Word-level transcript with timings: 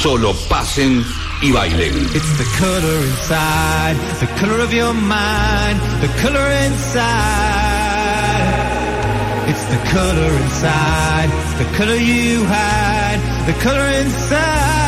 Solo 0.00 0.34
pasen 0.48 1.04
y 1.42 1.52
bailen. 1.52 2.08
It's 2.14 2.38
the 2.38 2.44
color 2.58 2.98
inside, 3.06 3.96
the 4.20 4.26
color 4.40 4.60
of 4.60 4.72
your 4.72 4.92
mind, 4.92 5.80
the 6.00 6.08
color 6.20 6.50
inside. 6.66 7.92
It's 9.46 9.64
the 9.66 9.78
color 9.92 10.32
inside, 10.42 11.30
the 11.58 11.76
color 11.76 11.96
you 11.96 12.44
hide, 12.46 13.20
the 13.46 13.54
color 13.62 13.86
inside. 14.02 14.81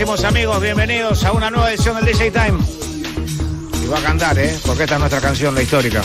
Amigos, 0.00 0.60
bienvenidos 0.62 1.24
a 1.24 1.32
una 1.32 1.50
nueva 1.50 1.72
edición 1.72 1.96
del 1.96 2.04
DJ 2.04 2.30
Time. 2.30 2.58
Y 3.82 3.86
va 3.88 3.98
a 3.98 4.02
cantar, 4.02 4.38
¿eh? 4.38 4.56
Porque 4.64 4.84
esta 4.84 4.94
es 4.94 5.00
nuestra 5.00 5.20
canción, 5.20 5.56
la 5.56 5.62
histórica. 5.62 6.02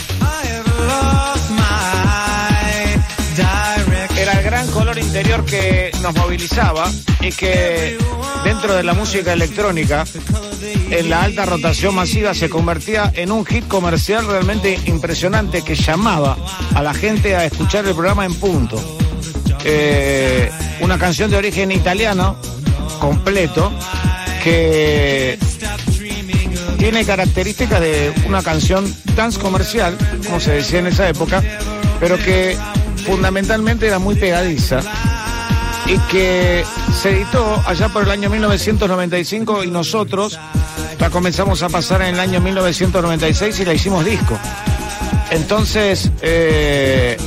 Era 4.17 4.31
el 4.33 4.43
gran 4.43 4.67
color 4.71 4.97
interior 4.97 5.45
que 5.45 5.91
nos 6.01 6.15
movilizaba 6.15 6.89
y 7.21 7.31
que 7.33 7.95
dentro 8.43 8.73
de 8.73 8.81
la 8.81 8.95
música 8.95 9.31
electrónica, 9.31 10.05
en 10.89 11.09
la 11.09 11.21
alta 11.21 11.45
rotación 11.45 11.93
masiva, 11.93 12.33
se 12.33 12.49
convertía 12.49 13.11
en 13.15 13.31
un 13.31 13.45
hit 13.45 13.67
comercial 13.67 14.25
realmente 14.25 14.79
impresionante 14.87 15.61
que 15.61 15.75
llamaba 15.75 16.35
a 16.73 16.81
la 16.81 16.95
gente 16.95 17.35
a 17.35 17.45
escuchar 17.45 17.85
el 17.85 17.93
programa 17.93 18.25
en 18.25 18.33
punto. 18.33 18.97
Eh, 19.63 20.49
una 20.81 20.97
canción 20.97 21.29
de 21.29 21.37
origen 21.37 21.71
italiano 21.71 22.37
completo 23.03 23.69
que 24.41 25.37
tiene 26.77 27.03
características 27.03 27.81
de 27.81 28.13
una 28.25 28.41
canción 28.41 28.85
dance 29.13 29.37
comercial, 29.41 29.97
como 30.25 30.39
se 30.39 30.53
decía 30.53 30.79
en 30.79 30.87
esa 30.87 31.09
época, 31.09 31.43
pero 31.99 32.17
que 32.17 32.57
fundamentalmente 33.05 33.87
era 33.87 33.99
muy 33.99 34.15
pegadiza 34.15 34.79
y 35.85 35.97
que 36.09 36.63
se 37.01 37.09
editó 37.09 37.61
allá 37.67 37.89
por 37.89 38.03
el 38.03 38.11
año 38.11 38.29
1995 38.29 39.65
y 39.65 39.67
nosotros 39.69 40.39
la 40.97 41.09
comenzamos 41.09 41.61
a 41.61 41.67
pasar 41.67 42.03
en 42.03 42.13
el 42.13 42.19
año 42.21 42.39
1996 42.39 43.59
y 43.59 43.65
la 43.65 43.73
hicimos 43.73 44.05
disco. 44.05 44.39
Entonces, 45.29 46.09
eh, 46.21 47.17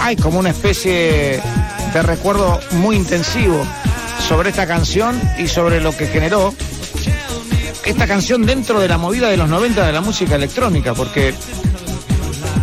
hay 0.00 0.16
como 0.16 0.38
una 0.38 0.48
especie 0.48 1.42
de 1.92 2.02
recuerdo 2.02 2.58
muy 2.72 2.96
intensivo 2.96 3.66
sobre 4.28 4.50
esta 4.50 4.66
canción 4.66 5.18
y 5.38 5.48
sobre 5.48 5.80
lo 5.80 5.96
que 5.96 6.06
generó 6.06 6.54
esta 7.86 8.06
canción 8.06 8.44
dentro 8.44 8.78
de 8.78 8.86
la 8.86 8.98
movida 8.98 9.30
de 9.30 9.38
los 9.38 9.48
90 9.48 9.86
de 9.86 9.92
la 9.92 10.02
música 10.02 10.34
electrónica, 10.34 10.92
porque 10.92 11.32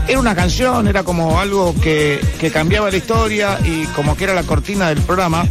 era 0.08 0.20
una 0.20 0.36
canción, 0.36 0.88
era 0.88 1.04
como 1.04 1.40
algo 1.40 1.74
que, 1.82 2.24
que 2.40 2.52
cambiaba 2.52 2.92
la 2.92 2.98
historia 2.98 3.60
y 3.64 3.86
como 3.88 4.16
que 4.16 4.26
era 4.26 4.36
la 4.36 4.44
cortina 4.44 4.90
del 4.90 5.02
programa 5.02 5.48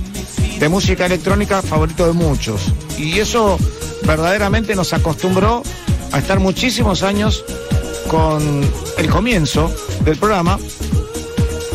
de 0.60 0.68
música 0.68 1.06
electrónica 1.06 1.62
favorito 1.62 2.06
de 2.06 2.12
muchos. 2.12 2.62
Y 2.96 3.18
eso 3.18 3.58
verdaderamente 4.06 4.76
nos 4.76 4.92
acostumbró 4.92 5.64
a 6.12 6.18
estar 6.18 6.38
muchísimos 6.38 7.02
años 7.02 7.44
con 8.06 8.62
el 8.98 9.10
comienzo 9.10 9.74
del 10.04 10.16
programa 10.16 10.60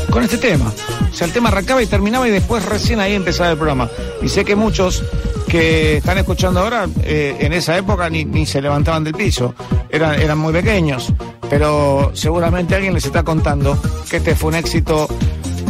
con 0.10 0.24
este 0.24 0.38
tema. 0.38 0.72
O 1.12 1.14
sea, 1.14 1.28
el 1.28 1.34
tema 1.34 1.50
arrancaba 1.50 1.84
y 1.84 1.88
terminaba 1.88 2.28
y 2.28 2.32
después 2.32 2.64
recién 2.66 3.00
ahí 3.00 3.14
empezaba 3.14 3.52
el 3.52 3.58
programa. 3.58 3.90
Y 4.22 4.30
sé 4.30 4.46
que 4.46 4.56
muchos 4.56 5.04
que 5.48 5.98
están 5.98 6.18
escuchando 6.18 6.60
ahora, 6.60 6.88
eh, 7.04 7.36
en 7.40 7.54
esa 7.54 7.78
época 7.78 8.10
ni, 8.10 8.26
ni, 8.26 8.46
se 8.46 8.62
levantaban 8.62 9.04
del 9.04 9.14
piso, 9.14 9.56
eran, 9.90 10.22
eran 10.22 10.38
muy 10.38 10.54
pequeños, 10.54 11.14
pero 11.50 12.12
seguramente 12.14 12.76
alguien 12.76 12.94
les 12.94 13.06
está 13.06 13.24
contando 13.24 13.80
que 14.10 14.18
este 14.18 14.36
fue 14.36 14.50
un 14.50 14.56
éxito 14.56 15.08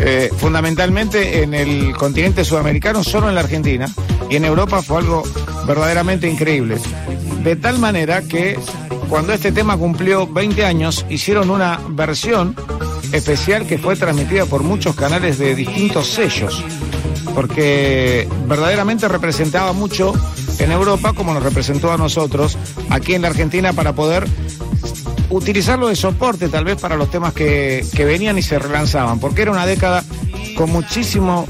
eh, 0.02 0.30
fundamentalmente 0.38 1.44
en 1.44 1.54
el 1.54 1.96
continente 1.96 2.46
sudamericano, 2.46 3.04
solo 3.04 3.28
en 3.28 3.36
la 3.36 3.42
Argentina, 3.42 3.88
y 4.30 4.38
en 4.38 4.46
Europa 4.46 4.82
fue 4.82 5.00
algo 5.00 5.24
verdaderamente 5.68 6.30
increíble. 6.30 6.78
De 7.44 7.56
tal 7.58 7.80
manera 7.80 8.22
que 8.22 8.58
cuando 9.10 9.34
este 9.34 9.52
tema 9.52 9.78
cumplió 9.78 10.26
20 10.26 10.64
años, 10.66 11.06
hicieron 11.10 11.50
una 11.50 11.80
versión 11.90 12.56
especial 13.12 13.66
que 13.66 13.78
fue 13.78 13.96
transmitida 13.96 14.46
por 14.46 14.64
muchos 14.64 14.96
canales 14.96 15.38
de 15.38 15.56
distintos 15.56 16.08
sellos, 16.08 16.64
porque 17.36 18.28
verdaderamente 18.48 19.08
representaba 19.08 19.74
mucho 19.74 20.14
en 20.60 20.72
Europa 20.72 21.14
como 21.14 21.34
nos 21.34 21.44
representó 21.44 21.92
a 21.92 21.98
nosotros 21.98 22.58
aquí 22.90 23.14
en 23.14 23.22
la 23.22 23.30
Argentina 23.30 23.74
para 23.74 23.94
poder 23.94 24.28
utilizarlo 25.30 25.88
de 25.88 25.96
soporte 25.96 26.50
tal 26.50 26.66
vez 26.66 26.78
para 26.80 26.96
los 26.96 27.10
temas 27.12 27.34
que, 27.34 27.86
que 27.96 28.06
venían 28.06 28.38
y 28.38 28.42
se 28.42 28.58
relanzaban, 28.60 29.20
porque 29.20 29.44
era 29.44 29.52
una 29.52 29.66
década 29.66 30.04
con 30.56 30.72
muchísimo 30.72 31.46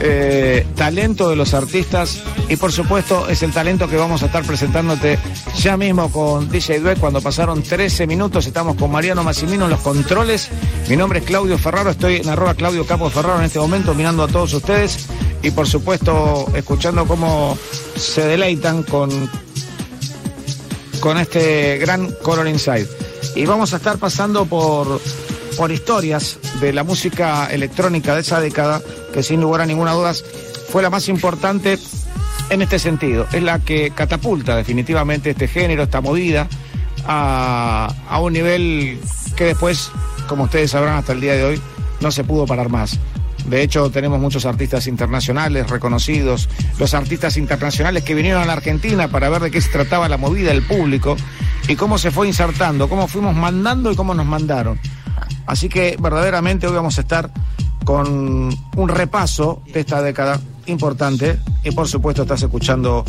eh, 0.00 0.66
talento 0.74 1.28
de 1.28 1.36
los 1.36 1.54
artistas 1.54 2.22
y 2.48 2.56
por 2.56 2.72
supuesto 2.72 3.28
es 3.28 3.42
el 3.42 3.52
talento 3.52 3.88
que 3.88 3.96
vamos 3.96 4.22
a 4.22 4.26
estar 4.26 4.44
presentándote 4.44 5.18
ya 5.58 5.76
mismo 5.76 6.10
con 6.10 6.48
DJ 6.48 6.80
Dweck 6.80 6.98
cuando 6.98 7.20
pasaron 7.20 7.62
13 7.62 8.06
minutos. 8.06 8.46
Estamos 8.46 8.76
con 8.76 8.90
Mariano 8.90 9.22
Massimino 9.22 9.64
en 9.64 9.70
los 9.70 9.80
controles. 9.80 10.48
Mi 10.88 10.96
nombre 10.96 11.20
es 11.20 11.24
Claudio 11.24 11.58
Ferraro, 11.58 11.90
estoy 11.90 12.16
en 12.16 12.28
arroba 12.28 12.54
Claudio 12.54 12.86
Capo 12.86 13.08
Ferraro 13.10 13.38
en 13.38 13.44
este 13.44 13.58
momento 13.58 13.94
mirando 13.94 14.22
a 14.24 14.28
todos 14.28 14.52
ustedes 14.54 15.06
y 15.42 15.50
por 15.50 15.66
supuesto 15.66 16.46
escuchando 16.54 17.06
cómo 17.06 17.56
se 17.96 18.26
deleitan 18.26 18.82
con, 18.82 19.10
con 21.00 21.18
este 21.18 21.78
gran 21.78 22.12
Color 22.22 22.48
Inside. 22.48 22.88
Y 23.34 23.46
vamos 23.46 23.72
a 23.72 23.76
estar 23.76 23.98
pasando 23.98 24.44
por, 24.44 25.00
por 25.56 25.72
historias 25.72 26.38
de 26.60 26.72
la 26.72 26.84
música 26.84 27.48
electrónica 27.50 28.14
de 28.14 28.20
esa 28.20 28.40
década 28.40 28.82
que 29.12 29.22
sin 29.22 29.40
lugar 29.40 29.62
a 29.62 29.66
ninguna 29.66 29.92
duda 29.92 30.12
fue 30.68 30.82
la 30.82 30.90
más 30.90 31.08
importante 31.08 31.78
en 32.52 32.60
este 32.60 32.78
sentido. 32.78 33.26
Es 33.32 33.42
la 33.42 33.58
que 33.60 33.90
catapulta 33.90 34.56
definitivamente 34.56 35.30
este 35.30 35.48
género, 35.48 35.84
esta 35.84 36.02
movida, 36.02 36.48
a, 37.06 38.20
un 38.20 38.32
nivel 38.34 39.00
que 39.36 39.44
después, 39.46 39.90
como 40.28 40.44
ustedes 40.44 40.70
sabrán 40.70 40.96
hasta 40.96 41.12
el 41.12 41.20
día 41.20 41.32
de 41.32 41.44
hoy, 41.44 41.62
no 42.00 42.10
se 42.10 42.24
pudo 42.24 42.46
parar 42.46 42.68
más. 42.68 42.98
De 43.46 43.62
hecho, 43.62 43.90
tenemos 43.90 44.20
muchos 44.20 44.44
artistas 44.44 44.86
internacionales 44.86 45.68
reconocidos, 45.68 46.48
los 46.78 46.92
artistas 46.94 47.38
internacionales 47.38 48.04
que 48.04 48.14
vinieron 48.14 48.42
a 48.42 48.44
la 48.44 48.52
Argentina 48.52 49.08
para 49.08 49.30
ver 49.30 49.42
de 49.42 49.50
qué 49.50 49.60
se 49.60 49.70
trataba 49.70 50.08
la 50.08 50.18
movida 50.18 50.50
del 50.50 50.62
público 50.62 51.16
y 51.66 51.74
cómo 51.74 51.96
se 51.96 52.10
fue 52.10 52.28
insertando, 52.28 52.88
cómo 52.88 53.08
fuimos 53.08 53.34
mandando 53.34 53.90
y 53.90 53.96
cómo 53.96 54.14
nos 54.14 54.26
mandaron. 54.26 54.78
Así 55.46 55.68
que 55.68 55.96
verdaderamente 55.98 56.66
hoy 56.66 56.74
vamos 56.74 56.98
a 56.98 57.00
estar 57.00 57.32
con 57.84 58.56
un 58.76 58.88
repaso 58.88 59.62
de 59.72 59.80
esta 59.80 60.02
década 60.02 60.38
importante. 60.66 61.38
Y 61.64 61.70
por 61.72 61.88
supuesto 61.88 62.22
estás 62.22 62.42
escuchando 62.42 63.04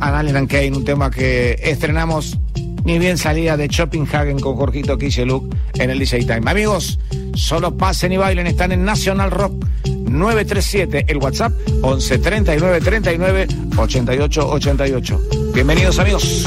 a 0.00 0.18
Alien 0.18 0.46
Kane, 0.46 0.72
un 0.72 0.84
tema 0.84 1.10
que 1.10 1.58
estrenamos 1.62 2.38
ni 2.84 2.98
bien 2.98 3.16
salía 3.16 3.56
de 3.56 3.66
Hagen 3.66 4.40
con 4.40 4.56
Jorgito 4.56 4.98
Kisheluk 4.98 5.54
en 5.74 5.90
el 5.90 5.98
DJ 5.98 6.20
Time. 6.20 6.50
Amigos, 6.50 6.98
solo 7.34 7.76
pasen 7.76 8.12
y 8.12 8.16
bailen, 8.16 8.46
están 8.46 8.72
en 8.72 8.84
National 8.84 9.30
Rock 9.30 9.64
937, 9.86 11.06
el 11.08 11.18
WhatsApp 11.18 11.52
11 11.82 12.18
39 12.18 12.80
39 12.80 13.46
88 13.76 14.48
88. 14.48 15.20
Bienvenidos 15.54 15.98
amigos. 15.98 16.46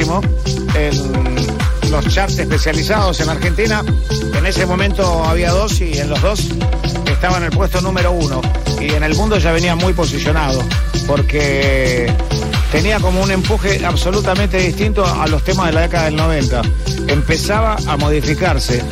En 0.00 1.90
los 1.90 2.06
charts 2.08 2.38
especializados 2.38 3.20
en 3.20 3.28
Argentina. 3.30 3.82
En 4.36 4.46
ese 4.46 4.64
momento 4.64 5.24
había 5.24 5.50
dos 5.50 5.80
y 5.80 5.98
en 5.98 6.10
los 6.10 6.22
dos 6.22 6.48
estaba 7.10 7.38
en 7.38 7.44
el 7.44 7.50
puesto 7.50 7.80
número 7.80 8.12
uno. 8.12 8.40
Y 8.80 8.90
en 8.92 9.02
el 9.02 9.16
mundo 9.16 9.38
ya 9.38 9.50
venía 9.50 9.74
muy 9.74 9.92
posicionado 9.92 10.62
porque 11.06 12.12
tenía 12.70 13.00
como 13.00 13.22
un 13.22 13.30
empuje 13.30 13.84
absolutamente 13.84 14.58
distinto 14.58 15.04
a 15.04 15.26
los 15.26 15.42
temas 15.42 15.66
de 15.66 15.72
la 15.72 15.80
década 15.82 16.04
del 16.04 16.16
90. 16.16 16.62
Empezaba 17.08 17.76
a 17.86 17.96
modificarse 17.96 18.82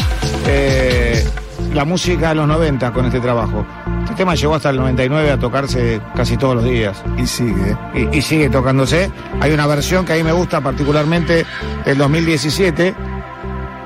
eh, 0.46 1.24
la 1.72 1.84
música 1.84 2.30
de 2.30 2.34
los 2.34 2.48
90 2.48 2.92
con 2.92 3.06
este 3.06 3.20
trabajo. 3.20 3.64
Este 4.16 4.24
tema 4.24 4.34
llegó 4.34 4.54
hasta 4.54 4.70
el 4.70 4.78
99 4.78 5.30
a 5.30 5.38
tocarse 5.38 6.00
casi 6.14 6.38
todos 6.38 6.54
los 6.54 6.64
días 6.64 6.96
Y 7.18 7.26
sigue. 7.26 7.76
y, 7.94 8.16
y 8.16 8.22
sigue 8.22 8.48
tocándose. 8.48 9.10
Hay 9.42 9.52
una 9.52 9.66
versión 9.66 10.06
que 10.06 10.14
a 10.14 10.16
mí 10.16 10.22
me 10.22 10.32
gusta 10.32 10.62
particularmente 10.62 11.44
del 11.84 11.98
2017 11.98 12.94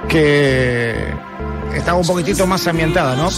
que 0.08 1.12
estaba 1.74 1.98
un 1.98 2.06
poquitito 2.06 2.46
más 2.46 2.64
ambientada, 2.68 3.16
¿no? 3.16 3.28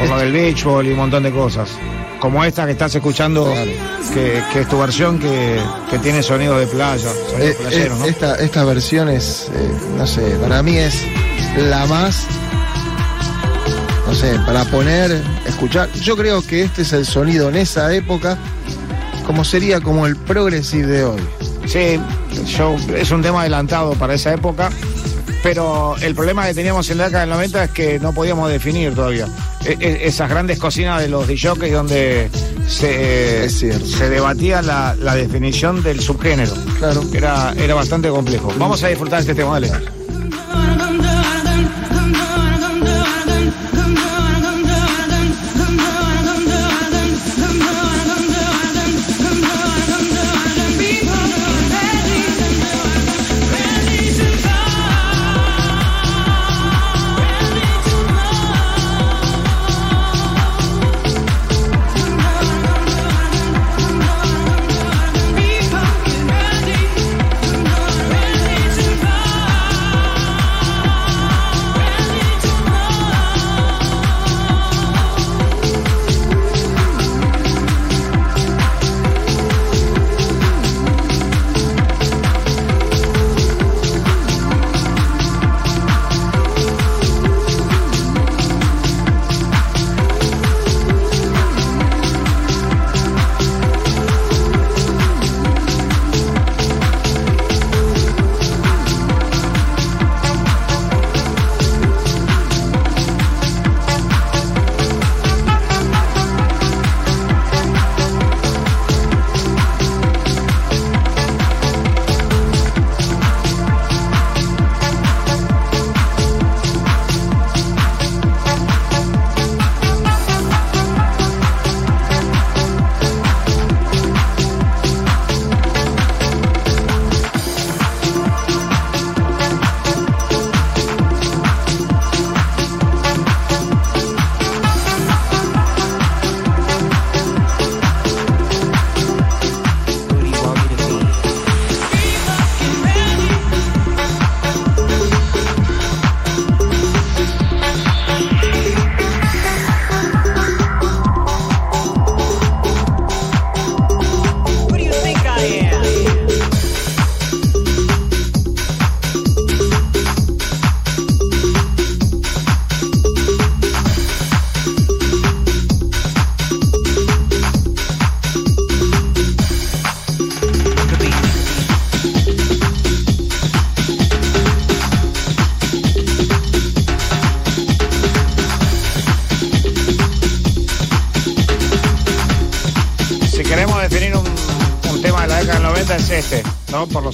Por 0.00 0.08
lo 0.08 0.18
del 0.18 0.32
beach 0.32 0.64
ball 0.64 0.84
y 0.84 0.90
un 0.90 0.96
montón 0.96 1.22
de 1.22 1.30
cosas. 1.30 1.70
Como 2.18 2.42
esta 2.44 2.66
que 2.66 2.72
estás 2.72 2.92
escuchando, 2.92 3.54
que, 4.12 4.42
que 4.52 4.60
es 4.62 4.68
tu 4.68 4.80
versión 4.80 5.20
que, 5.20 5.60
que 5.92 6.00
tiene 6.00 6.24
sonido 6.24 6.58
de 6.58 6.66
playa, 6.66 7.08
sonido 7.30 7.50
Eh, 7.50 7.56
playero, 7.60 7.94
eh, 7.94 7.98
¿no? 8.00 8.04
esta, 8.06 8.34
esta 8.34 8.64
versión 8.64 9.08
es, 9.10 9.48
eh, 9.54 9.72
no 9.96 10.04
sé, 10.08 10.22
para 10.42 10.60
mí 10.64 10.76
es 10.76 11.04
la 11.56 11.86
más, 11.86 12.26
no 14.14 14.20
sé, 14.20 14.38
para 14.46 14.64
poner, 14.66 15.20
escuchar. 15.44 15.90
Yo 15.94 16.16
creo 16.16 16.40
que 16.40 16.62
este 16.62 16.82
es 16.82 16.92
el 16.92 17.04
sonido 17.04 17.48
en 17.48 17.56
esa 17.56 17.92
época, 17.92 18.38
como 19.26 19.44
sería 19.44 19.80
como 19.80 20.06
el 20.06 20.14
progressive 20.16 20.86
de 20.86 21.04
hoy. 21.04 21.20
Sí, 21.66 21.98
yo, 22.56 22.76
es 22.96 23.10
un 23.10 23.22
tema 23.22 23.40
adelantado 23.40 23.94
para 23.94 24.14
esa 24.14 24.32
época, 24.32 24.70
pero 25.42 25.96
el 26.00 26.14
problema 26.14 26.46
que 26.46 26.54
teníamos 26.54 26.88
en 26.90 26.98
la 26.98 27.06
década 27.06 27.22
del 27.22 27.30
90 27.30 27.64
es 27.64 27.70
que 27.72 27.98
no 27.98 28.12
podíamos 28.12 28.48
definir 28.50 28.94
todavía. 28.94 29.26
E- 29.64 29.76
e- 29.80 30.06
esas 30.06 30.30
grandes 30.30 30.58
cocinas 30.60 31.00
de 31.00 31.08
los 31.08 31.26
DJs 31.26 31.72
donde 31.72 32.30
se, 32.68 33.48
se 33.50 34.08
debatía 34.10 34.62
la, 34.62 34.94
la 35.00 35.16
definición 35.16 35.82
del 35.82 36.00
subgénero. 36.00 36.54
Claro. 36.78 37.02
Era, 37.12 37.52
era 37.58 37.74
bastante 37.74 38.08
complejo. 38.10 38.52
Vamos 38.58 38.82
a 38.84 38.88
disfrutar 38.88 39.20
este 39.20 39.34
tema, 39.34 39.58
dale. 39.58 39.72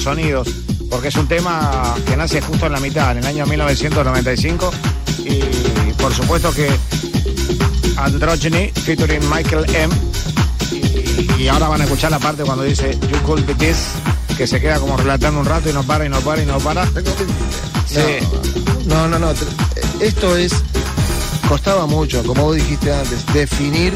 Los 0.00 0.04
sonidos. 0.04 0.48
Porque 0.88 1.08
es 1.08 1.16
un 1.16 1.28
tema 1.28 1.94
que 2.06 2.16
nace 2.16 2.40
justo 2.40 2.66
en 2.66 2.72
la 2.72 2.80
mitad, 2.80 3.12
en 3.12 3.18
el 3.18 3.26
año 3.26 3.46
1995. 3.46 4.70
Y 5.24 5.92
por 5.94 6.12
supuesto 6.12 6.52
que 6.52 6.68
Androgyny 7.96 8.70
featuring 8.70 9.22
Michael 9.30 9.64
M. 9.74 9.94
Y, 10.72 11.42
y 11.42 11.48
ahora 11.48 11.68
van 11.68 11.80
a 11.80 11.84
escuchar 11.84 12.10
la 12.10 12.18
parte 12.18 12.42
cuando 12.42 12.64
dice 12.64 12.98
You 13.10 13.18
could 13.24 13.44
be 13.44 13.54
this, 13.54 13.92
que 14.36 14.46
se 14.46 14.60
queda 14.60 14.80
como 14.80 14.96
relatando 14.96 15.40
un 15.40 15.46
rato 15.46 15.70
y 15.70 15.72
no 15.72 15.82
para 15.84 16.06
y 16.06 16.08
no 16.08 16.20
para 16.20 16.42
y 16.42 16.46
no 16.46 16.58
para. 16.58 16.86
Sí. 17.86 18.18
No, 18.86 19.06
no, 19.06 19.18
no. 19.18 19.32
Esto 20.00 20.36
es, 20.36 20.52
costaba 21.48 21.86
mucho, 21.86 22.24
como 22.24 22.44
vos 22.44 22.56
dijiste 22.56 22.92
antes, 22.92 23.24
definir 23.32 23.94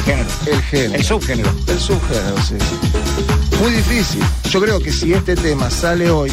El 0.00 0.04
género. 0.04 0.28
el 0.46 0.62
género. 0.62 0.94
El 0.94 1.04
subgénero. 1.04 1.50
El 1.66 1.80
subgénero, 1.80 2.42
sí, 2.42 2.54
sí. 2.58 3.56
Muy 3.60 3.72
difícil. 3.72 4.22
Yo 4.50 4.60
creo 4.60 4.80
que 4.80 4.92
si 4.92 5.12
este 5.12 5.36
tema 5.36 5.70
sale 5.70 6.10
hoy, 6.10 6.30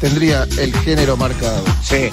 tendría 0.00 0.44
el 0.58 0.74
género 0.78 1.16
marcado. 1.16 1.62
Sí, 1.82 2.08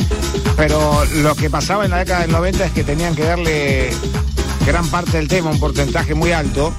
pero 0.58 1.06
lo 1.24 1.36
que 1.36 1.50
pasaba 1.50 1.86
en 1.86 1.92
la 1.92 1.98
década 1.98 2.22
del 2.22 2.32
90 2.32 2.66
es 2.66 2.72
que 2.72 2.84
tenían 2.84 3.16
que 3.16 3.24
darle 3.24 3.90
gran 4.66 4.88
parte 4.90 5.18
del 5.18 5.28
tema, 5.28 5.50
un 5.50 5.60
porcentaje 5.60 6.14
muy 6.14 6.32
alto 6.32 6.74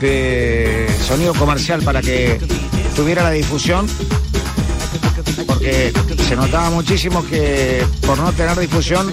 de 0.00 0.86
sonido 1.06 1.34
comercial 1.34 1.82
para 1.82 2.00
que 2.00 2.40
tuviera 2.94 3.22
la 3.22 3.30
difusión, 3.30 3.86
porque 5.46 5.92
se 6.26 6.36
notaba 6.36 6.70
muchísimo 6.70 7.26
que 7.26 7.84
por 8.06 8.18
no 8.18 8.32
tener 8.32 8.58
difusión, 8.58 9.12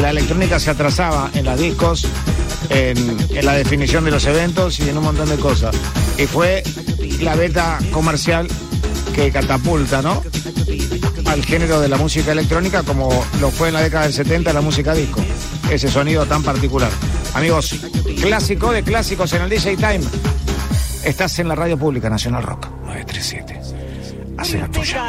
la 0.00 0.10
electrónica 0.10 0.58
se 0.58 0.70
atrasaba 0.70 1.30
en 1.34 1.44
las 1.44 1.58
discos, 1.58 2.06
en, 2.68 3.44
la 3.44 3.54
definición 3.54 4.04
de 4.04 4.10
los 4.10 4.24
eventos 4.26 4.78
y 4.80 4.88
en 4.88 4.98
un 4.98 5.04
montón 5.04 5.28
de 5.28 5.36
cosas. 5.36 5.74
Y 6.18 6.26
fue 6.26 6.62
la 7.20 7.34
beta 7.34 7.78
comercial 7.90 8.48
que 9.14 9.30
catapulta, 9.30 10.02
¿no? 10.02 10.22
al 11.26 11.44
género 11.44 11.80
de 11.80 11.88
la 11.88 11.96
música 11.96 12.32
electrónica 12.32 12.82
como 12.82 13.08
lo 13.40 13.50
fue 13.50 13.68
en 13.68 13.74
la 13.74 13.82
década 13.82 14.04
del 14.04 14.12
70 14.12 14.52
la 14.52 14.60
música 14.60 14.94
disco. 14.94 15.20
Ese 15.70 15.88
sonido 15.88 16.26
tan 16.26 16.42
particular. 16.42 16.90
Amigos, 17.34 17.76
clásico 18.20 18.72
de 18.72 18.82
clásicos 18.82 19.32
en 19.34 19.42
el 19.42 19.48
DJ 19.48 19.76
Time. 19.76 20.00
Estás 21.04 21.38
en 21.38 21.48
la 21.48 21.54
radio 21.54 21.78
pública 21.78 22.10
Nacional 22.10 22.42
Rock 22.42 22.68
937. 22.84 23.60
Hace 24.38 24.58
la 24.58 24.68
tuya. 24.68 25.04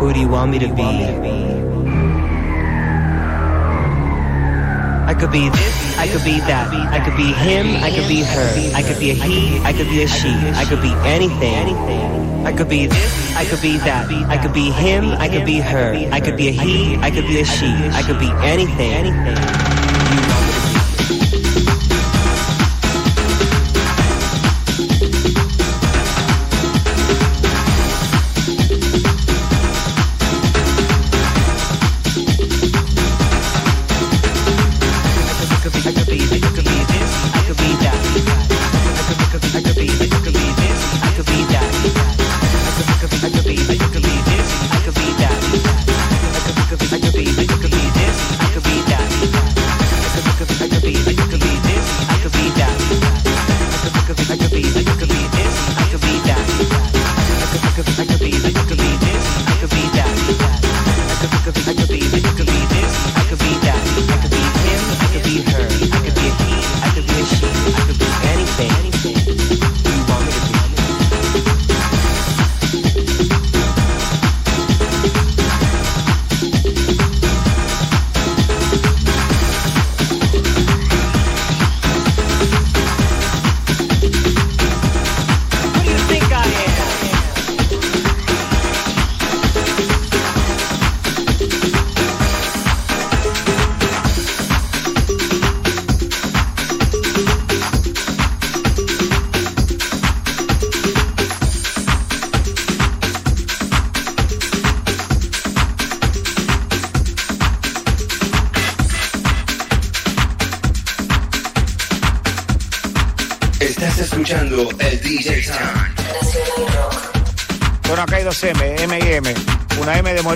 Who 0.00 0.12
do 0.12 0.20
you 0.20 0.28
want 0.28 0.50
me 0.50 0.58
to? 0.60 1.77
Could 5.18 5.32
be 5.32 5.48
this, 5.48 5.98
I 5.98 6.06
could 6.06 6.24
be 6.24 6.38
that. 6.40 6.72
I 6.92 7.04
could 7.04 7.16
be 7.16 7.32
him, 7.32 7.66
I 7.82 7.90
could 7.90 8.06
be 8.06 8.22
her. 8.22 8.72
I 8.74 8.82
could 8.82 9.00
be 9.00 9.10
a 9.10 9.14
he, 9.14 9.58
I 9.60 9.72
could 9.72 9.88
be 9.88 10.02
a 10.02 10.08
she. 10.08 10.30
I 10.54 10.64
could 10.64 10.80
be 10.80 10.92
anything. 11.04 12.46
I 12.46 12.52
could 12.52 12.68
be 12.68 12.86
this, 12.86 13.36
I 13.36 13.44
could 13.44 13.60
be 13.60 13.78
that. 13.78 14.08
I 14.28 14.38
could 14.38 14.52
be 14.52 14.70
him, 14.70 15.10
I 15.12 15.28
could 15.28 15.44
be 15.44 15.58
her. 15.58 15.94
I 16.12 16.20
could 16.20 16.36
be 16.36 16.48
a 16.48 16.52
he, 16.52 16.96
I 16.96 17.10
could 17.10 17.26
be 17.26 17.40
a 17.40 17.44
she. 17.44 17.72
I 17.90 18.02
could 18.02 18.18
be 18.18 18.30
anything. 18.42 19.77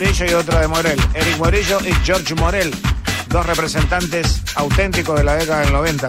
Morillo 0.03 0.27
y 0.27 0.35
otra 0.35 0.61
de 0.61 0.67
Morel. 0.67 1.01
Eric 1.15 1.39
Morillo 1.39 1.79
y 1.87 1.93
George 2.05 2.35
Morel. 2.35 2.75
Dos 3.29 3.47
representantes 3.47 4.43
auténticos 4.57 5.17
de 5.17 5.23
la 5.23 5.37
década 5.37 5.61
del 5.61 5.73
90. 5.73 6.09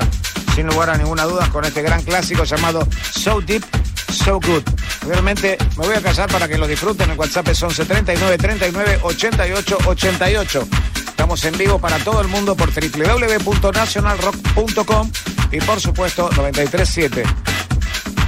Sin 0.55 0.65
lugar 0.65 0.89
a 0.89 0.97
ninguna 0.97 1.25
duda, 1.25 1.47
con 1.51 1.63
este 1.63 1.83
gran 1.83 2.01
clásico 2.01 2.43
llamado 2.43 2.87
So 3.11 3.39
Deep, 3.39 3.63
So 4.11 4.39
Good. 4.39 4.63
Realmente 5.05 5.59
me 5.77 5.85
voy 5.85 5.95
a 5.95 6.01
callar 6.01 6.27
para 6.27 6.47
que 6.47 6.57
lo 6.57 6.65
disfruten. 6.65 7.11
El 7.11 7.19
WhatsApp 7.19 7.49
es 7.49 7.61
11 7.61 7.85
39 7.85 8.39
39 8.39 8.99
88 9.03 9.77
88. 9.85 10.67
Estamos 11.09 11.45
en 11.45 11.55
vivo 11.55 11.77
para 11.77 11.99
todo 11.99 12.19
el 12.21 12.29
mundo 12.29 12.55
por 12.55 12.71
www.nationalrock.com 12.73 15.11
y 15.51 15.59
por 15.59 15.79
supuesto 15.79 16.31
937 16.35 17.25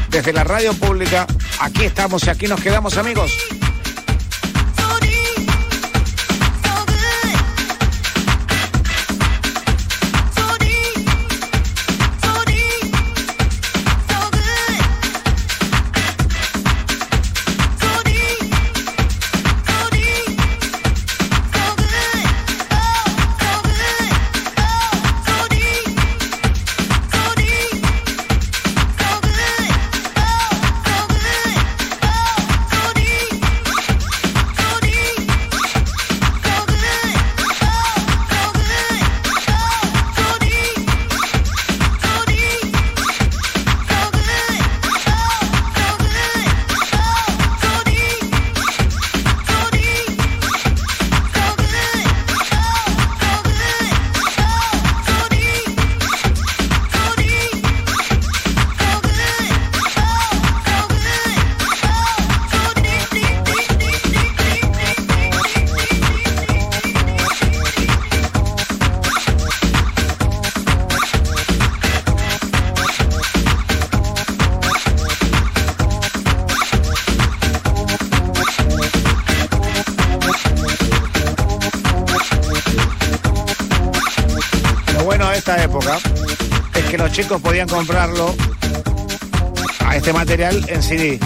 desde 0.09 0.31
la 0.31 0.43
radio 0.43 0.75
pública. 0.75 1.25
Aquí 1.59 1.85
estamos 1.85 2.23
y 2.27 2.29
aquí 2.29 2.45
nos 2.45 2.61
quedamos, 2.61 2.97
amigos. 2.97 3.31
Chicos 87.15 87.41
podían 87.41 87.69
comprarlo 87.69 88.35
a 89.85 89.95
este 89.95 90.11
material 90.11 90.65
en 90.67 90.83
CD. 90.83 91.17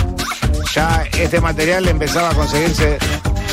Ya 0.75 1.03
este 1.13 1.41
material 1.41 1.87
empezaba 1.87 2.29
a 2.29 2.33
conseguirse 2.35 2.99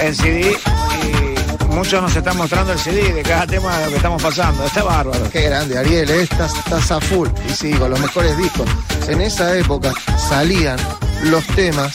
en 0.03 0.15
CD 0.15 0.55
y 1.03 1.65
muchos 1.73 2.03
nos 2.03 2.15
están 2.15 2.37
mostrando 2.37 2.75
el 2.75 2.79
CD 2.79 3.15
de 3.15 3.23
cada 3.23 3.47
tema 3.47 3.79
de 3.79 3.85
lo 3.87 3.91
que 3.93 3.97
estamos 3.97 4.23
pasando. 4.23 4.67
Está 4.67 4.83
bárbaro. 4.83 5.31
Qué 5.31 5.41
grande, 5.49 5.79
Ariel, 5.79 6.11
eh, 6.11 6.23
estás, 6.25 6.55
estás 6.59 6.91
a 6.91 7.01
full. 7.01 7.27
Y 7.49 7.55
sí, 7.55 7.73
con 7.73 7.89
los 7.91 8.01
mejores 8.01 8.37
discos. 8.37 8.69
En 9.09 9.23
esa 9.23 9.57
época 9.57 9.95
salían 10.29 10.79
los 11.23 11.47
temas 11.47 11.95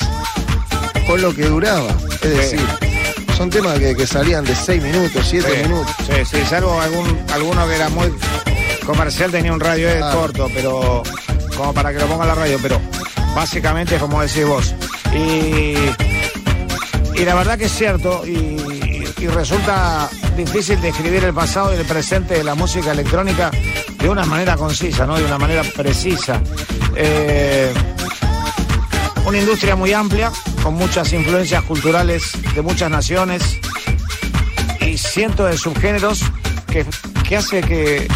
con 1.05 1.21
lo 1.21 1.35
que 1.35 1.45
duraba. 1.45 1.95
Es 2.23 2.35
decir, 2.35 2.67
son 3.37 3.51
temas 3.51 3.77
que, 3.77 3.95
que 3.95 4.07
salían 4.07 4.43
de 4.43 4.55
6 4.55 4.81
minutos, 4.81 5.23
7 5.29 5.47
Sí, 5.47 5.67
minutos. 5.67 5.95
Sí, 5.99 6.13
sí, 6.37 6.37
salvo 6.49 6.81
algún, 6.81 7.25
alguno 7.31 7.67
que 7.67 7.75
era 7.75 7.89
muy 7.89 8.11
comercial, 8.91 9.31
tenía 9.31 9.53
un 9.53 9.59
radio 9.59 9.87
Ah. 10.01 10.11
corto, 10.13 10.47
pero 10.53 11.03
como 11.55 11.73
para 11.73 11.91
que 11.91 11.99
lo 11.99 12.07
ponga 12.07 12.23
en 12.23 12.29
la 12.29 12.35
radio, 12.35 12.57
pero 12.61 12.79
básicamente 13.35 13.95
es 13.95 14.01
como 14.01 14.21
decís 14.21 14.45
vos. 14.45 14.73
Y, 15.13 15.75
y 17.19 17.25
la 17.25 17.35
verdad 17.35 17.57
que 17.57 17.65
es 17.65 17.71
cierto, 17.75 18.23
y, 18.25 19.03
y 19.17 19.27
resulta 19.27 20.09
difícil 20.37 20.79
describir 20.81 21.23
el 21.25 21.33
pasado 21.33 21.73
y 21.73 21.77
el 21.77 21.85
presente 21.85 22.35
de 22.35 22.43
la 22.43 22.55
música 22.55 22.91
electrónica 22.91 23.51
de 23.99 24.09
una 24.09 24.25
manera 24.25 24.55
concisa, 24.55 25.05
¿no? 25.05 25.17
De 25.17 25.25
una 25.25 25.37
manera 25.37 25.61
precisa. 25.63 26.41
Eh, 26.95 27.71
una 29.25 29.37
industria 29.37 29.75
muy 29.75 29.93
amplia, 29.93 30.31
con 30.63 30.73
muchas 30.75 31.13
influencias 31.13 31.63
culturales 31.63 32.23
de 32.55 32.61
muchas 32.61 32.89
naciones 32.89 33.43
y 34.79 34.97
cientos 34.97 35.49
de 35.51 35.57
subgéneros 35.57 36.21
que, 36.71 36.85
que 37.27 37.37
hace 37.37 37.61
que, 37.61 38.07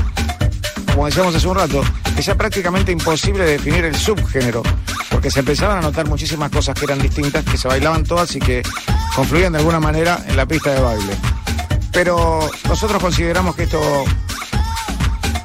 como 0.96 1.08
decíamos 1.08 1.36
hace 1.36 1.46
un 1.46 1.56
rato, 1.56 1.84
que 2.16 2.24
sea 2.24 2.36
prácticamente 2.36 2.90
imposible 2.90 3.44
definir 3.44 3.84
el 3.84 3.98
subgénero, 3.98 4.64
porque 5.10 5.30
se 5.30 5.42
empezaban 5.42 5.80
a 5.80 5.82
notar 5.82 6.08
muchísimas 6.08 6.50
cosas 6.50 6.74
que 6.74 6.86
eran 6.86 7.00
distintas, 7.00 7.44
que 7.44 7.58
se 7.58 7.68
bailaban 7.68 8.06
todas 8.06 8.34
y 8.38 8.40
que 8.40 8.64
confluían 9.14 9.52
de 9.52 9.60
alguna 9.60 9.82
manera 9.82 10.24
en 10.26 10.38
la 10.38 10.46
pista 10.46 10.72
de 10.72 10.80
baile. 10.80 11.14
Pero 11.92 12.50
nosotros 12.70 13.02
consideramos 13.02 13.58
que 13.58 13.64
esto 13.64 13.82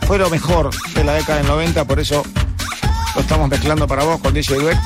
fue 0.07 0.19
lo 0.19 0.31
mejor 0.31 0.71
de 0.95 1.03
la 1.03 1.15
década 1.15 1.39
del 1.39 1.49
90, 1.49 1.85
por 1.85 1.99
eso 1.99 2.23
lo 3.17 3.21
estamos 3.21 3.49
mezclando 3.49 3.89
para 3.89 4.05
vos 4.05 4.21
con 4.21 4.33
DJ 4.33 4.55
Duet. 4.55 4.79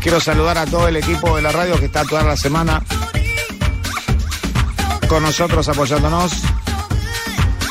Quiero 0.00 0.18
saludar 0.18 0.58
a 0.58 0.66
todo 0.66 0.88
el 0.88 0.96
equipo 0.96 1.36
de 1.36 1.42
la 1.42 1.52
radio 1.52 1.78
que 1.78 1.86
está 1.86 2.04
toda 2.04 2.24
la 2.24 2.36
semana 2.36 2.82
con 5.06 5.22
nosotros 5.22 5.68
apoyándonos. 5.68 6.32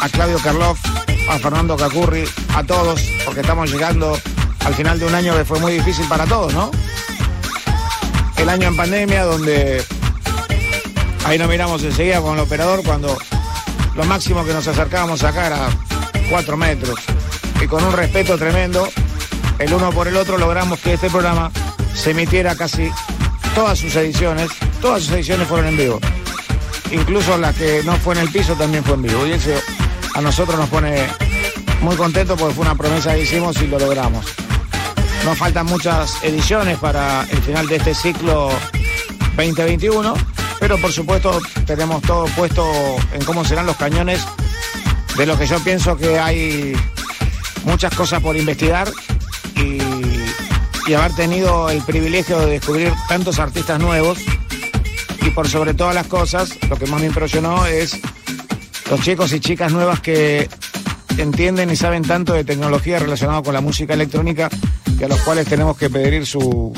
A 0.02 0.10
Claudio 0.10 0.40
Karloff, 0.40 0.80
a 1.32 1.40
Fernando 1.40 1.78
Cacurri, 1.78 2.26
a 2.56 2.64
todos, 2.64 3.02
porque 3.24 3.40
estamos 3.40 3.72
llegando 3.72 4.20
al 4.66 4.76
final 4.76 5.00
de 5.00 5.06
un 5.06 5.16
año 5.16 5.34
que 5.34 5.46
fue 5.46 5.60
muy 5.62 5.72
difícil 5.72 6.06
para 6.10 6.26
todos, 6.26 6.54
¿no? 6.54 6.70
El 8.36 8.50
año 8.50 8.68
en 8.68 8.76
pandemia, 8.76 9.24
donde 9.24 9.82
ahí 11.26 11.38
nos 11.38 11.48
miramos 11.48 11.84
enseguida 11.84 12.20
con 12.20 12.34
el 12.34 12.42
operador 12.42 12.84
cuando 12.84 13.18
lo 13.96 14.04
máximo 14.04 14.44
que 14.44 14.52
nos 14.52 14.68
acercábamos 14.68 15.24
acá 15.24 15.48
era 15.48 15.70
cuatro 16.30 16.58
metros. 16.58 17.00
Y 17.62 17.68
con 17.68 17.82
un 17.82 17.94
respeto 17.94 18.38
tremendo, 18.38 18.90
el 19.58 19.74
uno 19.74 19.92
por 19.92 20.10
el 20.10 20.18
otro 20.18 20.38
logramos 20.38 20.80
que 20.80 20.96
este 20.96 21.10
programa 21.10 21.50
se 21.96 22.12
emitiera 22.12 22.56
casi 22.58 22.92
todas 23.56 23.80
sus 23.80 23.96
ediciones. 23.96 24.50
Todas 24.82 25.04
sus 25.04 25.14
ediciones 25.14 25.48
fueron 25.48 25.68
en 25.68 25.78
vivo. 25.78 26.00
Incluso 26.92 27.38
la 27.38 27.54
que 27.54 27.84
no 27.86 27.96
fue 27.98 28.16
en 28.16 28.22
el 28.22 28.32
piso 28.32 28.54
también 28.56 28.84
fue 28.84 28.96
en 28.96 29.04
vivo. 29.04 29.26
Y 29.26 29.32
eso 29.32 29.52
a 30.14 30.22
nosotros 30.22 30.60
nos 30.60 30.70
pone 30.70 31.08
muy 31.82 31.96
contentos 31.96 32.40
porque 32.40 32.56
fue 32.56 32.66
una 32.66 32.76
promesa 32.76 33.14
que 33.14 33.24
hicimos 33.24 33.62
y 33.62 33.68
lo 33.68 33.80
logramos. 33.80 34.26
Nos 35.26 35.38
faltan 35.38 35.66
muchas 35.66 36.24
ediciones 36.24 36.78
para 36.78 37.24
el 37.24 37.42
final 37.42 37.68
de 37.68 37.76
este 37.78 37.94
ciclo 37.94 38.50
2021, 39.36 40.14
pero 40.60 40.78
por 40.78 40.92
supuesto 40.92 41.42
tenemos 41.66 42.02
todo 42.04 42.26
puesto 42.36 42.66
en 43.14 43.24
cómo 43.24 43.44
serán 43.46 43.66
los 43.66 43.76
cañones 43.78 44.26
de 45.18 45.26
lo 45.26 45.38
que 45.38 45.46
yo 45.48 45.60
pienso 45.64 45.98
que 45.98 46.20
hay 46.20 46.74
muchas 47.66 47.94
cosas 47.94 48.22
por 48.22 48.36
investigar 48.38 48.92
y, 49.56 49.80
y 50.90 50.94
haber 50.94 51.14
tenido 51.16 51.70
el 51.70 51.82
privilegio 51.82 52.40
de 52.40 52.52
descubrir 52.52 52.94
tantos 53.08 53.40
artistas 53.40 53.80
nuevos 53.80 54.20
y 55.22 55.30
por 55.32 55.48
sobre 55.48 55.74
todas 55.74 55.94
las 55.94 56.08
cosas, 56.08 56.58
lo 56.70 56.78
que 56.78 56.88
más 56.88 57.00
me 57.00 57.08
impresionó 57.08 57.66
es 57.66 58.00
los 58.90 59.02
chicos 59.02 59.32
y 59.34 59.40
chicas 59.40 59.72
nuevas 59.72 60.00
que 60.00 60.50
entienden 61.18 61.70
y 61.72 61.76
saben 61.76 62.04
tanto 62.04 62.34
de 62.34 62.44
tecnología 62.44 63.00
relacionada 63.00 63.42
con 63.42 63.54
la 63.54 63.62
música 63.62 63.94
electrónica 63.94 64.50
y 65.00 65.04
a 65.04 65.08
los 65.08 65.20
cuales 65.22 65.48
tenemos 65.48 65.78
que 65.78 65.90
pedir 65.90 66.26
su, 66.26 66.74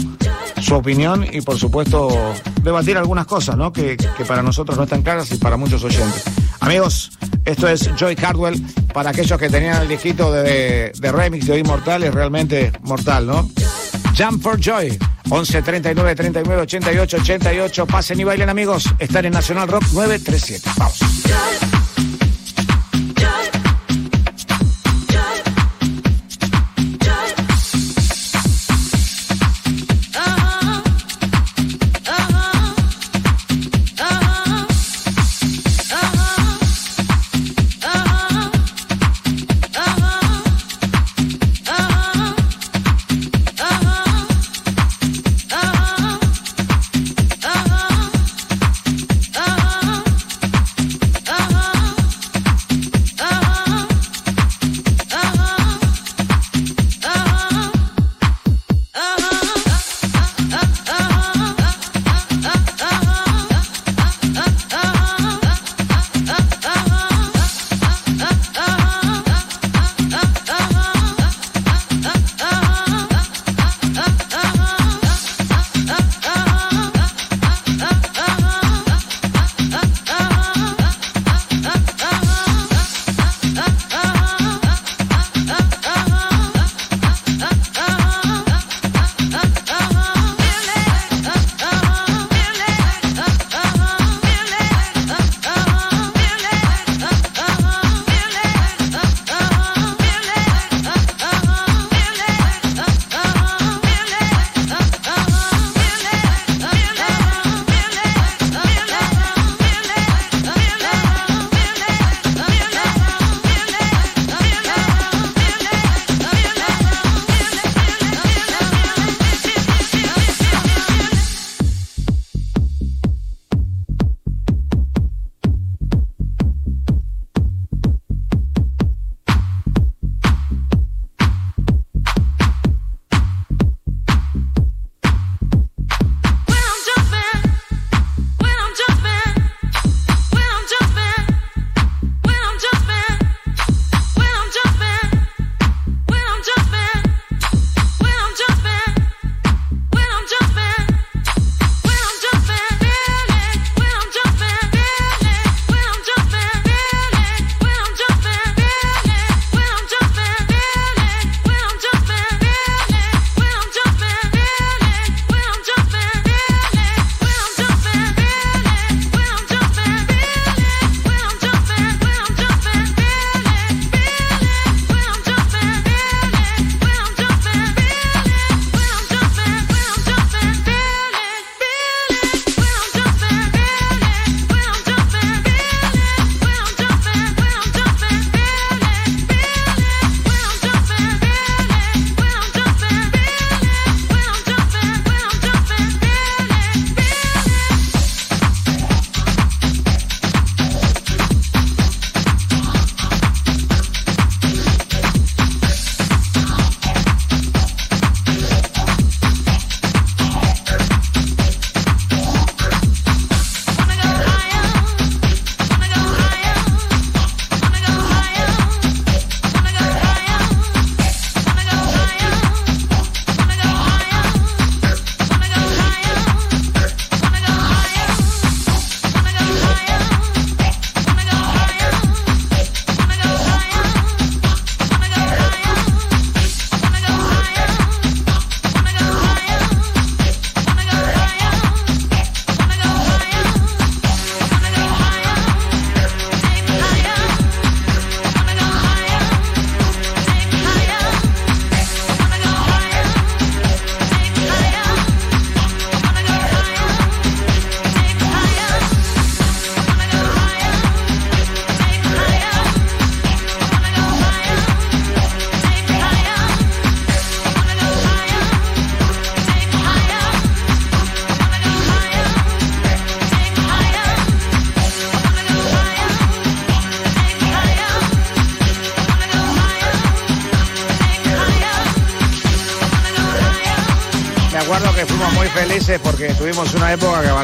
su 0.62 0.76
opinión 0.76 1.26
y 1.32 1.42
por 1.42 1.58
supuesto 1.58 2.10
debatir 2.62 2.98
algunas 2.98 3.26
cosas 3.26 3.58
¿no? 3.58 3.74
que, 3.74 3.98
que 3.98 4.26
para 4.26 4.42
nosotros 4.42 4.78
no 4.78 4.84
están 4.84 5.02
claras 5.02 5.32
y 5.32 5.38
para 5.38 5.58
muchos 5.58 5.84
oyentes. 5.84 6.24
Amigos, 6.60 7.12
esto 7.46 7.68
es 7.68 7.90
Joy 7.98 8.16
Cardwell. 8.16 8.62
Para 8.94 9.10
aquellos 9.10 9.38
que 9.38 9.50
tenían 9.50 9.82
el 9.82 9.88
viejito 9.88 10.32
de, 10.32 10.92
de 10.96 11.12
remix 11.12 11.46
de 11.46 11.54
Hoy 11.54 11.64
Mortal, 11.64 12.04
es 12.04 12.14
realmente 12.14 12.72
mortal, 12.84 13.28
¿no? 13.28 13.50
Jump 14.18 14.42
for 14.42 14.60
Joy. 14.60 14.98
11 15.30 15.62
39 15.62 16.16
39 16.16 16.62
88 16.62 17.18
88. 17.18 17.86
Pasen 17.88 18.20
y 18.20 18.24
bailen, 18.24 18.50
amigos. 18.50 18.86
Están 19.00 19.26
en 19.26 19.34
Nacional 19.34 19.68
Rock 19.68 19.84
937. 19.94 20.70
Vamos. 20.78 21.13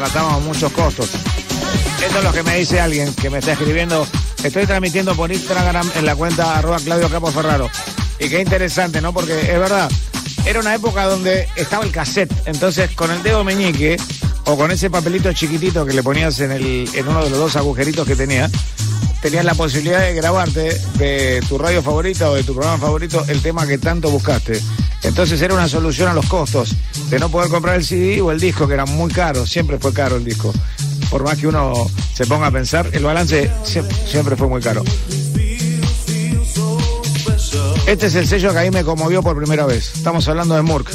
Abaratábamos 0.00 0.42
muchos 0.44 0.72
costos. 0.72 1.10
Esto 2.02 2.18
es 2.18 2.24
lo 2.24 2.32
que 2.32 2.42
me 2.42 2.56
dice 2.56 2.80
alguien 2.80 3.12
que 3.14 3.28
me 3.28 3.38
está 3.38 3.52
escribiendo. 3.52 4.06
Estoy 4.42 4.64
transmitiendo 4.64 5.14
por 5.14 5.30
Instagram 5.30 5.90
en 5.94 6.06
la 6.06 6.16
cuenta 6.16 6.56
arroba 6.56 6.78
Claudio 6.78 7.10
Capo 7.10 7.30
Ferraro. 7.30 7.68
Y 8.18 8.30
qué 8.30 8.40
interesante, 8.40 9.02
¿no? 9.02 9.12
Porque 9.12 9.38
es 9.38 9.58
verdad, 9.58 9.90
era 10.46 10.58
una 10.60 10.74
época 10.74 11.04
donde 11.04 11.46
estaba 11.54 11.84
el 11.84 11.92
cassette. 11.92 12.32
Entonces, 12.46 12.90
con 12.92 13.10
el 13.10 13.22
dedo 13.22 13.44
meñique 13.44 13.98
o 14.46 14.56
con 14.56 14.70
ese 14.70 14.88
papelito 14.88 15.30
chiquitito 15.34 15.84
que 15.84 15.92
le 15.92 16.02
ponías 16.02 16.40
en, 16.40 16.52
el, 16.52 16.88
en 16.94 17.08
uno 17.08 17.22
de 17.22 17.28
los 17.28 17.38
dos 17.38 17.56
agujeritos 17.56 18.06
que 18.06 18.16
tenía, 18.16 18.50
tenías 19.20 19.44
la 19.44 19.54
posibilidad 19.54 20.00
de 20.00 20.14
grabarte 20.14 20.80
de 20.94 21.44
tu 21.46 21.58
radio 21.58 21.82
favorita 21.82 22.30
o 22.30 22.34
de 22.34 22.42
tu 22.42 22.54
programa 22.54 22.78
favorito 22.78 23.22
el 23.28 23.42
tema 23.42 23.66
que 23.66 23.76
tanto 23.76 24.10
buscaste. 24.10 24.62
Entonces 25.02 25.42
era 25.42 25.52
una 25.52 25.68
solución 25.68 26.08
a 26.08 26.14
los 26.14 26.26
costos 26.26 26.74
de 27.10 27.18
no 27.18 27.28
poder 27.28 27.50
comprar 27.50 27.76
el 27.76 27.84
CD 27.84 28.20
o 28.20 28.30
el 28.30 28.38
disco, 28.40 28.68
que 28.68 28.74
era 28.74 28.86
muy 28.86 29.10
caro, 29.10 29.44
siempre 29.46 29.78
fue 29.78 29.92
caro 29.92 30.16
el 30.16 30.24
disco. 30.24 30.52
Por 31.10 31.24
más 31.24 31.38
que 31.38 31.48
uno 31.48 31.90
se 32.14 32.24
ponga 32.26 32.46
a 32.46 32.50
pensar, 32.52 32.88
el 32.92 33.02
balance 33.02 33.50
siempre, 33.64 33.96
siempre 34.06 34.36
fue 34.36 34.46
muy 34.46 34.60
caro. 34.62 34.84
Este 37.86 38.06
es 38.06 38.14
el 38.14 38.28
sello 38.28 38.52
que 38.52 38.58
ahí 38.58 38.70
me 38.70 38.84
conmovió 38.84 39.22
por 39.22 39.36
primera 39.36 39.66
vez. 39.66 39.90
Estamos 39.96 40.28
hablando 40.28 40.54
de 40.54 40.62
Murk. 40.62 40.88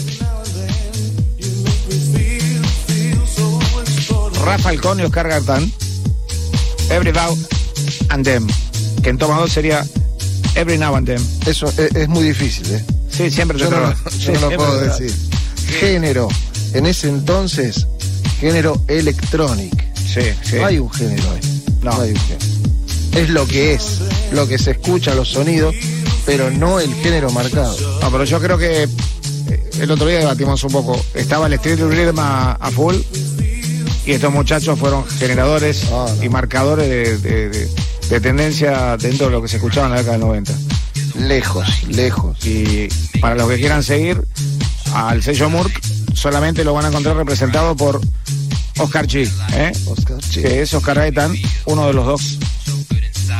Rafa 4.45 4.63
Falcón 4.63 4.99
y 5.01 5.03
Oscar 5.03 5.27
Gartán. 5.27 5.69
Every 6.89 7.11
Now 7.11 7.37
and 8.09 8.23
Them. 8.23 8.47
Que 9.03 9.09
en 9.09 9.17
toma 9.17 9.39
dos 9.39 9.51
sería 9.51 9.85
Every 10.55 10.77
Now 10.77 10.95
and 10.95 11.07
Them. 11.07 11.21
Eso 11.45 11.67
es, 11.67 11.79
es 11.93 12.07
muy 12.07 12.23
difícil, 12.23 12.71
¿eh? 12.71 12.85
Sí, 13.11 13.29
siempre 13.31 13.57
te 13.57 13.65
Yo 13.65 13.71
no, 13.71 13.77
traba. 13.77 13.95
yo 14.05 14.11
Sí, 14.11 14.31
no 14.39 14.49
lo 14.49 14.57
puedo 14.57 14.79
decir. 14.79 15.34
Género. 15.79 16.27
En 16.73 16.85
ese 16.85 17.07
entonces, 17.09 17.87
género 18.39 18.81
electronic. 18.87 19.73
Sí, 19.95 20.21
sí. 20.43 20.55
No 20.57 20.65
hay 20.65 20.79
un 20.79 20.91
género 20.91 21.23
ahí. 21.31 21.63
No. 21.81 22.01
hay 22.01 22.11
un 22.11 22.17
género. 22.17 22.45
Es 23.13 23.29
lo 23.29 23.47
que 23.47 23.73
es, 23.73 23.99
lo 24.33 24.47
que 24.47 24.57
se 24.57 24.71
escucha, 24.71 25.15
los 25.15 25.29
sonidos, 25.29 25.73
pero 26.25 26.51
no 26.51 26.79
el 26.79 26.93
género 26.95 27.29
marcado. 27.31 27.75
No, 28.01 28.11
pero 28.11 28.25
yo 28.25 28.39
creo 28.41 28.57
que 28.57 28.83
eh, 28.83 29.69
el 29.79 29.91
otro 29.91 30.07
día 30.07 30.19
debatimos 30.19 30.63
un 30.63 30.71
poco. 30.71 30.99
Estaba 31.13 31.47
el 31.47 31.53
Street 31.53 31.79
Rhythm 31.79 32.19
a, 32.19 32.53
a 32.53 32.71
full 32.71 32.95
y 34.05 34.11
estos 34.11 34.31
muchachos 34.33 34.77
fueron 34.77 35.05
generadores 35.07 35.83
Ah, 35.91 36.07
no. 36.17 36.23
y 36.23 36.29
marcadores 36.29 36.87
de, 36.89 37.17
de- 37.17 37.49
de- 37.49 37.69
de 38.09 38.21
tendencia 38.21 38.97
dentro 38.97 39.27
de 39.27 39.31
lo 39.31 39.41
que 39.41 39.47
se 39.47 39.55
escuchaba 39.55 39.87
en 39.87 39.93
la 39.93 39.97
década 39.99 40.17
del 40.17 40.27
90. 40.27 40.53
Lejos, 41.21 41.65
lejos. 41.87 42.45
Y 42.45 42.87
para 43.19 43.33
los 43.35 43.49
que 43.49 43.55
quieran 43.57 43.81
seguir 43.81 44.21
al 44.95 45.21
sello 45.21 45.49
Murk, 45.49 45.81
solamente 46.13 46.63
lo 46.63 46.73
van 46.73 46.85
a 46.85 46.87
encontrar 46.87 47.17
representado 47.17 47.75
por 47.75 47.99
Oscar 48.77 49.05
G, 49.05 49.29
¿eh? 49.53 49.73
Oscar 49.87 50.17
que 50.33 50.61
es 50.61 50.73
Oscar 50.73 50.97
Gaetan, 50.97 51.35
uno 51.65 51.87
de 51.87 51.93
los 51.93 52.05
dos 52.05 52.39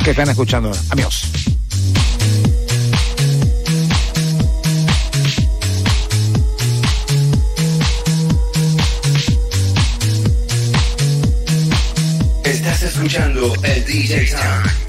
que 0.04 0.10
están 0.10 0.28
escuchando 0.28 0.68
ahora. 0.68 0.80
Amigos. 0.90 1.24
Estás 12.44 12.82
escuchando 12.82 13.54
el 13.64 13.84
DJ 13.84 14.26
Time. 14.26 14.85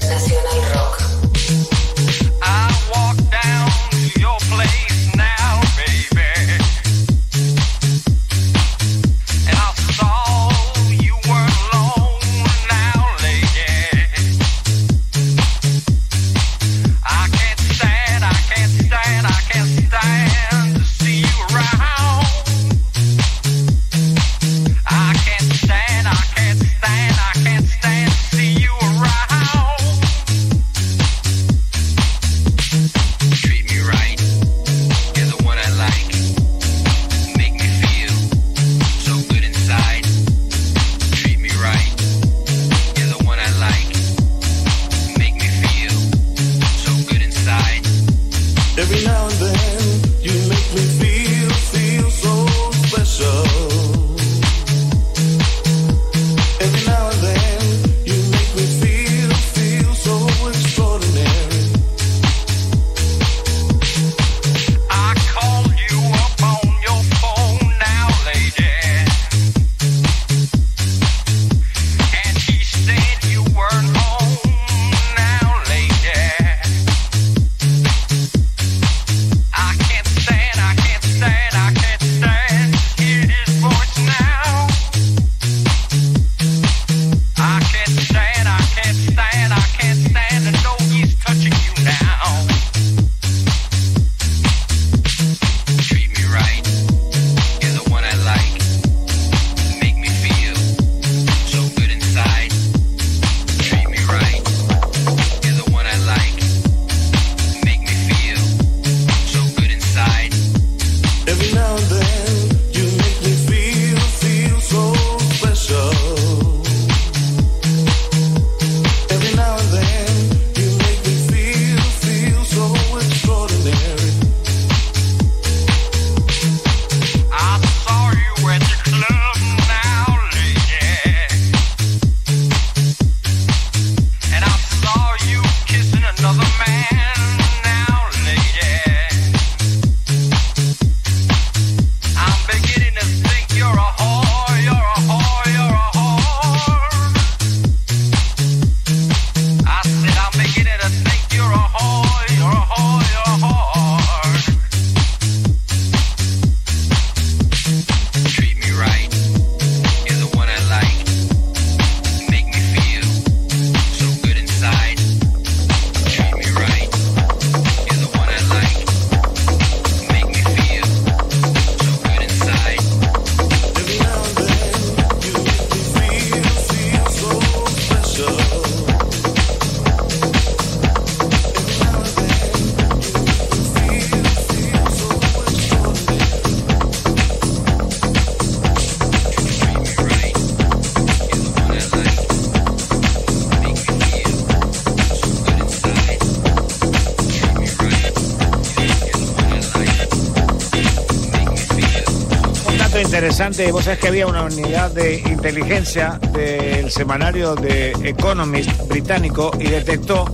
Vos 203.72 203.84
sabés 203.84 203.98
que 203.98 204.08
había 204.08 204.26
una 204.26 204.42
unidad 204.44 204.90
de 204.92 205.16
inteligencia 205.20 206.18
del 206.32 206.90
semanario 206.90 207.54
de 207.54 207.90
Economist 208.04 208.70
británico 208.88 209.50
y 209.58 209.64
detectó, 209.64 210.24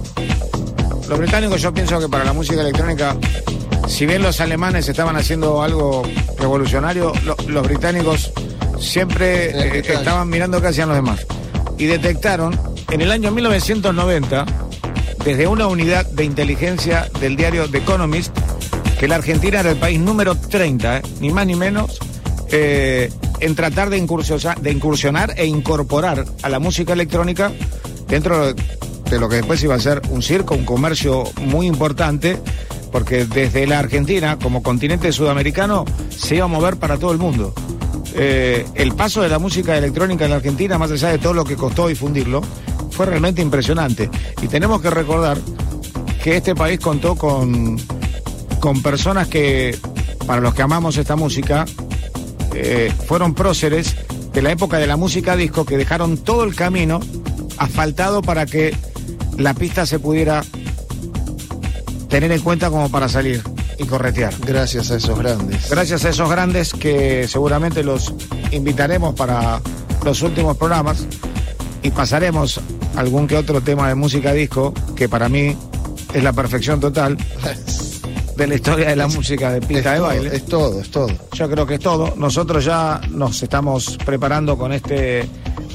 los 1.08 1.18
británicos 1.18 1.60
yo 1.62 1.72
pienso 1.72 1.98
que 1.98 2.08
para 2.08 2.24
la 2.24 2.32
música 2.32 2.60
electrónica, 2.60 3.16
si 3.88 4.06
bien 4.06 4.22
los 4.22 4.40
alemanes 4.40 4.88
estaban 4.88 5.16
haciendo 5.16 5.62
algo 5.62 6.02
revolucionario, 6.38 7.12
lo- 7.24 7.36
los 7.48 7.62
británicos 7.66 8.30
siempre 8.78 9.78
eh, 9.78 9.82
estaban 9.88 10.28
mirando 10.28 10.60
qué 10.60 10.68
hacían 10.68 10.88
los 10.88 10.96
demás. 10.96 11.26
Y 11.78 11.86
detectaron 11.86 12.58
en 12.90 13.00
el 13.00 13.10
año 13.10 13.30
1990, 13.30 14.44
desde 15.24 15.46
una 15.46 15.66
unidad 15.66 16.06
de 16.06 16.24
inteligencia 16.24 17.08
del 17.20 17.36
diario 17.36 17.68
The 17.70 17.78
Economist, 17.78 18.36
que 19.00 19.08
la 19.08 19.16
Argentina 19.16 19.60
era 19.60 19.70
el 19.70 19.76
país 19.78 19.98
número 19.98 20.36
30, 20.36 20.98
¿eh? 20.98 21.02
ni 21.20 21.30
más 21.30 21.46
ni 21.46 21.54
menos, 21.56 21.98
eh, 22.56 23.10
en 23.40 23.56
tratar 23.56 23.90
de 23.90 23.98
incursionar, 23.98 25.34
e 25.36 25.44
incorporar 25.44 26.24
a 26.42 26.48
la 26.48 26.60
música 26.60 26.92
electrónica 26.92 27.50
dentro 28.06 28.46
de, 28.46 28.62
de 29.10 29.18
lo 29.18 29.28
que 29.28 29.36
después 29.36 29.60
iba 29.64 29.74
a 29.74 29.80
ser 29.80 30.00
un 30.10 30.22
circo, 30.22 30.54
un 30.54 30.64
comercio 30.64 31.24
muy 31.40 31.66
importante, 31.66 32.38
porque 32.92 33.24
desde 33.24 33.66
la 33.66 33.80
Argentina, 33.80 34.38
como 34.40 34.62
continente 34.62 35.10
sudamericano, 35.10 35.84
se 36.10 36.36
iba 36.36 36.44
a 36.44 36.48
mover 36.48 36.76
para 36.76 36.96
todo 36.96 37.10
el 37.10 37.18
mundo. 37.18 37.52
Eh, 38.14 38.64
el 38.76 38.94
paso 38.94 39.22
de 39.22 39.28
la 39.28 39.40
música 39.40 39.76
electrónica 39.76 40.24
en 40.24 40.30
la 40.30 40.36
Argentina, 40.36 40.78
más 40.78 40.92
allá 40.92 41.08
de 41.08 41.18
todo 41.18 41.34
lo 41.34 41.44
que 41.44 41.56
costó 41.56 41.88
difundirlo, 41.88 42.40
fue 42.92 43.06
realmente 43.06 43.42
impresionante. 43.42 44.08
Y 44.42 44.46
tenemos 44.46 44.80
que 44.80 44.90
recordar 44.90 45.38
que 46.22 46.36
este 46.36 46.54
país 46.54 46.78
contó 46.78 47.16
con, 47.16 47.80
con 48.60 48.80
personas 48.80 49.26
que, 49.26 49.76
para 50.24 50.40
los 50.40 50.54
que 50.54 50.62
amamos 50.62 50.96
esta 50.96 51.16
música, 51.16 51.64
eh, 52.54 52.92
fueron 53.06 53.34
próceres 53.34 53.96
de 54.32 54.42
la 54.42 54.52
época 54.52 54.78
de 54.78 54.86
la 54.86 54.96
música 54.96 55.36
disco 55.36 55.64
que 55.64 55.76
dejaron 55.76 56.18
todo 56.18 56.44
el 56.44 56.54
camino 56.54 57.00
asfaltado 57.58 58.22
para 58.22 58.46
que 58.46 58.76
la 59.38 59.54
pista 59.54 59.86
se 59.86 59.98
pudiera 59.98 60.44
tener 62.08 62.30
en 62.32 62.40
cuenta 62.40 62.70
como 62.70 62.90
para 62.90 63.08
salir 63.08 63.42
y 63.78 63.84
corretear. 63.84 64.32
Gracias 64.46 64.90
a 64.90 64.96
esos 64.96 65.18
grandes. 65.18 65.68
Gracias 65.68 66.04
a 66.04 66.10
esos 66.10 66.30
grandes 66.30 66.72
que 66.72 67.26
seguramente 67.28 67.82
los 67.82 68.14
invitaremos 68.52 69.14
para 69.14 69.60
los 70.04 70.22
últimos 70.22 70.56
programas 70.56 71.06
y 71.82 71.90
pasaremos 71.90 72.60
algún 72.96 73.26
que 73.26 73.36
otro 73.36 73.60
tema 73.60 73.88
de 73.88 73.94
música 73.94 74.32
disco 74.32 74.72
que 74.94 75.08
para 75.08 75.28
mí 75.28 75.56
es 76.12 76.22
la 76.22 76.32
perfección 76.32 76.78
total 76.78 77.18
de 78.36 78.46
la 78.46 78.54
historia 78.54 78.88
de 78.88 78.96
la 78.96 79.06
música 79.06 79.52
de 79.52 79.60
pista 79.60 79.92
de 79.92 79.98
todo, 79.98 80.06
baile. 80.06 80.36
Es 80.36 80.46
todo, 80.46 80.80
es 80.80 80.90
todo. 80.90 81.08
Yo 81.32 81.50
creo 81.50 81.66
que 81.66 81.74
es 81.74 81.80
todo. 81.80 82.14
Nosotros 82.16 82.64
ya 82.64 83.00
nos 83.10 83.42
estamos 83.42 83.98
preparando 84.04 84.58
con 84.58 84.72
este 84.72 85.28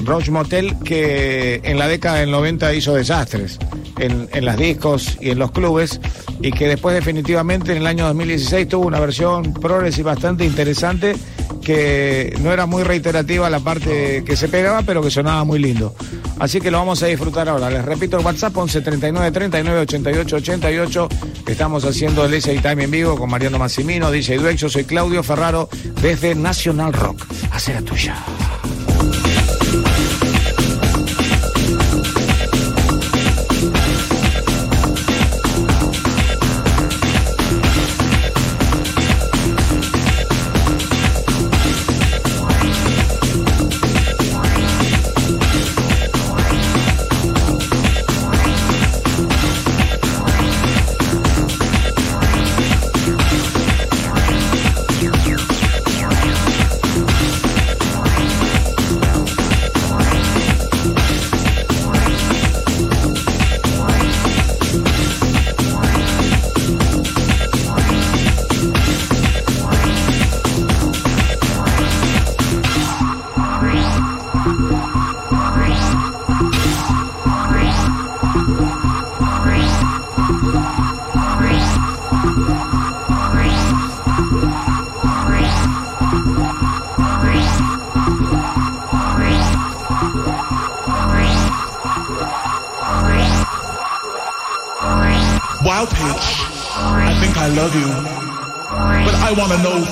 Roach 0.04 0.28
Motel 0.30 0.78
que 0.80 1.60
en 1.64 1.78
la 1.78 1.88
década 1.88 2.18
del 2.18 2.30
90 2.30 2.74
hizo 2.74 2.94
desastres 2.94 3.58
en, 3.98 4.28
en 4.32 4.44
las 4.44 4.56
discos 4.56 5.16
y 5.20 5.30
en 5.30 5.38
los 5.38 5.50
clubes 5.50 6.00
y 6.40 6.52
que 6.52 6.68
después 6.68 6.94
definitivamente 6.94 7.72
en 7.72 7.78
el 7.78 7.86
año 7.86 8.06
2016 8.06 8.68
tuvo 8.68 8.86
una 8.86 9.00
versión 9.00 9.52
progres 9.54 9.98
y 9.98 10.02
bastante 10.02 10.44
interesante 10.44 11.16
que 11.62 12.36
no 12.40 12.52
era 12.52 12.66
muy 12.66 12.82
reiterativa 12.82 13.50
la 13.50 13.60
parte 13.60 14.24
que 14.24 14.36
se 14.36 14.48
pegaba 14.48 14.82
pero 14.82 15.02
que 15.02 15.10
sonaba 15.10 15.44
muy 15.44 15.58
lindo. 15.58 15.94
Así 16.38 16.60
que 16.60 16.70
lo 16.70 16.78
vamos 16.78 17.02
a 17.02 17.06
disfrutar 17.06 17.48
ahora. 17.48 17.68
Les 17.70 17.84
repito 17.84 18.18
el 18.18 18.24
WhatsApp 18.24 18.56
11 18.56 18.80
39 18.80 19.30
39 19.30 19.80
88 19.80 20.36
88. 20.36 21.08
Estamos 21.46 21.84
haciendo 21.84 22.24
el 22.24 22.40
SA 22.40 22.52
Time 22.62 22.84
en 22.84 22.90
vivo 22.90 23.16
con 23.16 23.28
Mariano 23.28 23.58
Massimino, 23.58 24.10
DJ 24.10 24.38
Dweck. 24.38 24.56
Yo 24.56 24.68
soy 24.68 24.84
Claudio 24.84 25.22
Ferraro 25.22 25.68
desde 26.00 26.34
National 26.34 26.92
Rock. 26.92 27.26
Hacer 27.52 27.74
la 27.74 27.82
tuya. 27.82 28.16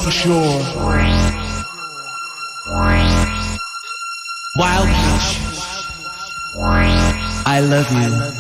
For 0.09 0.15
sure. 0.15 0.61
Wow, 4.57 4.85
Pitch, 4.87 5.39
I 7.47 7.61
love 7.61 7.93
you, 7.93 8.38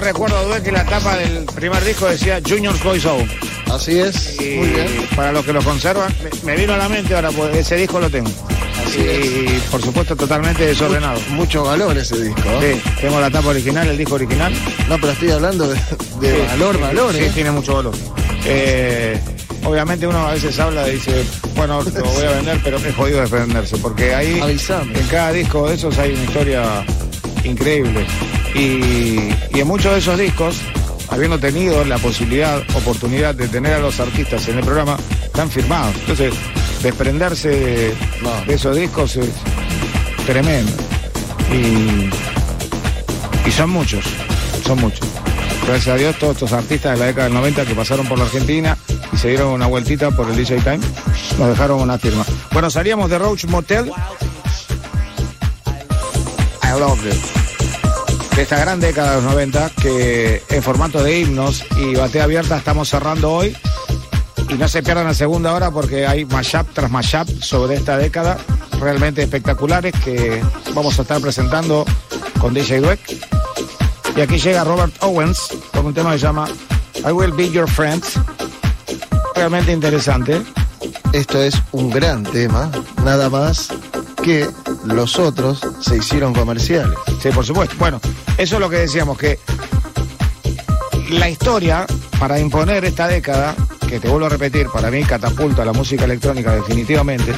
Recuerdo, 0.00 0.48
Due, 0.48 0.62
que 0.62 0.72
la 0.72 0.84
tapa 0.84 1.16
del 1.16 1.44
primer 1.44 1.84
disco 1.84 2.06
decía 2.06 2.40
Junior's 2.46 2.82
Boy 2.82 2.98
Zone. 3.00 3.28
Así 3.70 3.98
es. 3.98 4.40
Y 4.40 4.56
Muy 4.56 4.68
bien. 4.68 4.86
para 5.14 5.30
los 5.30 5.44
que 5.44 5.52
lo 5.52 5.62
conservan, 5.62 6.12
me, 6.42 6.56
vino 6.56 6.72
a 6.72 6.76
la 6.78 6.88
mente 6.88 7.14
ahora, 7.14 7.30
pues 7.30 7.54
ese 7.56 7.76
disco 7.76 8.00
lo 8.00 8.10
tengo. 8.10 8.30
Así 8.84 8.98
y 9.00 9.62
por 9.70 9.80
supuesto 9.82 10.16
totalmente 10.16 10.66
desordenado. 10.66 11.20
Mucho 11.30 11.64
valor 11.64 11.96
ese 11.96 12.18
disco. 12.20 12.42
¿eh? 12.62 12.80
Sí, 12.82 12.90
tengo 13.02 13.20
la 13.20 13.30
tapa 13.30 13.48
original, 13.48 13.86
el 13.88 13.98
disco 13.98 14.14
original. 14.14 14.52
No, 14.88 14.96
pero 14.98 15.12
estoy 15.12 15.30
hablando 15.30 15.68
de, 15.68 15.74
de 15.74 16.34
Sí, 16.34 16.42
valor, 16.48 16.76
sí, 16.76 16.80
valor. 16.82 17.14
Sí, 17.14 17.20
¿eh? 17.20 17.30
tiene 17.34 17.50
mucho 17.52 17.74
valor. 17.76 17.94
Eh, 18.46 19.20
obviamente 19.64 20.06
uno 20.06 20.26
a 20.26 20.32
veces 20.32 20.58
habla 20.58 20.88
y 20.88 20.92
dice, 20.94 21.24
bueno, 21.54 21.82
lo 21.82 21.90
voy 22.04 22.24
a 22.24 22.30
vender, 22.32 22.58
pero 22.64 22.78
es 22.78 22.94
jodido 22.94 23.20
defenderse, 23.20 23.76
porque 23.76 24.14
ahí 24.14 24.40
Avisame. 24.40 24.98
en 24.98 25.06
cada 25.06 25.32
disco 25.32 25.68
de 25.68 25.74
esos 25.74 25.96
hay 25.98 26.14
una 26.14 26.24
historia 26.24 26.84
increíble. 27.44 28.06
Y, 28.54 29.30
y 29.56 29.60
en 29.60 29.66
muchos 29.66 29.92
de 29.92 29.98
esos 29.98 30.18
discos, 30.18 30.56
habiendo 31.08 31.38
tenido 31.38 31.84
la 31.84 31.98
posibilidad, 31.98 32.60
oportunidad 32.74 33.34
de 33.34 33.48
tener 33.48 33.74
a 33.74 33.78
los 33.78 34.00
artistas 34.00 34.46
en 34.48 34.58
el 34.58 34.64
programa, 34.64 34.96
están 35.24 35.50
firmados. 35.50 35.94
Entonces, 36.00 36.34
desprenderse 36.82 37.92
No. 38.22 38.30
de 38.46 38.54
esos 38.54 38.76
discos 38.76 39.16
es 39.16 39.28
tremendo. 40.26 40.72
Y, 41.52 42.08
y 43.48 43.52
son 43.52 43.70
muchos, 43.70 44.04
son 44.64 44.80
muchos. 44.80 45.06
Gracias 45.66 45.94
a 45.94 45.98
Dios, 45.98 46.16
todos 46.18 46.34
estos 46.34 46.52
artistas 46.52 46.92
de 46.94 46.98
la 46.98 47.06
década 47.06 47.24
del 47.24 47.34
90 47.34 47.64
que 47.66 47.74
pasaron 47.74 48.06
por 48.06 48.18
la 48.18 48.24
Argentina 48.24 48.76
y 49.12 49.16
se 49.16 49.28
dieron 49.28 49.48
una 49.52 49.66
vueltita 49.66 50.10
por 50.10 50.28
el 50.30 50.36
DJ 50.36 50.56
Time, 50.60 50.80
nos 51.38 51.48
dejaron 51.48 51.80
una 51.80 51.98
firma. 51.98 52.24
Bueno, 52.52 52.70
salíamos 52.70 53.10
de 53.10 53.18
Roach 53.18 53.44
Motel. 53.46 53.90
I 56.70 56.78
love 56.78 57.04
it. 57.04 58.36
De 58.36 58.42
esta 58.42 58.60
gran 58.60 58.78
década 58.78 59.16
de 59.16 59.22
los 59.22 59.24
90 59.32 59.70
que 59.70 60.42
en 60.48 60.62
formato 60.62 61.02
de 61.02 61.18
himnos 61.18 61.64
y 61.76 61.96
batea 61.96 62.24
abierta 62.24 62.58
estamos 62.58 62.88
cerrando 62.88 63.32
hoy. 63.32 63.56
Y 64.48 64.54
no 64.54 64.68
se 64.68 64.82
pierdan 64.82 65.06
la 65.06 65.14
segunda 65.14 65.52
hora 65.52 65.72
porque 65.72 66.06
hay 66.06 66.24
mashup 66.26 66.72
tras 66.72 66.90
mashup 66.90 67.28
sobre 67.42 67.74
esta 67.74 67.96
década 67.96 68.38
realmente 68.80 69.22
espectaculares 69.22 69.92
que 70.04 70.40
vamos 70.72 70.96
a 70.98 71.02
estar 71.02 71.20
presentando 71.20 71.84
con 72.40 72.54
DJ 72.54 72.80
Dweck. 72.80 73.00
Y 74.16 74.20
aquí 74.20 74.38
llega 74.38 74.62
Robert 74.62 74.94
Owens 75.00 75.48
con 75.72 75.86
un 75.86 75.94
tema 75.94 76.12
que 76.12 76.18
se 76.18 76.26
llama 76.26 76.48
I 76.98 77.10
Will 77.10 77.32
Be 77.32 77.50
Your 77.50 77.68
Friend. 77.68 78.02
Realmente 79.34 79.72
interesante. 79.72 80.40
Esto 81.12 81.42
es 81.42 81.60
un 81.72 81.90
gran 81.90 82.22
tema, 82.22 82.70
nada 83.04 83.28
más 83.28 83.70
que 84.22 84.48
los 84.84 85.18
otros 85.18 85.60
se 85.80 85.96
hicieron 85.96 86.32
comerciales. 86.32 86.96
Sí, 87.22 87.30
por 87.30 87.44
supuesto. 87.44 87.76
Bueno, 87.78 88.00
eso 88.38 88.56
es 88.56 88.60
lo 88.60 88.70
que 88.70 88.76
decíamos, 88.76 89.18
que 89.18 89.38
la 91.10 91.28
historia 91.28 91.86
para 92.18 92.38
imponer 92.38 92.84
esta 92.84 93.08
década, 93.08 93.56
que 93.88 93.98
te 93.98 94.08
vuelvo 94.08 94.26
a 94.26 94.30
repetir, 94.30 94.68
para 94.68 94.90
mí 94.90 95.02
catapulta 95.04 95.64
la 95.64 95.72
música 95.72 96.04
electrónica 96.04 96.54
definitivamente, 96.54 97.34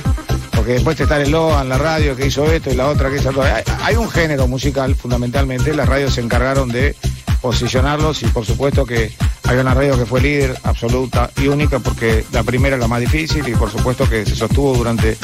porque 0.54 0.72
después 0.72 0.96
te 0.96 1.04
está 1.04 1.16
el 1.16 1.22
eslogan, 1.22 1.68
la 1.68 1.78
radio 1.78 2.16
que 2.16 2.26
hizo 2.26 2.50
esto 2.50 2.70
y 2.70 2.74
la 2.74 2.88
otra 2.88 3.10
que 3.10 3.16
hizo 3.16 3.30
todo. 3.30 3.44
Hay, 3.44 3.62
hay 3.82 3.96
un 3.96 4.10
género 4.10 4.46
musical, 4.46 4.94
fundamentalmente, 4.94 5.74
las 5.74 5.88
radios 5.88 6.14
se 6.14 6.20
encargaron 6.20 6.68
de 6.68 6.96
posicionarlos 7.40 8.22
y 8.22 8.26
por 8.26 8.46
supuesto 8.46 8.86
que 8.86 9.12
hay 9.44 9.56
una 9.58 9.74
radio 9.74 9.98
que 9.98 10.06
fue 10.06 10.20
líder 10.20 10.56
absoluta 10.62 11.30
y 11.36 11.48
única 11.48 11.80
porque 11.80 12.24
la 12.32 12.42
primera 12.44 12.76
es 12.76 12.80
la 12.80 12.88
más 12.88 13.00
difícil 13.00 13.46
y 13.46 13.52
por 13.52 13.70
supuesto 13.70 14.08
que 14.08 14.24
se 14.24 14.36
sostuvo 14.36 14.74
durante 14.74 15.18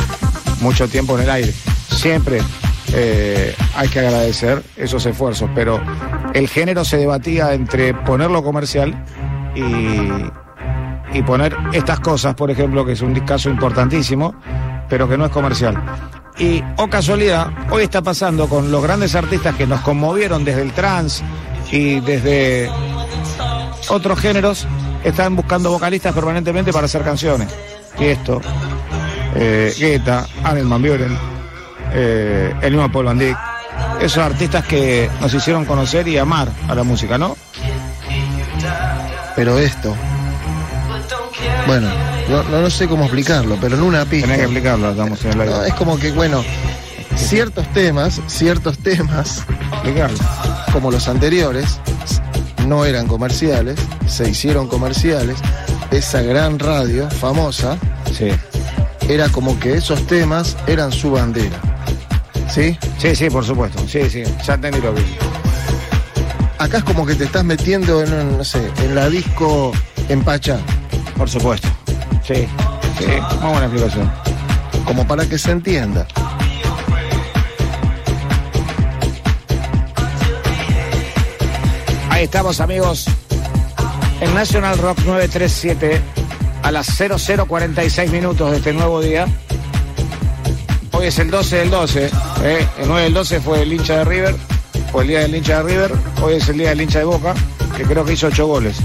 mucho 0.61 0.89
tiempo 0.89 1.16
en 1.16 1.25
el 1.25 1.31
aire. 1.31 1.55
Siempre 1.89 2.41
eh, 2.93 3.55
hay 3.74 3.89
que 3.89 4.01
agradecer 4.01 4.62
esos 4.76 5.05
esfuerzos, 5.07 5.51
pero 5.55 5.80
el 6.34 6.49
género 6.49 6.84
se 6.84 6.97
debatía 6.97 7.53
entre 7.53 7.95
ponerlo 7.95 8.43
comercial 8.43 9.05
y, 9.55 11.22
poner 11.22 11.55
estas 11.72 11.99
cosas, 12.01 12.34
por 12.34 12.51
ejemplo, 12.51 12.86
que 12.86 12.93
es 12.93 13.03
un 13.03 13.12
caso 13.20 13.51
importantísimo, 13.51 14.34
pero 14.89 15.09
que 15.09 15.18
no 15.18 15.26
es 15.26 15.32
comercial. 15.32 15.76
Y, 16.39 16.62
o 16.76 16.89
casualidad, 16.89 17.49
hoy 17.70 17.82
está 17.82 18.01
pasando 18.01 18.49
con 18.49 18.70
los 18.70 18.82
grandes 18.82 19.16
artistas 19.16 19.57
que 19.57 19.66
nos 19.66 19.80
conmovieron 19.80 20.45
desde 20.45 20.62
el 20.62 20.72
trance 20.72 21.24
y 21.72 21.99
desde 22.01 22.70
otros 23.91 24.18
géneros, 24.20 24.66
están 25.05 25.36
buscando 25.36 25.70
vocalistas 25.70 26.14
permanentemente 26.14 26.72
para 26.72 26.86
hacer 26.86 27.03
canciones. 27.03 27.49
Y 27.99 28.05
esto, 28.05 28.41
eh, 29.34 29.74
Guetta, 29.78 30.26
Buren, 30.78 31.16
eh, 31.93 32.55
el 32.62 32.72
mismo 32.72 32.91
Paul 32.91 33.07
Van 33.07 33.20
esos 34.01 34.18
artistas 34.18 34.64
que 34.64 35.11
nos 35.20 35.32
hicieron 35.34 35.64
conocer 35.64 36.07
y 36.09 36.18
amar 36.18 36.49
a 36.68 36.74
la 36.74 36.82
música, 36.82 37.18
¿no? 37.18 37.36
Pero 39.36 39.59
esto, 39.59 39.95
bueno, 41.66 41.89
no, 42.28 42.43
no, 42.45 42.61
no 42.62 42.70
sé 42.70 42.89
cómo 42.89 43.05
explicarlo, 43.05 43.57
pero 43.61 43.76
en 43.76 43.82
una 43.82 44.05
pista. 44.05 44.26
Tenés 44.26 44.39
que 44.39 44.45
explicarlo, 44.45 44.91
estamos 44.91 45.24
en 45.24 45.41
el. 45.41 45.51
No, 45.51 45.64
es 45.64 45.74
como 45.74 45.99
que, 45.99 46.11
bueno, 46.12 46.43
ciertos 47.14 47.66
temas, 47.72 48.20
ciertos 48.26 48.78
temas, 48.78 49.45
como 50.72 50.91
los 50.91 51.07
anteriores, 51.09 51.78
no 52.66 52.84
eran 52.84 53.07
comerciales, 53.07 53.78
se 54.07 54.28
hicieron 54.28 54.66
comerciales. 54.66 55.36
Esa 55.91 56.20
gran 56.20 56.59
radio 56.59 57.09
famosa 57.09 57.78
Sí. 58.12 58.28
era 59.09 59.28
como 59.30 59.59
que 59.59 59.74
esos 59.74 60.07
temas 60.07 60.57
eran 60.66 60.93
su 60.93 61.12
bandera. 61.12 61.59
¿Sí? 62.49 62.77
Sí, 62.99 63.15
sí, 63.15 63.31
por 63.31 63.45
supuesto. 63.45 63.87
Sí, 63.87 64.09
sí, 64.11 64.23
ya 64.45 64.55
entendí 64.55 64.81
lo 64.81 64.95
que. 64.95 65.03
Acá 66.59 66.79
es 66.79 66.85
como 66.85 67.07
que 67.07 67.15
te 67.15 67.25
estás 67.25 67.45
metiendo 67.45 68.03
en, 68.03 68.13
un, 68.13 68.39
no 68.39 68.45
sé, 68.45 68.71
en 68.83 68.95
la 68.95 69.09
disco 69.09 69.73
Empachá, 70.09 70.59
Por 71.17 71.29
supuesto. 71.29 71.69
Sí, 72.25 72.49
sí, 72.99 73.07
muy 73.41 73.51
buena 73.51 73.67
explicación. 73.67 74.11
como 74.85 75.07
para 75.07 75.25
que 75.27 75.39
se 75.39 75.53
entienda. 75.53 76.07
Ahí 82.11 82.25
estamos, 82.25 82.61
amigos. 82.61 83.07
En 84.21 84.35
National 84.35 84.77
Rock 84.79 84.99
937 85.07 86.01
a 86.63 86.73
las 86.73 86.89
0046 86.97 88.11
minutos 88.11 88.51
de 88.51 88.57
este 88.57 88.73
nuevo 88.73 89.01
día. 89.01 89.27
Hoy 90.93 91.07
es 91.07 91.18
el 91.18 91.30
12 91.30 91.57
del 91.57 91.70
12. 91.70 92.07
¿eh? 92.45 92.66
El 92.80 92.89
9 92.89 93.03
del 93.05 93.14
12 93.14 93.41
fue 93.41 93.62
el 93.62 93.72
hincha 93.72 93.99
de 93.99 94.05
River. 94.05 94.36
Fue 94.91 95.03
el 95.03 95.09
día 95.09 95.20
del 95.20 95.34
hincha 95.34 95.59
de 95.59 95.62
River. 95.64 95.93
Hoy 96.22 96.34
es 96.34 96.49
el 96.49 96.59
día 96.59 96.70
del 96.70 96.80
hincha 96.82 96.99
de 97.01 97.05
Boca, 97.05 97.34
que 97.76 97.84
creo 97.84 98.05
que 98.05 98.14
hizo 98.14 98.26
8 98.28 98.47
goles. 98.47 98.76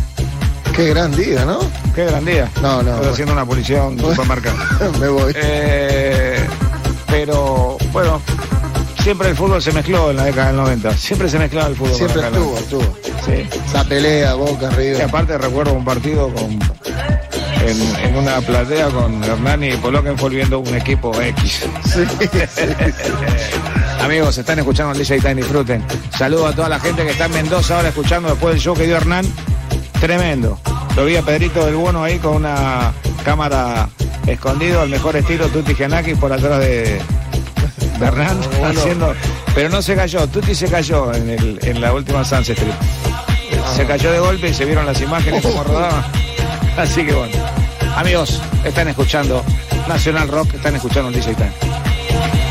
Qué 0.76 0.90
gran 0.90 1.16
día, 1.16 1.46
¿no? 1.46 1.60
Qué 1.96 2.06
gran 2.06 2.26
día. 2.26 2.50
No, 2.62 2.82
no, 2.82 2.96
Estoy 2.96 2.96
bueno. 2.98 3.12
haciendo 3.12 3.34
una 3.34 3.44
en 3.44 3.84
un 3.94 4.00
supermercado. 4.16 4.58
Me 5.00 5.08
voy. 5.08 5.32
Eh, 5.36 6.46
pero, 7.08 7.78
bueno, 7.92 8.20
siempre 9.04 9.30
el 9.30 9.36
fútbol 9.36 9.62
se 9.62 9.72
mezcló 9.72 10.10
en 10.12 10.18
la 10.18 10.26
década 10.26 10.48
del 10.48 10.56
90. 10.58 10.98
Siempre 10.98 11.30
se 11.30 11.38
mezclaba 11.40 11.68
el 11.70 11.76
fútbol. 11.76 11.96
Siempre 11.96 12.22
estuvo, 12.24 12.54
90. 12.56 12.60
estuvo. 12.60 12.98
Sí. 13.26 13.60
Esa 13.70 13.84
pelea, 13.86 14.34
Boca, 14.34 14.70
Y 14.74 14.76
River. 14.76 15.02
aparte 15.04 15.38
recuerdo 15.38 15.74
un 15.74 15.86
partido 15.86 16.30
con 16.34 16.60
en, 17.68 17.96
en 18.06 18.16
una 18.16 18.42
platea 18.42 18.88
con 18.88 19.24
Hernani 19.24 19.70
y 19.70 19.78
Poloken 19.78 20.16
volviendo 20.16 20.60
un 20.60 20.76
equipo 20.76 21.14
X. 21.20 21.66
Sí, 21.86 22.06
sí. 22.20 22.64
Amigos, 24.02 24.38
están 24.38 24.60
escuchando 24.60 24.92
el 24.92 25.00
DJ 25.00 25.20
Time, 25.20 25.36
disfruten. 25.36 25.84
Saludo 26.18 26.48
a 26.48 26.54
toda 26.54 26.70
la 26.70 26.80
gente 26.80 27.04
que 27.04 27.12
está 27.12 27.26
en 27.26 27.34
Mendoza 27.34 27.78
ahora 27.78 27.90
escuchando 27.90 28.30
después 28.30 28.54
del 28.54 28.62
show 28.62 28.76
que 28.76 28.86
dio 28.86 28.98
Hernán. 28.98 29.26
Tremendo. 30.00 30.60
Lo 30.96 31.06
vi 31.06 31.16
a 31.16 31.22
Pedrito 31.22 31.66
del 31.66 31.76
Bono 31.76 32.04
ahí 32.04 32.20
con 32.20 32.36
una 32.36 32.92
cámara 33.24 33.90
escondido, 34.28 34.82
al 34.82 34.90
mejor 34.90 35.16
estilo 35.16 35.48
Tuti 35.48 35.74
Gianakis 35.74 36.18
por 36.18 36.32
atrás 36.32 36.60
de, 36.60 37.02
Hernán, 38.02 38.38
haciendo. 38.64 39.14
Pero 39.56 39.70
no 39.70 39.82
se 39.82 39.96
cayó, 39.96 40.28
Tuti 40.28 40.54
se 40.54 40.68
cayó 40.68 41.14
en, 41.14 41.30
el, 41.30 41.60
en 41.62 41.82
la 41.82 41.94
última 41.94 42.24
Sunset 42.24 42.58
Strip. 42.58 42.76
Se 43.76 43.86
cayó 43.86 44.12
de 44.12 44.20
golpe 44.20 44.50
y 44.50 44.54
se 44.54 44.66
vieron 44.66 44.86
las 44.86 45.00
imágenes 45.02 45.42
como 45.42 45.64
rodaban. 45.64 46.04
Así 46.78 47.06
que 47.06 47.14
bueno. 47.14 47.43
Amigos, 47.96 48.42
están 48.64 48.88
escuchando 48.88 49.44
Nacional 49.88 50.28
Rock, 50.28 50.56
están 50.56 50.76
escuchando 50.76 51.12
DJ 51.12 51.36
Time. 51.36 52.43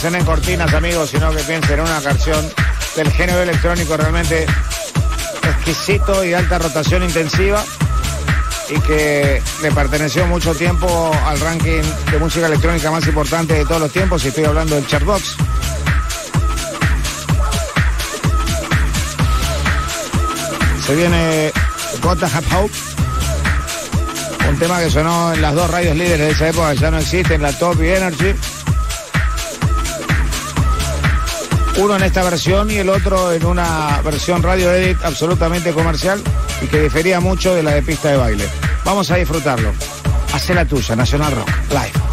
Piensen 0.00 0.20
en 0.20 0.26
cortinas, 0.26 0.72
amigos, 0.74 1.10
sino 1.10 1.32
que 1.32 1.42
piensen 1.42 1.80
en 1.80 1.80
una 1.80 2.00
canción 2.00 2.48
del 2.94 3.10
género 3.10 3.42
electrónico 3.42 3.96
realmente 3.96 4.46
exquisito 5.42 6.22
y 6.22 6.28
de 6.28 6.36
alta 6.36 6.56
rotación 6.56 7.02
intensiva 7.02 7.64
y 8.70 8.78
que 8.82 9.42
le 9.60 9.72
perteneció 9.72 10.24
mucho 10.28 10.54
tiempo 10.54 11.10
al 11.26 11.40
ranking 11.40 11.82
de 12.12 12.18
música 12.18 12.46
electrónica 12.46 12.92
más 12.92 13.04
importante 13.08 13.54
de 13.54 13.64
todos 13.64 13.80
los 13.80 13.92
tiempos 13.92 14.24
y 14.24 14.28
estoy 14.28 14.44
hablando 14.44 14.76
del 14.76 14.86
Chartbox. 14.86 15.36
Se 20.86 20.94
viene 20.94 21.52
Gotta 22.00 22.26
Have 22.26 22.46
Hope, 22.56 22.74
un 24.48 24.58
tema 24.60 24.78
que 24.78 24.90
sonó 24.90 25.32
en 25.32 25.42
las 25.42 25.56
dos 25.56 25.68
radios 25.68 25.96
líderes 25.96 26.20
de 26.20 26.30
esa 26.30 26.48
época, 26.50 26.72
ya 26.74 26.92
no 26.92 26.98
existen, 26.98 27.42
la 27.42 27.52
Top 27.52 27.82
y 27.82 27.88
Energy. 27.88 28.36
Uno 31.78 31.94
en 31.94 32.02
esta 32.02 32.24
versión 32.24 32.72
y 32.72 32.78
el 32.78 32.88
otro 32.88 33.32
en 33.32 33.46
una 33.46 34.02
versión 34.02 34.42
radio 34.42 34.72
edit 34.72 34.98
absolutamente 35.04 35.72
comercial 35.72 36.20
y 36.60 36.66
que 36.66 36.80
difería 36.80 37.20
mucho 37.20 37.54
de 37.54 37.62
la 37.62 37.70
de 37.70 37.82
pista 37.82 38.08
de 38.10 38.16
baile. 38.16 38.48
Vamos 38.84 39.12
a 39.12 39.16
disfrutarlo. 39.16 39.72
Hace 40.32 40.54
la 40.54 40.64
tuya, 40.64 40.96
Nacional 40.96 41.36
Rock, 41.36 41.48
live. 41.70 42.07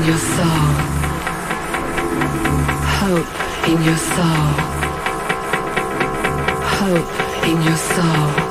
In 0.00 0.06
your 0.06 0.16
soul. 0.16 0.46
Hope 3.00 3.68
in 3.68 3.82
your 3.82 3.96
soul. 3.96 4.52
Hope 6.78 7.44
in 7.44 7.62
your 7.62 7.76
soul. 7.76 8.49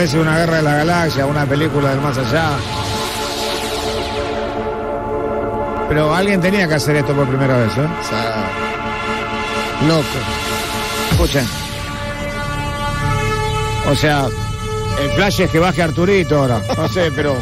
Parece 0.00 0.18
una 0.18 0.38
guerra 0.38 0.56
de 0.56 0.62
la 0.62 0.76
galaxia, 0.76 1.26
una 1.26 1.44
película 1.44 1.90
del 1.90 2.00
más 2.00 2.16
allá. 2.16 2.52
Pero 5.90 6.14
alguien 6.14 6.40
tenía 6.40 6.66
que 6.66 6.72
hacer 6.72 6.96
esto 6.96 7.14
por 7.14 7.28
primera 7.28 7.58
vez, 7.58 7.76
¿eh? 7.76 7.86
O 8.00 8.08
sea, 8.08 8.48
loco. 9.86 10.06
Escuchen. 11.10 11.46
O 13.90 13.94
sea, 13.94 14.24
el 15.02 15.10
flash 15.10 15.42
es 15.42 15.50
que 15.50 15.58
baje 15.58 15.82
Arturito 15.82 16.38
ahora. 16.38 16.62
No 16.78 16.88
sé, 16.88 17.12
pero. 17.14 17.36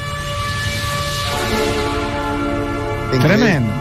Tremendo. 3.20 3.72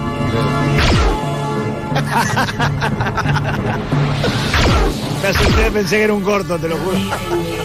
Me 5.24 5.28
asusté, 5.30 5.72
pensé 5.74 5.98
que 5.98 6.04
era 6.04 6.14
un 6.14 6.22
corto, 6.22 6.60
te 6.60 6.68
lo 6.68 6.78
juro. 6.78 7.57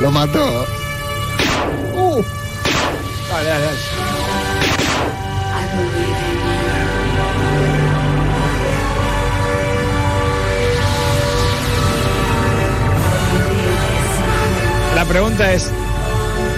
Lo 0.00 0.10
mató. 0.10 0.66
Uh, 1.94 2.22
Dale, 3.30 3.48
dale, 3.48 3.64
dale. 3.64 3.76
La 14.94 15.04
pregunta 15.04 15.52
es: 15.52 15.70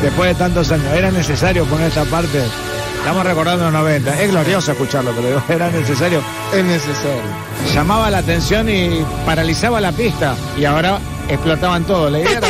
Después 0.02 0.28
de 0.30 0.34
tantos 0.36 0.70
años, 0.70 0.86
¿era 0.92 1.10
necesario 1.10 1.64
poner 1.66 1.88
esta 1.88 2.04
parte? 2.04 2.42
Estamos 2.98 3.24
recordando 3.24 3.64
los 3.64 3.72
90. 3.72 4.22
Es 4.22 4.30
glorioso 4.30 4.72
escucharlo, 4.72 5.12
pero 5.12 5.28
digo, 5.28 5.42
era 5.48 5.70
necesario. 5.70 6.20
Es 6.52 6.64
necesario. 6.64 7.22
Llamaba 7.74 8.10
la 8.10 8.18
atención 8.18 8.68
y 8.68 9.04
paralizaba 9.24 9.80
la 9.80 9.92
pista. 9.92 10.34
Y 10.56 10.64
ahora 10.64 10.98
explotaban 11.28 11.84
todo. 11.84 12.10
La 12.10 12.20
idea 12.20 12.38
era... 12.38 12.48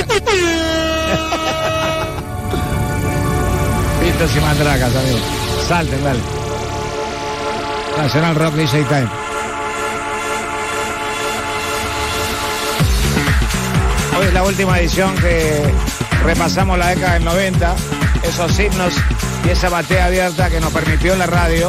Y 4.08 4.40
mandracas, 4.40 4.96
amigos. 4.96 5.20
Salten, 5.68 6.02
dale. 6.02 6.18
Nacional 7.98 8.34
Rock 8.36 8.54
DJ 8.54 8.84
Time. 8.84 9.08
Hoy 14.18 14.26
es 14.26 14.32
la 14.32 14.42
última 14.44 14.80
edición 14.80 15.14
que 15.16 15.62
repasamos 16.24 16.78
la 16.78 16.88
década 16.88 17.14
del 17.14 17.24
90, 17.26 17.76
esos 18.22 18.58
himnos 18.58 18.94
y 19.44 19.50
esa 19.50 19.68
batea 19.68 20.06
abierta 20.06 20.48
que 20.48 20.58
nos 20.58 20.72
permitió 20.72 21.14
la 21.14 21.26
radio 21.26 21.68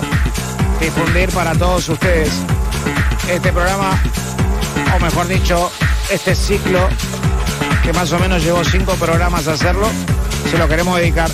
difundir 0.80 1.30
para 1.32 1.54
todos 1.56 1.90
ustedes 1.90 2.32
este 3.30 3.52
programa, 3.52 4.02
o 4.96 5.00
mejor 5.02 5.28
dicho, 5.28 5.70
este 6.10 6.34
ciclo 6.36 6.88
que 7.84 7.92
más 7.92 8.10
o 8.14 8.20
menos 8.20 8.42
llevó 8.42 8.64
cinco 8.64 8.94
programas 8.94 9.46
a 9.50 9.54
hacerlo, 9.54 9.90
se 10.50 10.58
lo 10.58 10.70
queremos 10.70 10.98
dedicar 10.98 11.30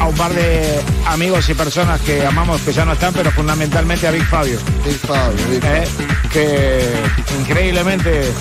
a 0.00 0.06
un 0.06 0.14
par 0.14 0.32
de 0.32 0.80
amigos 1.06 1.48
y 1.48 1.54
personas 1.54 2.00
que 2.00 2.24
amamos 2.24 2.60
que 2.62 2.72
ya 2.72 2.84
no 2.84 2.92
están, 2.92 3.12
pero 3.12 3.30
fundamentalmente 3.30 4.06
a 4.06 4.10
Big 4.10 4.24
Fabio. 4.24 4.58
Big 4.84 4.98
Fabio, 4.98 5.48
Big 5.50 5.62
Eh, 5.64 5.86
que 6.32 6.92
increíblemente 7.38 8.32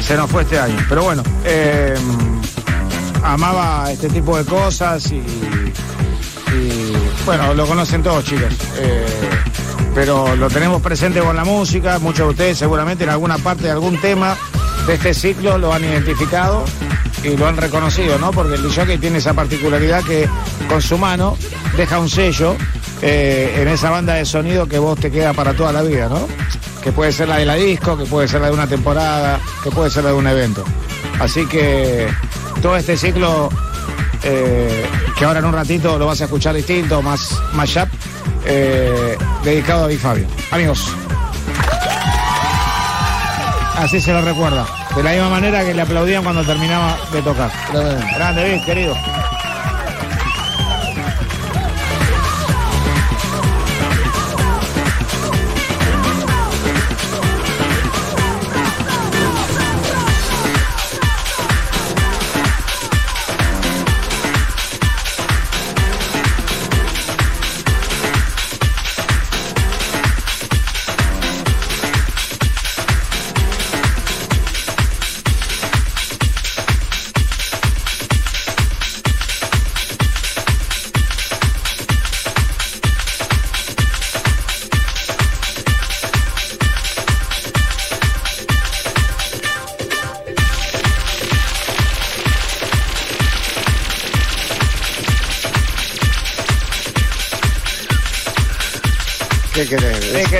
se 0.00 0.16
nos 0.16 0.30
fue 0.30 0.42
este 0.42 0.58
año. 0.58 0.76
Pero 0.88 1.04
bueno, 1.04 1.22
eh, 1.44 1.94
amaba 3.22 3.90
este 3.90 4.08
tipo 4.08 4.36
de 4.36 4.44
cosas 4.44 5.10
y, 5.10 5.16
y, 5.16 6.92
bueno, 7.24 7.54
lo 7.54 7.66
conocen 7.66 8.02
todos 8.02 8.24
chicos. 8.24 8.54
Eh, 8.76 9.06
pero 9.94 10.36
lo 10.36 10.48
tenemos 10.48 10.82
presente 10.82 11.20
con 11.20 11.34
la 11.34 11.44
música, 11.44 11.98
muchos 11.98 12.26
de 12.26 12.30
ustedes 12.30 12.58
seguramente 12.58 13.04
en 13.04 13.10
alguna 13.10 13.38
parte 13.38 13.64
de 13.64 13.70
algún 13.70 13.98
tema 14.00 14.36
de 14.86 14.94
este 14.94 15.12
ciclo 15.12 15.58
lo 15.58 15.72
han 15.72 15.84
identificado 15.84 16.64
y 17.24 17.36
lo 17.36 17.46
han 17.46 17.56
reconocido, 17.56 18.18
¿no? 18.18 18.30
Porque 18.30 18.54
el 18.54 18.62
DJ 18.62 18.98
tiene 18.98 19.18
esa 19.18 19.34
particularidad 19.34 20.02
que 20.04 20.28
con 20.68 20.80
su 20.80 20.98
mano 20.98 21.36
deja 21.76 21.98
un 21.98 22.08
sello 22.08 22.56
eh, 23.02 23.58
en 23.60 23.68
esa 23.68 23.90
banda 23.90 24.14
de 24.14 24.24
sonido 24.24 24.66
que 24.66 24.78
vos 24.78 24.98
te 24.98 25.10
queda 25.10 25.32
para 25.32 25.54
toda 25.54 25.72
la 25.72 25.82
vida, 25.82 26.08
¿no? 26.08 26.26
Que 26.82 26.92
puede 26.92 27.12
ser 27.12 27.28
la 27.28 27.36
de 27.36 27.44
la 27.44 27.54
disco, 27.54 27.96
que 27.96 28.04
puede 28.04 28.28
ser 28.28 28.40
la 28.40 28.48
de 28.48 28.54
una 28.54 28.66
temporada, 28.66 29.40
que 29.62 29.70
puede 29.70 29.90
ser 29.90 30.04
la 30.04 30.10
de 30.10 30.16
un 30.16 30.26
evento. 30.26 30.64
Así 31.20 31.46
que 31.46 32.08
todo 32.62 32.76
este 32.76 32.96
ciclo, 32.96 33.48
eh, 34.22 34.86
que 35.16 35.24
ahora 35.24 35.40
en 35.40 35.44
un 35.44 35.52
ratito 35.52 35.98
lo 35.98 36.06
vas 36.06 36.20
a 36.20 36.24
escuchar 36.24 36.54
distinto, 36.54 37.02
más, 37.02 37.36
más 37.52 37.74
up, 37.76 37.88
eh, 38.44 39.16
dedicado 39.44 39.84
a 39.84 39.86
Big 39.88 39.98
Fabio. 39.98 40.26
Amigos. 40.50 40.88
Así 43.76 44.00
se 44.00 44.12
lo 44.12 44.22
recuerda. 44.22 44.77
De 44.98 45.04
la 45.04 45.12
misma 45.12 45.28
manera 45.28 45.64
que 45.64 45.72
le 45.72 45.82
aplaudían 45.82 46.24
cuando 46.24 46.42
terminaba 46.42 46.98
de 47.12 47.22
tocar. 47.22 47.52
Grande, 48.16 48.52
Vic, 48.52 48.64
querido. 48.64 48.96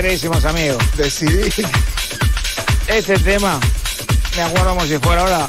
Queridísimos 0.01 0.45
amigos. 0.45 0.81
Decidí. 0.95 1.49
Este 2.87 3.19
tema, 3.19 3.59
me 4.35 4.41
acuerdo 4.41 4.69
como 4.75 4.85
si 4.85 4.97
fuera 4.97 5.21
ahora, 5.21 5.47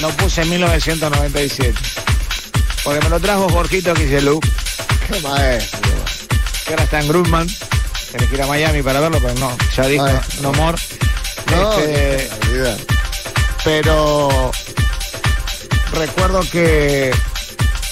lo 0.00 0.08
puse 0.10 0.42
en 0.42 0.50
1997. 0.50 1.74
Porque 2.84 3.00
me 3.00 3.10
lo 3.10 3.20
trajo 3.20 3.48
Jorgito 3.48 3.92
Quiselú, 3.94 4.40
Qué 5.08 5.20
maestro. 5.20 5.80
que 6.64 6.70
ahora 6.72 6.84
está 6.84 7.00
en 7.00 7.08
Grumman. 7.08 7.48
Tenés 8.12 8.28
que 8.28 8.34
ir 8.36 8.42
a 8.42 8.46
Miami 8.46 8.82
para 8.82 9.00
verlo, 9.00 9.18
pero 9.20 9.34
no, 9.34 9.56
ya 9.76 9.86
dijo, 9.88 10.04
Maestro. 10.04 10.42
no 10.42 10.52
more. 10.52 10.78
No, 11.50 11.78
Este, 11.80 12.30
calidad. 12.40 12.78
pero 13.64 14.50
recuerdo 15.92 16.40
que 16.50 17.12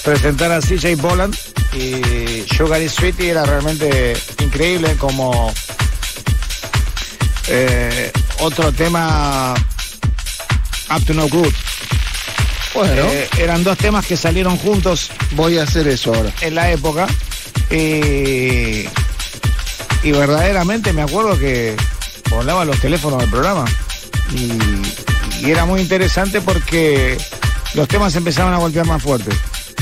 presentar 0.03 0.51
a 0.51 0.61
CJ 0.61 0.95
Boland 0.97 1.35
y 1.73 2.45
Sugar 2.55 2.81
is 2.81 2.93
Sweetie 2.93 3.29
era 3.31 3.45
realmente 3.45 4.15
increíble 4.39 4.95
como 4.97 5.53
eh, 7.47 8.11
otro 8.39 8.71
tema 8.71 9.53
Up 10.95 11.05
to 11.05 11.13
No 11.13 11.27
Good. 11.27 11.53
Bueno, 12.73 13.03
Eh, 13.05 13.29
eran 13.37 13.63
dos 13.63 13.77
temas 13.77 14.05
que 14.05 14.17
salieron 14.17 14.57
juntos 14.57 15.09
voy 15.31 15.59
a 15.59 15.63
hacer 15.63 15.87
eso 15.87 16.13
ahora. 16.13 16.31
en 16.41 16.55
la 16.55 16.71
época 16.71 17.05
y, 17.69 18.85
y 20.03 20.11
verdaderamente 20.11 20.91
me 20.93 21.03
acuerdo 21.03 21.37
que 21.37 21.75
volaban 22.31 22.67
los 22.67 22.79
teléfonos 22.79 23.19
del 23.19 23.29
programa 23.29 23.65
y, 24.33 25.45
y 25.45 25.51
era 25.51 25.65
muy 25.65 25.81
interesante 25.81 26.41
porque 26.41 27.17
los 27.75 27.87
temas 27.87 28.15
empezaban 28.15 28.53
a 28.53 28.57
golpear 28.57 28.87
más 28.87 29.01
fuerte. 29.03 29.31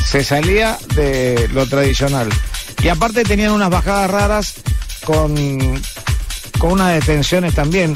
Se 0.05 0.23
salía 0.23 0.77
de 0.95 1.49
lo 1.53 1.65
tradicional. 1.67 2.27
Y 2.83 2.89
aparte 2.89 3.23
tenían 3.23 3.51
unas 3.51 3.69
bajadas 3.69 4.09
raras 4.09 4.53
con, 5.05 5.81
con 6.61 6.73
unas 6.73 6.93
detenciones 6.93 7.55
también 7.55 7.91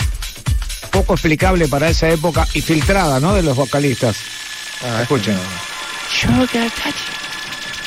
poco 0.91 1.13
explicable 1.13 1.67
para 1.67 1.87
esa 1.87 2.09
época 2.09 2.47
y 2.55 2.61
filtrada, 2.61 3.19
¿no? 3.19 3.35
De 3.35 3.43
los 3.43 3.55
vocalistas. 3.55 4.15
Ah, 4.83 5.03
Escuchen. 5.03 5.37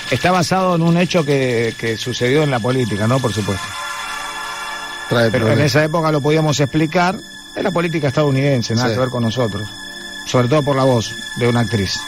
Está 0.09 0.31
basado 0.31 0.77
en 0.77 0.83
un 0.83 0.97
hecho 0.97 1.25
que, 1.25 1.75
que 1.77 1.97
sucedió 1.97 2.45
en 2.45 2.53
la 2.53 2.61
política, 2.61 3.09
¿no? 3.09 3.19
Por 3.19 3.33
supuesto. 3.35 3.67
Trae 5.09 5.31
Pero 5.33 5.51
en 5.53 5.61
esa 5.61 5.83
época 5.83 6.13
lo 6.13 6.21
podíamos 6.21 6.61
explicar. 6.61 7.17
Es 7.57 7.63
la 7.65 7.73
política 7.73 8.07
estadounidense, 8.09 8.75
nada 8.77 8.89
Sí. 8.89 8.95
que 8.95 9.01
ver 9.01 9.09
con 9.09 9.25
nosotros. 9.25 9.69
Sobre 10.27 10.47
todo 10.47 10.63
por 10.63 10.77
la 10.77 10.85
voz 10.85 11.13
de 11.37 11.49
una 11.49 11.61
actriz. 11.61 11.99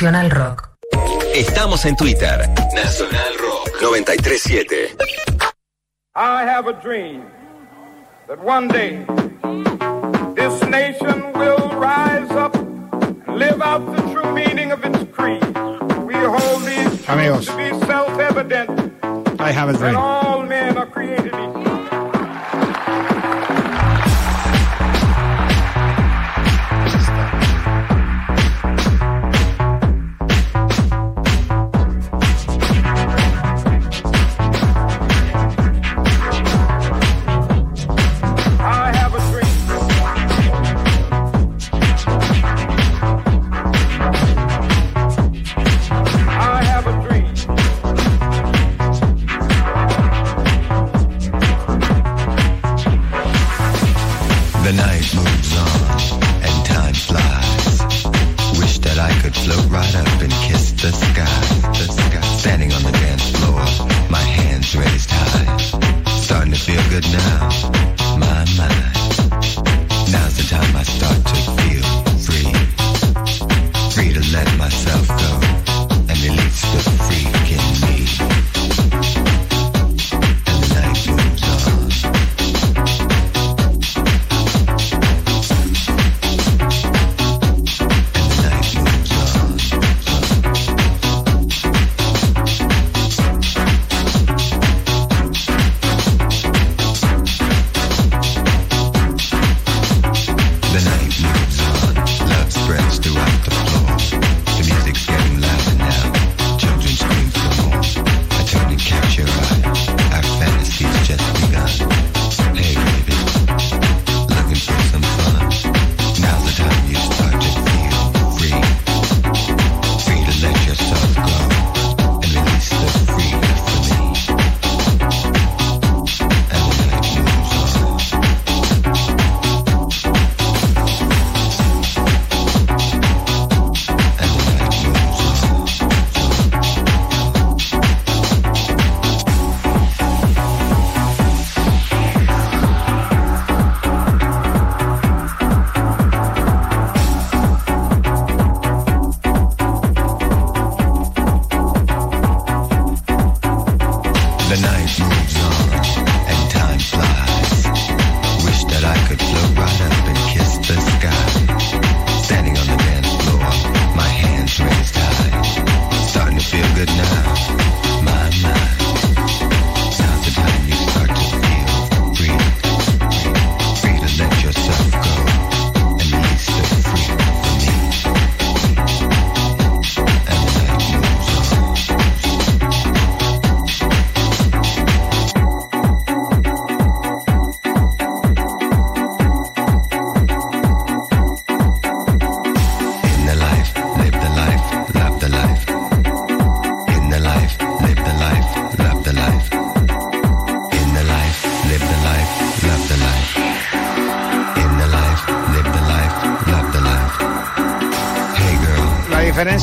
Nacional 0.00 0.30
Rock. 0.30 0.70
Estamos 1.34 1.84
en 1.84 1.94
Twitter. 1.94 2.48
Nacional 2.74 3.34
Rock 3.38 3.70
937. 3.82 4.96
I 6.14 6.42
have 6.42 6.66
a 6.66 6.72
dream 6.72 7.26
that 8.26 8.42
one 8.42 8.68
day 8.68 9.04
this 10.34 10.62
nation 10.70 11.30
will 11.34 11.68
rise 11.78 12.30
up 12.30 12.54
and 12.56 13.22
live 13.28 13.60
out 13.60 13.84
the 13.94 14.00
true 14.10 14.32
meaning 14.32 14.72
of 14.72 14.82
its 14.86 15.04
creed. 15.14 15.44
We 16.06 16.14
hold 16.14 16.62
these 16.64 17.06
Amigos. 17.06 17.44
truths 17.44 17.48
to 17.48 17.56
be 17.58 17.86
self-evident 17.86 18.70
I 19.38 19.52
have 19.52 19.68
a 19.68 19.72
that 19.72 19.78
dream. 19.80 19.96
all 19.96 20.42
men 20.44 20.78
are 20.78 20.86
created 20.86 21.34
equal. 21.34 21.69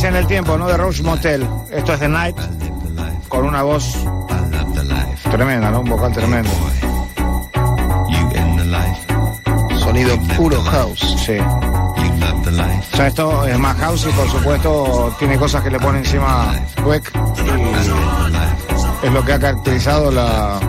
En 0.08 0.16
el 0.16 0.28
tiempo, 0.28 0.58
¿no? 0.58 0.68
De 0.68 0.78
Rose 0.78 1.04
Motel. 1.04 1.48
Esto 1.72 1.94
es 1.94 2.00
The 2.00 2.08
Night. 2.08 2.38
Con 3.28 3.46
una 3.46 3.64
voz 3.64 3.98
tremenda, 5.30 5.70
¿no? 5.70 5.82
Un 5.82 5.90
vocal 5.90 6.12
tremendo. 6.14 6.50
Sonido 9.80 10.18
puro 10.38 10.62
house. 10.62 11.16
Sí. 11.26 11.38
O 11.38 12.96
sea, 12.96 13.08
esto 13.08 13.46
es 13.46 13.60
más 13.60 13.78
house 13.78 14.08
y 14.10 14.12
por 14.14 14.30
supuesto 14.30 15.16
tiene 15.20 15.38
cosas 15.38 15.62
que 15.64 15.70
le 15.70 15.80
pone 15.80 16.00
encima 16.00 16.54
Dweck 16.78 17.12
es 19.04 19.12
lo 19.12 19.24
que 19.24 19.34
ha 19.34 19.40
caracterizado 19.40 20.10
la 20.12 20.60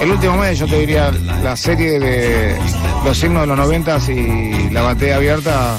el 0.00 0.10
último 0.10 0.36
mes, 0.36 0.58
yo 0.58 0.66
te 0.66 0.78
diría, 0.78 1.10
la 1.42 1.56
serie 1.56 1.98
de 1.98 2.56
los 3.04 3.18
signos 3.18 3.42
de 3.42 3.46
los 3.46 3.56
noventas 3.56 4.08
y 4.08 4.70
la 4.70 4.82
batea 4.82 5.16
abierta 5.16 5.78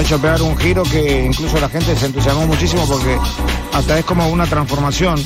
hecho 0.00 0.20
pegar 0.20 0.42
un 0.42 0.56
giro 0.56 0.82
que 0.82 1.24
incluso 1.24 1.58
la 1.60 1.68
gente 1.68 1.94
se 1.96 2.06
entusiasmó 2.06 2.46
muchísimo 2.46 2.86
porque 2.86 3.18
hasta 3.72 3.98
es 3.98 4.04
como 4.04 4.28
una 4.28 4.46
transformación 4.46 5.24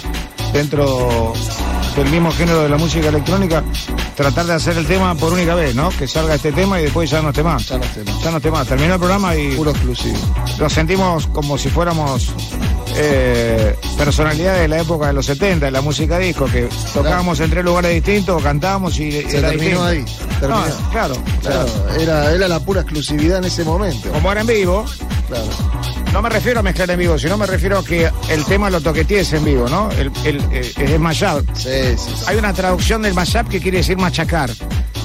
dentro 0.53 1.33
del 1.97 2.11
mismo 2.11 2.31
género 2.31 2.63
de 2.63 2.69
la 2.69 2.77
música 2.77 3.09
electrónica, 3.09 3.65
tratar 4.15 4.47
de 4.47 4.55
hacer 4.55 4.77
el 4.79 4.87
tema 4.87 5.15
por 5.15 5.33
única 5.33 5.55
vez, 5.55 5.75
¿no? 5.75 5.91
Que 5.91 6.07
salga 6.07 6.35
este 6.35 6.53
tema 6.53 6.79
y 6.81 6.85
después 6.85 7.11
ya 7.11 7.21
no 7.23 7.31
esté 7.31 7.43
más. 7.43 7.67
Ya 7.67 7.79
no 7.79 7.85
esté 7.85 8.05
más. 8.05 8.23
Ya 8.23 8.31
no 8.31 8.37
esté 8.37 8.51
más. 8.51 8.69
Terminó 8.69 8.95
el 8.95 9.01
programa 9.01 9.35
y... 9.35 9.57
Puro 9.57 9.71
exclusivo. 9.71 10.19
Lo 10.59 10.71
sentimos 10.71 11.27
como 11.29 11.59
si 11.59 11.69
fuéramos 11.69 12.33
eh, 13.01 13.77
personalidades 13.97 14.63
de 14.63 14.69
la 14.69 14.81
época 14.81 15.07
de 15.09 15.13
los 15.13 15.27
70, 15.27 15.67
de 15.67 15.73
la 15.73 15.81
música 15.81 16.19
disco, 16.19 16.47
que 16.47 16.69
tocábamos 16.93 17.39
en 17.41 17.51
tres 17.51 17.65
lugares 17.65 17.93
distintos, 17.95 18.43
cantábamos 18.43 18.99
y 18.99 19.13
Se 19.13 19.39
era 19.39 19.51
terminó 19.51 19.89
distinto. 19.89 20.25
ahí. 20.25 20.37
Terminó. 20.41 20.67
No, 20.67 20.91
claro, 20.91 21.15
Claro, 21.43 21.67
era, 22.01 22.33
era 22.33 22.49
la 22.49 22.61
pura 22.61 22.81
exclusividad 22.83 23.39
en 23.39 23.45
ese 23.45 23.65
momento. 23.65 24.11
Como 24.11 24.31
era 24.33 24.41
en 24.41 24.47
vivo, 24.47 24.85
Claro. 25.29 25.45
no 26.13 26.23
me 26.23 26.29
refiero 26.31 26.61
a 26.61 26.63
mezclar 26.63 26.91
en 26.91 26.99
vivo, 26.99 27.19
sino 27.19 27.37
me 27.37 27.47
refiero 27.47 27.79
a 27.79 27.85
que 27.85 28.11
el 28.31 28.45
tema 28.47 28.69
lo 28.71 28.81
toquetees 28.81 29.33
en 29.35 29.45
vivo, 29.45 29.69
¿no? 29.69 29.91
El, 29.93 30.11
el, 30.25 30.39
eh, 30.53 30.61
es 30.77 30.91
el 30.91 30.99
mashup. 30.99 31.47
Hay 32.27 32.37
una 32.37 32.53
traducción 32.53 33.03
del 33.03 33.15
mashup 33.15 33.49
que 33.49 33.61
quiere 33.61 33.79
decir 33.79 33.97
machacar. 33.99 34.51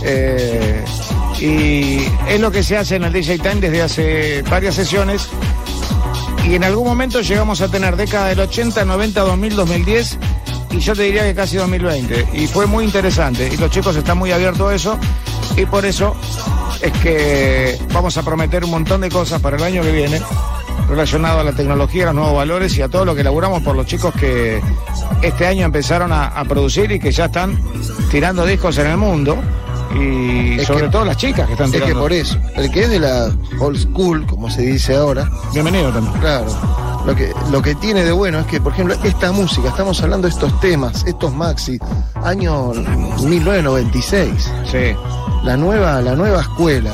Eh, 0.05 0.83
y 1.39 1.99
es 2.29 2.39
lo 2.39 2.51
que 2.51 2.63
se 2.63 2.77
hace 2.77 2.95
en 2.97 3.03
el 3.05 3.13
DJ 3.13 3.39
Time 3.39 3.55
desde 3.55 3.81
hace 3.81 4.41
varias 4.43 4.75
sesiones. 4.75 5.27
Y 6.45 6.55
en 6.55 6.63
algún 6.63 6.85
momento 6.85 7.21
llegamos 7.21 7.61
a 7.61 7.69
tener 7.69 7.95
década 7.95 8.27
del 8.27 8.39
80, 8.41 8.85
90, 8.85 9.21
2000, 9.21 9.55
2010 9.55 10.17
y 10.71 10.79
yo 10.79 10.95
te 10.95 11.03
diría 11.03 11.23
que 11.23 11.35
casi 11.35 11.57
2020. 11.57 12.27
Y 12.33 12.47
fue 12.47 12.65
muy 12.65 12.83
interesante. 12.83 13.49
Y 13.51 13.57
los 13.57 13.69
chicos 13.69 13.95
están 13.95 14.17
muy 14.17 14.31
abiertos 14.31 14.71
a 14.71 14.75
eso. 14.75 14.99
Y 15.55 15.65
por 15.65 15.85
eso 15.85 16.15
es 16.81 16.91
que 16.93 17.79
vamos 17.93 18.17
a 18.17 18.23
prometer 18.23 18.63
un 18.63 18.71
montón 18.71 19.01
de 19.01 19.09
cosas 19.09 19.39
para 19.41 19.57
el 19.57 19.63
año 19.63 19.83
que 19.83 19.91
viene 19.91 20.19
relacionado 20.89 21.39
a 21.39 21.43
la 21.43 21.53
tecnología, 21.53 22.03
a 22.03 22.05
los 22.07 22.15
nuevos 22.15 22.35
valores 22.35 22.75
y 22.77 22.81
a 22.81 22.89
todo 22.89 23.05
lo 23.05 23.15
que 23.15 23.21
elaboramos 23.21 23.61
por 23.61 23.75
los 23.75 23.85
chicos 23.85 24.13
que 24.15 24.61
este 25.21 25.47
año 25.47 25.65
empezaron 25.65 26.11
a, 26.11 26.27
a 26.27 26.43
producir 26.45 26.91
y 26.91 26.99
que 26.99 27.11
ya 27.11 27.25
están 27.25 27.57
tirando 28.09 28.45
discos 28.45 28.77
en 28.79 28.87
el 28.87 28.97
mundo. 28.97 29.37
Y 29.95 30.59
Es 30.59 30.67
sobre 30.67 30.85
que- 30.85 30.89
todo 30.91 31.05
las 31.05 31.17
chicas 31.17 31.45
que 31.47 31.53
están 31.53 31.67
Es 31.67 31.73
tirando. 31.73 31.93
que 31.95 31.99
por 32.01 32.13
eso, 32.13 32.37
el 32.55 32.71
que 32.71 32.83
es 32.83 32.89
de 32.89 32.99
la 32.99 33.31
old 33.59 33.77
school, 33.77 34.25
como 34.25 34.49
se 34.49 34.61
dice 34.63 34.95
ahora, 34.95 35.29
Bienvenido 35.53 35.91
también. 35.91 36.13
claro, 36.19 36.45
lo 37.05 37.15
que, 37.15 37.33
lo 37.51 37.61
que 37.61 37.75
tiene 37.75 38.03
de 38.03 38.11
bueno 38.11 38.39
es 38.39 38.45
que, 38.47 38.59
por 38.61 38.73
ejemplo, 38.73 38.95
esta 39.03 39.31
música, 39.31 39.69
estamos 39.69 40.01
hablando 40.01 40.27
de 40.27 40.33
estos 40.33 40.59
temas, 40.61 41.03
estos 41.05 41.33
maxi, 41.33 41.77
año 42.23 42.71
1996, 43.21 44.51
Sí. 44.71 44.95
la 45.43 45.57
nueva, 45.57 46.01
la 46.01 46.15
nueva 46.15 46.41
escuela, 46.41 46.91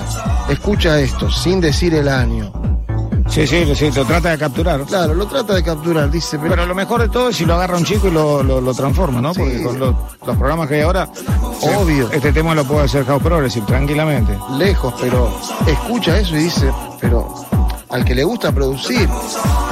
escucha 0.49 0.99
esto 0.99 1.29
sin 1.31 1.61
decir 1.61 1.93
el 1.93 2.07
año. 2.07 2.51
Sí, 3.29 3.45
sí, 3.45 3.75
sí, 3.75 3.91
lo 3.91 4.05
trata 4.05 4.31
de 4.31 4.37
capturar. 4.37 4.81
Claro, 4.85 5.13
lo 5.13 5.27
trata 5.27 5.53
de 5.53 5.63
capturar, 5.63 6.09
dice, 6.09 6.37
pero, 6.39 6.49
Pero 6.51 6.65
lo 6.65 6.73
mejor 6.75 7.01
de 7.01 7.09
todo 7.09 7.29
es 7.29 7.35
si 7.37 7.45
lo 7.45 7.53
agarra 7.55 7.77
un 7.77 7.85
chico 7.85 8.07
y 8.07 8.11
lo, 8.11 8.41
lo- 8.43 8.59
lo 8.59 8.73
transforma, 8.73 9.21
¿no? 9.21 9.33
Sí. 9.33 9.39
Porque 9.41 9.63
con 9.63 9.79
los, 9.79 9.95
los 10.25 10.35
programas 10.37 10.67
que 10.67 10.75
hay 10.75 10.81
ahora, 10.81 11.07
Obvio. 11.61 12.09
Este 12.11 12.31
tema 12.31 12.55
lo 12.55 12.63
puede 12.65 12.85
hacer 12.85 13.05
House 13.05 13.21
Progressive 13.21 13.65
tranquilamente. 13.67 14.37
lejos, 14.57 14.93
pero 14.99 15.29
escucha 15.67 16.17
eso 16.17 16.35
y 16.37 16.43
dice, 16.43 16.71
pero 17.01 17.33
al 17.89 18.03
que 18.05 18.15
le 18.15 18.23
gusta 18.23 18.51
producir, 18.51 19.07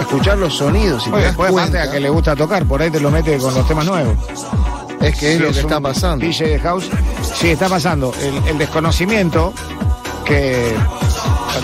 escuchar 0.01 0.37
los 0.37 0.55
sonidos 0.55 1.07
y 1.07 1.09
te 1.09 1.15
Oye, 1.15 1.23
das 1.25 1.31
después 1.37 1.53
parte 1.53 1.79
a 1.79 1.89
que 1.91 1.99
le 1.99 2.09
gusta 2.09 2.35
tocar, 2.35 2.65
por 2.65 2.81
ahí 2.81 2.91
te 2.91 2.99
lo 2.99 3.09
mete 3.09 3.37
con 3.37 3.53
los 3.53 3.65
temas 3.67 3.85
nuevos. 3.85 4.15
es 5.01 5.15
que 5.17 5.31
es 5.33 5.37
Sí, 5.37 5.43
lo 5.43 5.51
que 5.53 5.59
está 5.61 5.79
pasando. 5.79 6.25
DJ 6.25 6.47
de 6.49 6.59
House, 6.59 6.89
sí, 7.35 7.49
está 7.51 7.69
pasando. 7.69 8.13
El, 8.21 8.49
el 8.49 8.57
desconocimiento, 8.57 9.53
que 10.25 10.73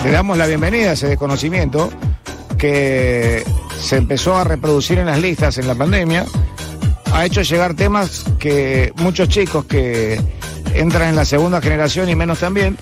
le 0.02 0.10
damos 0.10 0.36
la 0.36 0.46
bienvenida 0.46 0.90
a 0.90 0.92
ese 0.94 1.08
desconocimiento, 1.08 1.90
que 2.58 3.44
se 3.80 3.96
empezó 3.96 4.36
a 4.36 4.44
reproducir 4.44 4.98
en 4.98 5.06
las 5.06 5.20
listas 5.20 5.58
en 5.58 5.66
la 5.66 5.74
pandemia, 5.74 6.24
ha 7.12 7.24
hecho 7.24 7.42
llegar 7.42 7.74
temas 7.74 8.24
que 8.38 8.92
muchos 8.96 9.28
chicos 9.28 9.66
que 9.66 10.20
entran 10.74 11.10
en 11.10 11.16
la 11.16 11.24
segunda 11.24 11.60
generación 11.60 12.08
y 12.08 12.16
menos 12.16 12.40
también, 12.40 12.76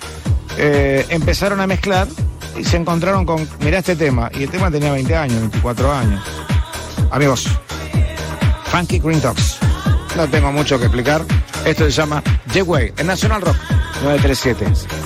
eh, 0.57 1.05
empezaron 1.09 1.59
a 1.59 1.67
mezclar 1.67 2.07
y 2.57 2.63
se 2.63 2.77
encontraron 2.77 3.25
con, 3.25 3.47
mirá 3.59 3.79
este 3.79 3.95
tema, 3.95 4.31
y 4.33 4.43
el 4.43 4.49
tema 4.49 4.71
tenía 4.71 4.91
20 4.91 5.15
años, 5.15 5.39
24 5.39 5.91
años. 5.93 6.23
Amigos, 7.11 7.47
Funky 8.65 8.99
Green 8.99 9.21
Dogs. 9.21 9.57
No 10.15 10.27
tengo 10.27 10.51
mucho 10.51 10.77
que 10.79 10.85
explicar. 10.85 11.23
Esto 11.65 11.85
se 11.85 11.91
llama 11.91 12.23
The 12.51 12.61
Way, 12.61 12.93
en 12.97 13.07
National 13.07 13.41
Rock 13.41 13.57
937. 14.03 15.02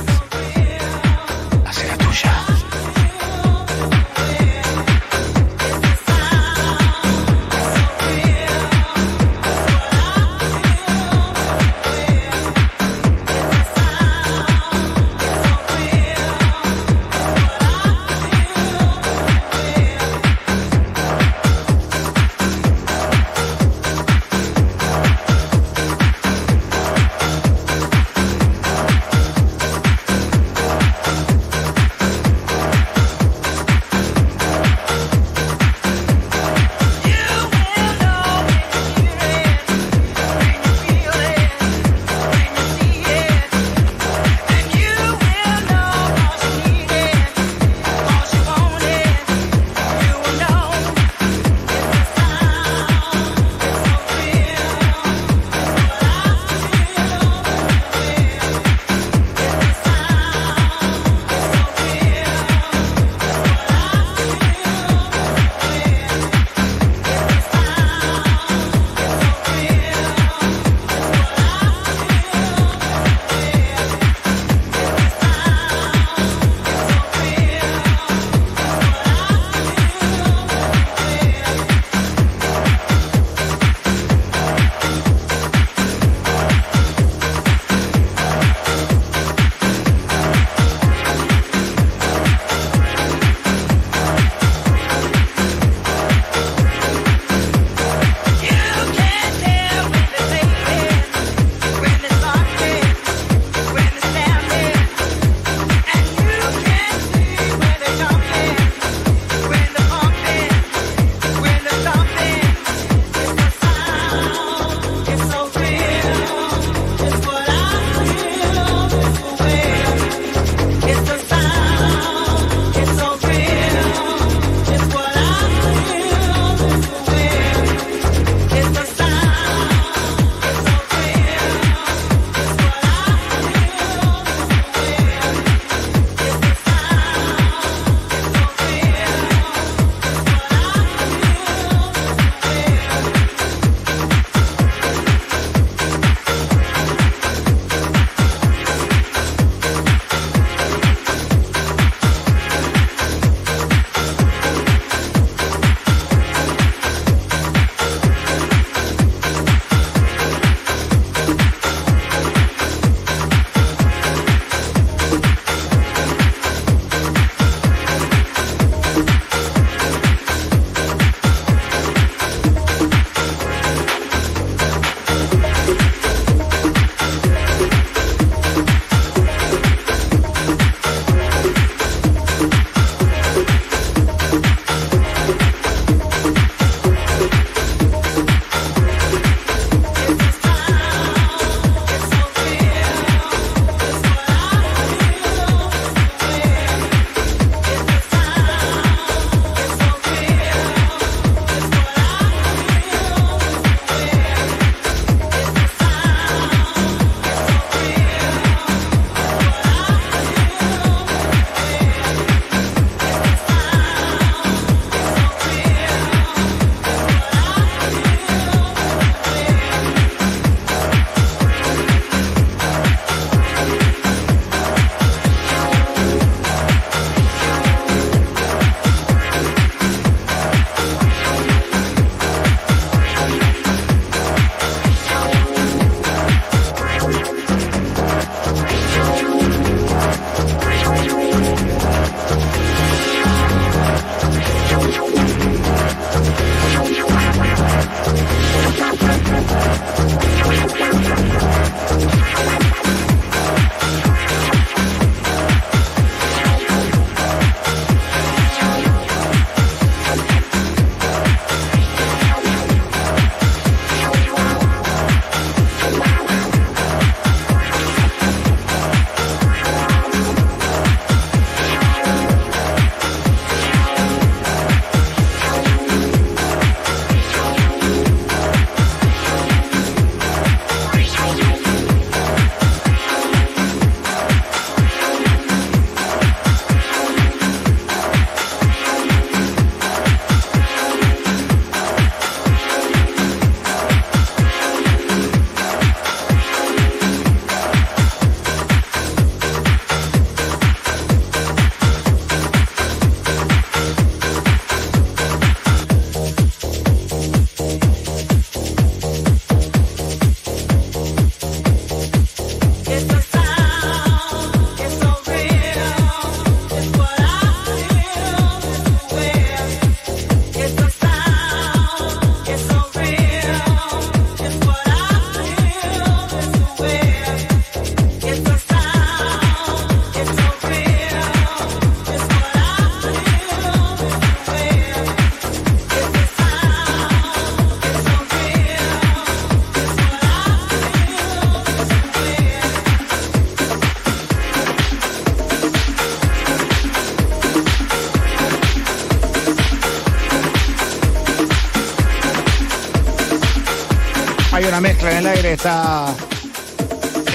Una 354.78 354.90
mezcla 354.90 355.12
en 355.12 355.18
el 355.18 355.28
aire, 355.28 355.54
está 355.54 356.14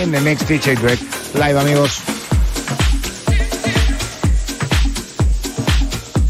en 0.00 0.12
the 0.12 0.20
next 0.20 0.48
DJ 0.48 0.76
Drake. 0.76 1.02
Live, 1.34 1.58
amigos. 1.58 1.98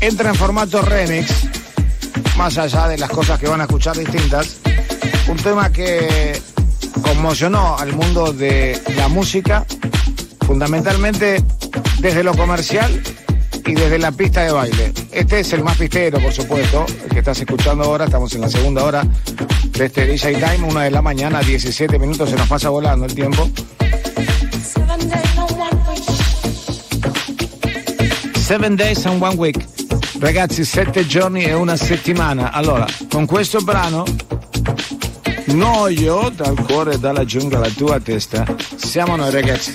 Entra 0.00 0.30
en 0.30 0.34
formato 0.36 0.80
remix, 0.80 1.48
más 2.38 2.56
allá 2.56 2.88
de 2.88 2.96
las 2.96 3.10
cosas 3.10 3.38
que 3.38 3.46
van 3.46 3.60
a 3.60 3.64
escuchar 3.64 3.94
distintas. 3.94 4.56
Un 5.28 5.36
tema 5.36 5.70
que 5.70 6.40
conmocionó 7.02 7.76
al 7.76 7.92
mundo 7.92 8.32
de 8.32 8.80
la 8.96 9.08
música, 9.08 9.66
fundamentalmente 10.46 11.44
desde 11.98 12.24
lo 12.24 12.34
comercial 12.34 13.02
y 13.66 13.74
desde 13.74 13.98
la 13.98 14.12
pista 14.12 14.44
de 14.44 14.52
baile. 14.52 14.94
Este 15.10 15.40
es 15.40 15.52
el 15.52 15.62
más 15.62 15.76
pistero, 15.76 16.20
por 16.20 16.32
supuesto, 16.32 16.86
el 17.04 17.10
que 17.10 17.18
estás 17.18 17.38
escuchando 17.38 17.84
ahora. 17.84 18.06
Estamos 18.06 18.34
en 18.34 18.40
la 18.40 18.48
segunda 18.48 18.82
hora 18.82 19.04
de 19.72 19.86
este 19.86 20.06
DJ 20.06 20.34
Time, 20.34 20.68
una 20.68 20.82
de 20.82 20.90
la 20.90 21.02
mañana, 21.02 21.40
17 21.40 21.98
minutos, 21.98 22.30
se 22.30 22.36
nos 22.36 22.46
pasa 22.46 22.68
volando 22.68 23.06
el 23.06 23.14
tiempo. 23.14 23.50
Seven 28.34 28.76
days 28.76 29.06
and 29.06 29.22
one 29.22 29.36
week. 29.36 29.66
Ragazzi, 30.20 30.64
sette 30.64 31.06
giorni 31.06 31.44
e 31.44 31.54
una 31.54 31.76
settimana. 31.76 32.52
Allora, 32.52 32.86
con 33.10 33.26
questo 33.26 33.60
brano, 33.60 34.04
Noio 35.46 36.30
dal 36.34 36.54
cuore 36.62 36.94
e 36.94 36.98
dalla 36.98 37.24
giungla 37.24 37.58
alla 37.58 37.70
tua 37.70 37.98
testa, 37.98 38.44
siamo 38.76 39.16
noi 39.16 39.30
ragazzi, 39.30 39.74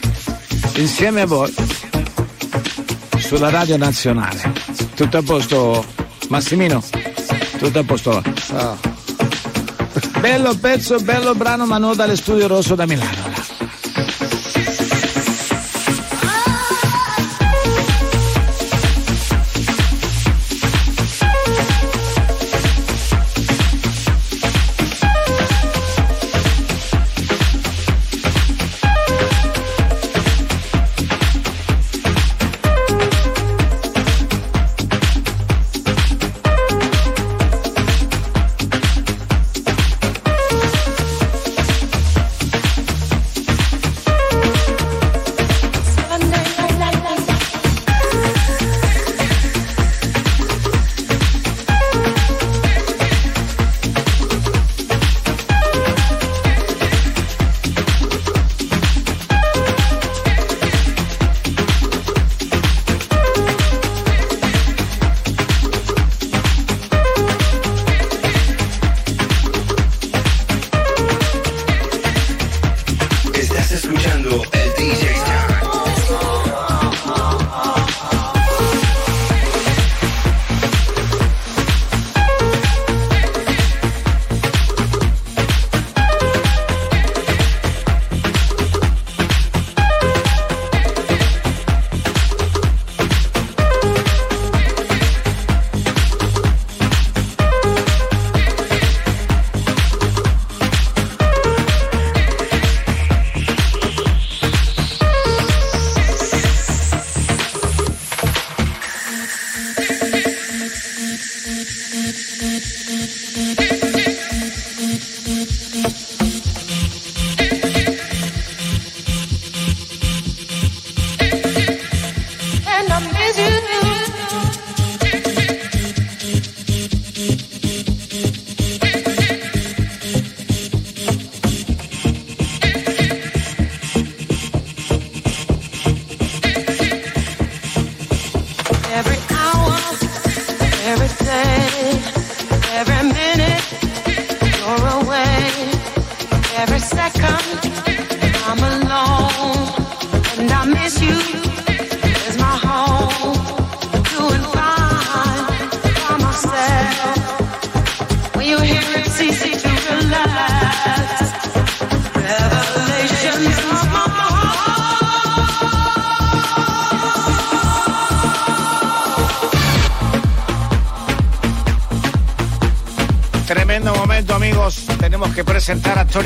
insieme 0.76 1.22
a 1.22 1.26
voi, 1.26 1.54
sulla 3.18 3.50
radio 3.50 3.78
nazionale. 3.78 4.54
Tutto 4.96 5.18
a 5.18 5.22
posto, 5.22 5.86
Massimino? 6.30 6.82
Tutto 7.58 7.80
a 7.80 7.84
posto? 7.84 8.87
Bello 10.28 10.54
pezzo, 10.56 11.00
bello 11.00 11.34
brano, 11.36 11.66
ma 11.66 11.78
non 11.78 11.96
dalle 11.96 12.18
studio 12.18 12.48
rosso 12.48 12.76
da 12.76 12.86
Milano. 12.86 13.17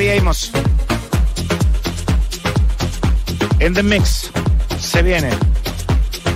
Presentar 0.02 0.10
a 0.10 0.10
Tori 0.10 0.18
Amos. 0.18 0.50
En 3.60 3.74
the 3.74 3.82
mix. 3.82 4.30
Se 4.80 5.02
viene. 5.02 5.30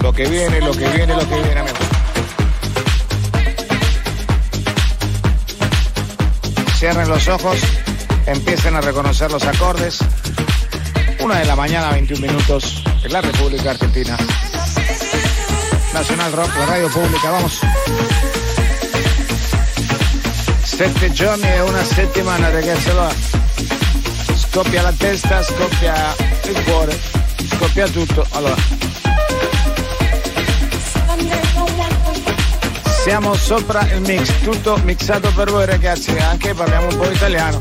Lo 0.02 0.12
que 0.12 0.28
viene, 0.28 0.60
lo 0.60 0.72
que 0.72 0.88
viene, 0.88 1.14
lo 1.14 1.28
que 1.28 1.34
viene, 1.34 1.60
amigos. 1.60 1.78
Cierren 6.78 7.08
los 7.08 7.28
ojos. 7.28 7.58
Empiecen 8.26 8.74
a 8.76 8.80
reconocer 8.80 9.30
los 9.30 9.44
acordes. 9.44 9.98
Una 11.20 11.38
de 11.38 11.46
la 11.46 11.56
mañana, 11.56 11.90
21 11.90 12.26
minutos, 12.26 12.82
en 13.02 13.12
la 13.12 13.20
República 13.20 13.70
Argentina. 13.70 14.16
Nacional 15.92 16.32
Rock, 16.32 16.50
la 16.58 16.66
radio 16.66 16.88
pública, 16.90 17.30
vamos. 17.30 17.60
Sette 20.62 21.10
giorni 21.10 21.48
e 21.48 21.60
una 21.62 21.82
settimana, 21.82 22.50
ragazzi. 22.50 22.90
Allora, 22.90 23.10
scoppia 24.56 24.80
la 24.80 24.92
testa, 24.96 25.42
scoppia 25.42 26.16
il 26.44 26.64
cuore, 26.64 26.98
scoppia 27.46 27.86
tutto. 27.88 28.26
Allora, 28.30 28.56
siamo 33.02 33.34
sopra 33.34 33.86
il 33.92 34.00
mix, 34.00 34.32
tutto 34.42 34.80
mixato 34.82 35.30
per 35.34 35.50
voi, 35.50 35.66
ragazzi. 35.66 36.16
Anche 36.16 36.54
parliamo 36.54 36.86
un 36.86 36.96
po' 36.96 37.10
italiano. 37.10 37.58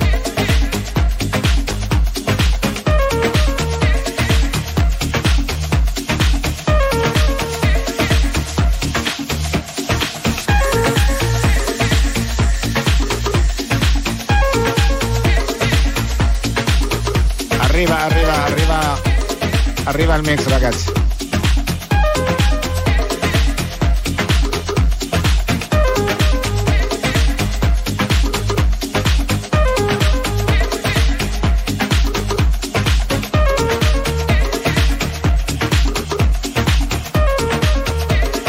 Arriba 19.96 20.18
el 20.18 20.24
mix, 20.24 20.46
ragazzi. 20.52 20.92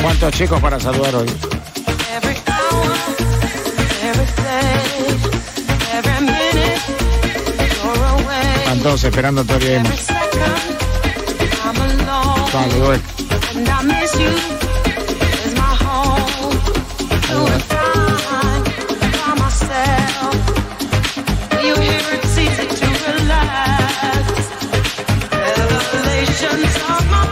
¿Cuántos 0.03 0.33
chicos 0.33 0.61
para 0.61 0.81
saludar 0.81 1.15
hoy? 1.15 1.29
Están 8.59 8.81
todos 8.81 9.05
esperando 9.05 9.45
todavía. 9.45 9.85
Alone. 12.57 12.67
Salud. 12.71 13.01
And 13.57 13.69
I 13.69 13.83
miss 13.83 14.13
you. 14.23 14.33
Is 15.47 15.55
my 15.55 15.73
home. 15.85 16.57
Doing 17.31 17.63
fine 17.73 18.65
by 19.17 19.33
myself. 19.45 20.37
You 21.65 21.75
hear 21.87 22.03
it's 22.17 22.39
easy 22.45 22.67
to 22.81 22.89
relax. 23.13 24.25
Revelations 25.61 26.77
of 26.93 27.03
my 27.11 27.25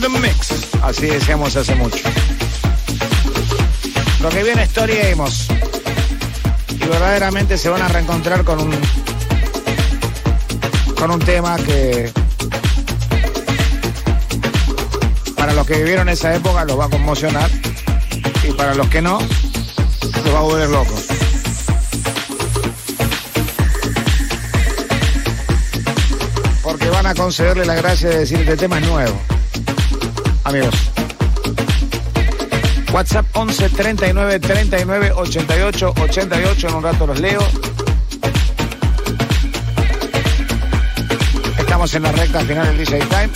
the 0.00 0.08
mix. 0.20 0.50
Así 0.82 1.06
decíamos 1.06 1.56
hace 1.56 1.74
mucho. 1.76 2.04
Lo 4.24 4.30
que 4.30 4.42
viene 4.42 4.62
es 4.62 4.70
Tori. 4.70 4.94
Y 6.70 6.78
verdaderamente 6.78 7.58
se 7.58 7.68
van 7.68 7.82
a 7.82 7.88
reencontrar 7.88 8.42
con 8.42 8.58
un. 8.58 8.74
con 10.98 11.10
un 11.10 11.20
tema 11.20 11.56
que. 11.56 12.10
Para 15.36 15.52
los 15.52 15.66
que 15.66 15.76
vivieron 15.76 16.08
esa 16.08 16.34
época 16.34 16.64
los 16.64 16.80
va 16.80 16.86
a 16.86 16.88
conmocionar. 16.88 17.50
Y 18.48 18.52
para 18.52 18.74
los 18.74 18.88
que 18.88 19.02
no, 19.02 19.18
los 19.18 20.34
va 20.34 20.38
a 20.38 20.42
volver 20.42 20.70
locos. 20.70 21.04
Porque 26.62 26.88
van 26.88 27.06
a 27.06 27.14
concederle 27.14 27.66
la 27.66 27.74
gracia 27.74 28.08
de 28.08 28.20
decir 28.20 28.40
este 28.40 28.56
tema 28.56 28.78
es 28.78 28.88
nuevo 28.88 29.20
amigos. 30.44 30.93
WhatsApp 32.94 33.26
11 33.34 33.70
39 33.70 34.38
39 34.38 35.12
88 35.16 35.94
88. 36.00 36.68
En 36.68 36.74
un 36.74 36.82
rato 36.84 37.08
los 37.08 37.18
leo. 37.18 37.40
Estamos 41.58 41.92
en 41.92 42.04
la 42.04 42.12
recta 42.12 42.40
final 42.42 42.68
del 42.68 42.86
DJ 42.86 43.00
Time. 43.00 43.30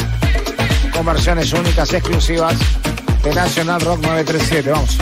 Con 0.92 1.06
versiones 1.06 1.52
únicas, 1.52 1.92
exclusivas 1.92 2.54
de 3.24 3.34
National 3.34 3.80
Rock 3.80 4.00
937. 4.02 4.70
Vamos. 4.70 4.96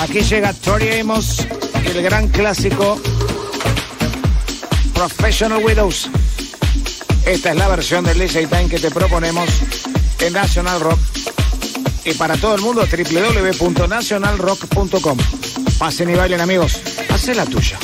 Aquí 0.00 0.22
llega 0.22 0.54
Tori 0.54 0.98
Amos 1.00 1.46
el 1.84 2.02
gran 2.02 2.28
clásico 2.28 2.98
Professional 4.94 5.62
Widows. 5.62 6.08
Esta 7.26 7.50
es 7.50 7.56
la 7.56 7.68
versión 7.68 8.04
del 8.04 8.18
DJ 8.18 8.46
Time 8.46 8.70
que 8.70 8.78
te 8.78 8.90
proponemos 8.90 9.50
en 10.18 10.32
National 10.32 10.80
Rock 10.80 11.11
y 12.04 12.14
para 12.14 12.36
todo 12.36 12.54
el 12.54 12.62
mundo 12.62 12.86
www.nationalrock.com. 12.86 15.18
Pasen 15.78 16.10
y 16.10 16.14
bailen 16.14 16.40
amigos, 16.40 16.80
hace 17.10 17.34
la 17.34 17.44
tuya. 17.46 17.80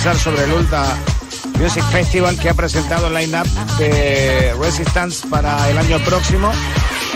Sobre 0.00 0.44
el 0.44 0.52
Ultra 0.52 0.82
Music 1.58 1.84
Festival 1.90 2.38
que 2.38 2.48
ha 2.48 2.54
presentado 2.54 3.08
el 3.08 3.14
line-up 3.14 3.46
de 3.76 4.54
Resistance 4.58 5.26
para 5.28 5.68
el 5.68 5.76
año 5.76 5.98
próximo, 5.98 6.50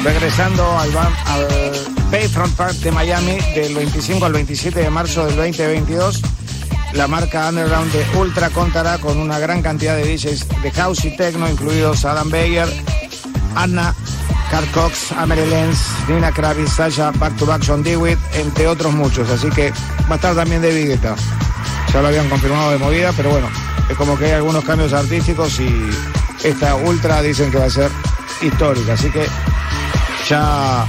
regresando 0.03 0.71
al, 0.79 0.95
al 0.95 1.73
Bayfront 2.11 2.55
Park 2.55 2.75
de 2.75 2.93
Miami 2.93 3.39
del 3.55 3.75
25 3.75 4.27
al 4.27 4.35
27 4.35 4.81
de 4.81 4.91
marzo 4.91 5.25
del 5.25 5.37
2022. 5.37 6.21
La 6.93 7.07
marca 7.07 7.49
Underground 7.49 7.91
de 7.91 8.19
Ultra 8.19 8.51
contará 8.51 8.99
con 8.99 9.19
una 9.19 9.39
gran 9.39 9.63
cantidad 9.63 9.97
de 9.97 10.05
DJs 10.05 10.63
de 10.63 10.71
house 10.73 11.07
y 11.07 11.17
techno, 11.17 11.49
incluidos 11.49 12.05
Adam 12.05 12.29
Beyer, 12.29 12.69
Anna, 13.57 13.95
Carl 14.51 14.67
Cox, 14.73 15.13
Amelie 15.13 15.47
Lenz, 15.47 15.79
Nina 16.07 16.31
Kravitz, 16.33 16.75
Sasha, 16.75 17.13
Back 17.13 17.35
to 17.39 17.47
Back, 17.47 17.63
John 17.67 17.83
Dewitt, 17.83 18.19
entre 18.35 18.69
otros 18.69 18.93
muchos. 18.93 19.31
Así 19.31 19.49
que 19.49 19.71
va 20.03 20.13
a 20.13 20.15
estar 20.17 20.35
también 20.35 20.61
David 20.61 20.89
Guetta. 20.89 21.17
Ya 21.95 22.03
lo 22.03 22.09
habían 22.09 22.29
confirmado 22.29 22.73
de 22.73 22.79
movida, 22.79 23.13
pero 23.17 23.31
bueno, 23.31 23.49
es 23.89 23.97
como 23.97 24.19
que 24.19 24.25
hay 24.25 24.33
algunos 24.33 24.65
cambios 24.65 24.93
artísticos 24.93 25.61
y 25.61 25.71
esta 26.43 26.75
ultra 26.75 27.23
dicen 27.23 27.53
que 27.53 27.59
va 27.59 27.67
a 27.67 27.71
ser 27.71 27.89
histórica. 28.43 28.95
Así 28.95 29.11
que 29.11 29.25
ya 30.29 30.85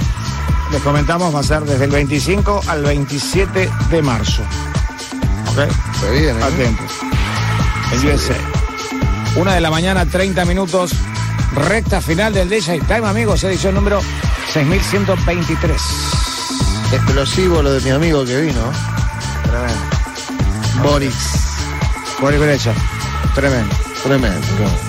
les 0.72 0.82
comentamos, 0.82 1.32
va 1.32 1.38
a 1.38 1.44
ser 1.44 1.62
desde 1.62 1.84
el 1.84 1.92
25 1.92 2.62
al 2.66 2.82
27 2.82 3.70
de 3.88 4.02
marzo. 4.02 4.42
¿Ok? 5.52 5.72
Se 6.00 6.10
viene. 6.10 6.40
¿eh? 6.40 6.42
Atentos. 6.42 6.90
El 7.92 8.06
USA. 8.06 8.34
Una 9.36 9.54
de 9.54 9.60
la 9.60 9.70
mañana, 9.70 10.06
30 10.06 10.44
minutos. 10.44 10.90
Recta 11.54 12.00
final 12.00 12.34
del 12.34 12.48
DJ 12.48 12.80
Time, 12.80 13.06
amigos. 13.06 13.44
Edición 13.44 13.76
número 13.76 14.00
6123. 14.52 15.80
Explosivo 16.92 17.62
lo 17.62 17.72
de 17.72 17.80
mi 17.80 17.90
amigo 17.90 18.24
que 18.24 18.40
vino. 18.40 18.72
Tremendo. 19.44 19.95
Boris. 20.82 21.14
Boris 22.20 22.40
Brecha. 22.40 22.74
Tremendo. 23.34 23.74
Tremendo. 24.02 24.85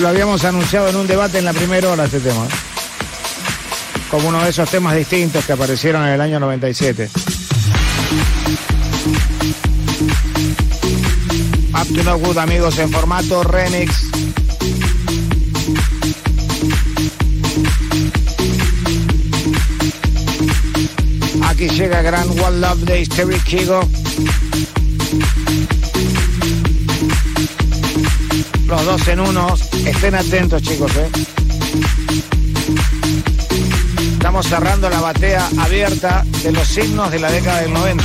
Lo 0.00 0.08
habíamos 0.08 0.44
anunciado 0.44 0.88
en 0.88 0.96
un 0.96 1.06
debate 1.08 1.38
en 1.38 1.44
la 1.44 1.52
primera 1.52 1.90
hora 1.90 2.04
este 2.04 2.20
tema. 2.20 2.44
¿eh? 2.44 2.48
Como 4.10 4.28
uno 4.28 4.42
de 4.44 4.50
esos 4.50 4.70
temas 4.70 4.94
distintos 4.94 5.44
que 5.44 5.52
aparecieron 5.52 6.06
en 6.06 6.14
el 6.14 6.20
año 6.20 6.38
97. 6.38 7.10
Up 11.72 11.94
to 11.96 12.02
No 12.04 12.18
Good, 12.18 12.38
amigos, 12.38 12.78
en 12.78 12.92
formato 12.92 13.42
remix. 13.42 14.04
Aquí 21.42 21.68
llega 21.70 22.02
Gran 22.02 22.30
One 22.40 22.60
Love 22.60 22.78
de 22.84 23.04
Terry 23.06 23.40
Kigo. 23.40 23.80
Los 28.68 28.84
dos 28.84 29.08
en 29.08 29.20
uno. 29.20 29.54
Estén 29.86 30.14
atentos, 30.14 30.60
chicos, 30.60 30.92
¿eh? 30.96 31.08
Estamos 34.12 34.46
cerrando 34.46 34.90
la 34.90 35.00
batea 35.00 35.48
abierta 35.58 36.22
de 36.42 36.52
los 36.52 36.68
signos 36.68 37.10
de 37.10 37.18
la 37.18 37.30
década 37.30 37.62
del 37.62 37.72
90. 37.72 38.04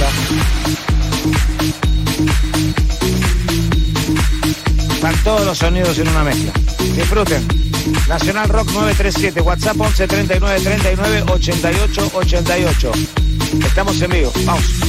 Están 4.93 5.15
todos 5.25 5.45
los 5.45 5.57
sonidos 5.57 5.99
en 5.99 6.07
una 6.07 6.23
mezcla. 6.23 6.53
Disfruten. 6.95 7.45
Nacional 8.07 8.47
Rock 8.47 8.67
937, 8.71 9.41
WhatsApp 9.41 9.81
11 9.81 10.07
39 10.07 10.61
39 10.61 11.23
88 11.27 12.11
88. 12.13 12.91
Estamos 13.65 14.01
en 14.01 14.11
vivo. 14.11 14.31
Vamos. 14.45 14.82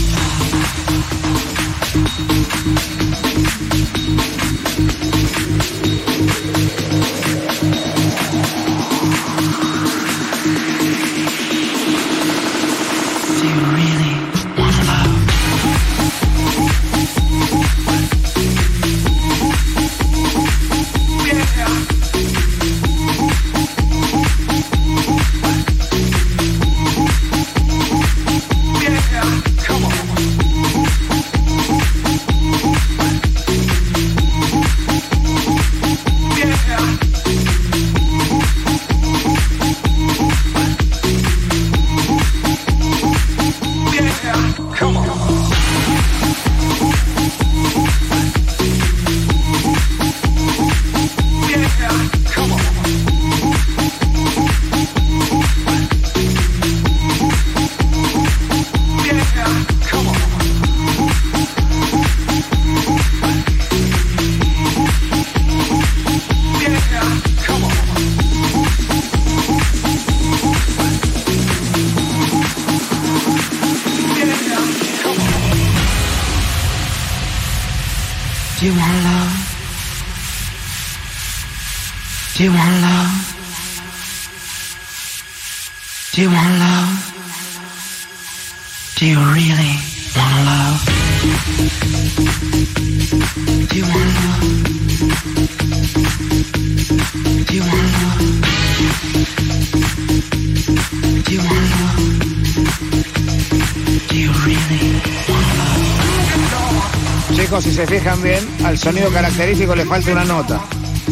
Se 107.87 107.99
fijan 107.99 108.23
bien, 108.23 108.49
al 108.65 108.79
sonido 108.79 109.11
característico 109.11 109.75
le 109.75 109.85
falta 109.85 110.13
una 110.13 110.25
nota. 110.25 110.61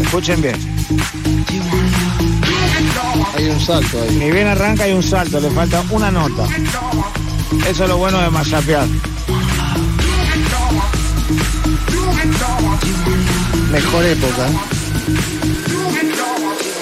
Escuchen 0.01 0.41
bien. 0.41 0.57
Hay 3.37 3.49
un 3.49 3.61
salto 3.61 4.03
ahí. 4.03 4.17
Ni 4.17 4.31
bien 4.31 4.47
arranca 4.47 4.85
hay 4.85 4.93
un 4.93 5.03
salto, 5.03 5.41
le 5.41 5.51
falta 5.51 5.83
una 5.91 6.11
nota. 6.11 6.45
Eso 7.69 7.83
es 7.83 7.89
lo 7.89 7.99
bueno 7.99 8.21
de 8.21 8.31
machapear. 8.31 8.87
Mejor 13.71 14.05
época. 14.05 14.49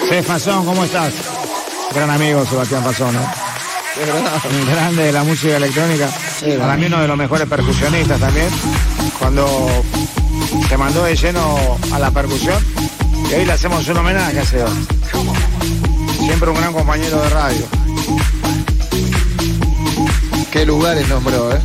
Sí, 0.08 0.22
Fasón, 0.22 0.64
¿cómo 0.66 0.84
estás? 0.84 1.12
Gran 1.94 2.10
amigo 2.10 2.44
Sebastián 2.46 2.84
Fasón. 2.84 3.16
Un 3.16 4.66
grande 4.66 5.04
de 5.04 5.12
la 5.12 5.24
música 5.24 5.56
electrónica. 5.56 6.08
Para 6.58 6.76
mí 6.76 6.86
uno 6.86 7.00
de 7.00 7.08
los 7.08 7.16
mejores 7.16 7.48
percusionistas 7.48 8.20
también. 8.20 8.48
Cuando 9.18 9.68
se 10.68 10.76
mandó 10.76 11.04
de 11.04 11.16
lleno 11.16 11.78
a 11.92 11.98
la 11.98 12.10
percusión. 12.10 12.62
Y 13.30 13.34
hoy 13.34 13.44
le 13.44 13.52
hacemos 13.52 13.86
un 13.88 13.96
homenaje 13.98 14.40
a 14.40 14.44
Seba. 14.44 14.70
Siempre 16.18 16.50
un 16.50 16.56
gran 16.56 16.72
compañero 16.72 17.20
de 17.22 17.28
radio. 17.30 17.66
Qué 20.50 20.66
lugares 20.66 21.08
nombró, 21.08 21.52
¿eh? 21.52 21.60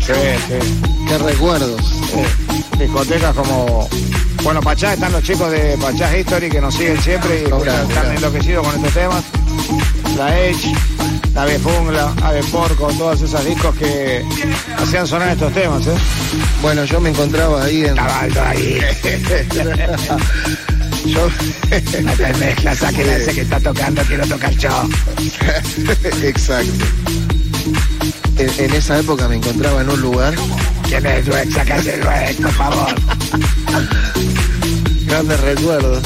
Sí, 0.00 0.12
sí. 0.48 0.84
Qué 1.08 1.18
recuerdos. 1.18 1.80
Sí. 2.12 2.78
Discotecas 2.78 3.34
como. 3.34 3.88
Bueno, 4.42 4.60
Pachá 4.60 4.94
están 4.94 5.12
los 5.12 5.22
chicos 5.22 5.50
de 5.50 5.78
Pachá 5.80 6.16
History 6.16 6.50
que 6.50 6.60
nos 6.60 6.74
siguen 6.74 7.00
siempre 7.00 7.40
y 7.40 7.44
están 7.44 8.14
enloquecidos 8.14 8.66
con 8.66 8.76
estos 8.76 8.92
temas. 8.92 9.24
La 10.16 10.38
Edge, 10.38 10.74
Ave 11.36 11.58
Fungla, 11.58 12.12
Ave 12.22 12.42
Porco, 12.44 12.88
todas 12.96 13.20
esas 13.20 13.44
discos 13.44 13.74
que 13.76 14.24
hacían 14.78 15.06
sonar 15.06 15.30
estos 15.30 15.52
temas, 15.52 15.86
¿eh? 15.86 15.94
Bueno, 16.62 16.84
yo 16.84 17.00
me 17.00 17.10
encontraba 17.10 17.64
ahí 17.64 17.84
en. 17.84 17.98
ahí. 17.98 18.80
yo. 21.06 21.28
No 22.02 22.12
te 22.12 22.32
mezclas, 22.34 22.78
sáquenla 22.78 23.16
ese 23.16 23.34
que 23.34 23.40
está 23.42 23.60
tocando, 23.60 24.02
quiero 24.02 24.26
tocar 24.26 24.52
yo. 24.56 24.88
Exacto. 26.22 26.84
En, 28.38 28.50
en 28.64 28.74
esa 28.74 28.98
época 28.98 29.28
me 29.28 29.36
encontraba 29.36 29.82
en 29.82 29.90
un 29.90 30.00
lugar. 30.00 30.34
¿Quién 30.88 31.06
es 31.06 31.24
tu 31.24 31.32
ex? 31.34 31.54
Sácate 31.54 31.94
el 31.94 32.02
ex, 32.28 32.40
por 32.40 32.52
favor. 32.52 32.94
Grandes 35.06 35.40
recuerdos. 35.40 36.02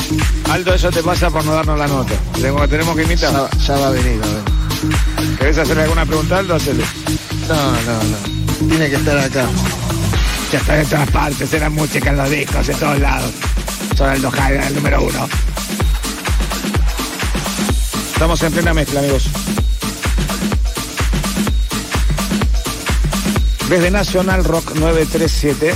Aldo, 0.51 0.75
eso 0.75 0.91
te 0.91 1.03
pasa 1.03 1.31
por 1.31 1.45
no 1.45 1.53
darnos 1.55 1.79
la 1.79 1.87
nota. 1.87 2.15
Tengo- 2.41 2.67
tenemos 2.69 2.97
que 2.97 3.05
imitar. 3.05 3.33
Ya, 3.33 3.49
ya 3.67 3.77
va 3.77 3.89
a 3.89 3.91
venir, 3.91 4.21
a 4.23 4.27
ver. 4.27 4.43
¿Querés 5.39 5.59
hacerle 5.59 5.83
alguna 5.85 6.05
pregunta, 6.07 6.39
Aldo? 6.39 6.55
Hacele. 6.55 6.85
No, 7.49 7.73
no, 7.73 8.05
no. 8.05 8.17
Tiene 8.69 8.91
que 8.91 8.97
estar 8.97 9.19
acá. 9.19 9.47
Ya 10.53 10.59
está 10.59 10.81
en 10.81 10.87
todas 10.87 11.11
partes, 11.11 11.53
en 11.53 11.61
la 11.61 11.71
música, 11.71 12.11
en 12.11 12.17
los 12.17 12.31
discos, 12.31 12.69
en 12.69 12.79
todos 12.79 12.99
lados. 12.99 13.31
Son 13.97 14.09
Aldo 14.09 14.31
Jaime, 14.31 14.67
el 14.67 14.75
número 14.75 15.03
uno. 15.03 15.29
Estamos 18.13 18.43
en 18.43 18.53
plena 18.53 18.75
mezcla, 18.75 19.01
amigos. 19.01 19.29
Desde 23.69 23.91
Nacional 23.91 24.45
Rock 24.45 24.77
937 24.77 25.75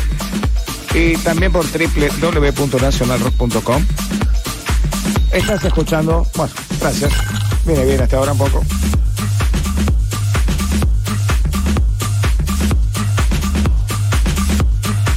y 0.95 1.17
también 1.19 1.53
por 1.53 1.67
www.nacionalrock.com. 1.67 3.85
Estás 5.33 5.65
escuchando, 5.65 6.27
bueno, 6.35 6.53
gracias. 6.81 7.13
Viene 7.65 7.85
bien 7.85 8.01
hasta 8.01 8.17
ahora 8.17 8.33
un 8.33 8.39
poco. 8.39 8.65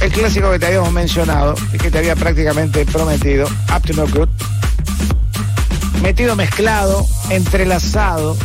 El 0.00 0.12
clásico 0.12 0.52
que 0.52 0.58
te 0.60 0.66
habíamos 0.66 0.92
mencionado 0.92 1.54
y 1.72 1.78
que 1.78 1.90
te 1.90 1.98
había 1.98 2.14
prácticamente 2.14 2.86
prometido, 2.86 3.48
Up 3.74 3.82
to 3.82 3.92
No 3.94 4.06
Good. 4.06 4.28
Metido 6.02 6.36
mezclado, 6.36 7.04
entrelazado. 7.30 8.36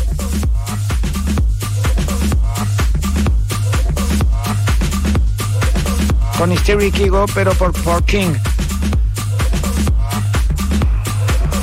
Con 6.39 6.51
Hysteria 6.51 6.89
Kigo, 6.89 7.25
pero 7.35 7.53
por, 7.53 7.71
por 7.83 8.03
King. 8.05 8.33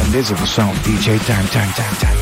And 0.09 0.13
this 0.13 0.31
is 0.31 0.39
the 0.39 0.47
song, 0.47 0.73
DJ 0.85 1.19
Time, 1.27 1.49
Time, 1.49 1.73
Time. 1.73 1.97
time. 1.99 2.18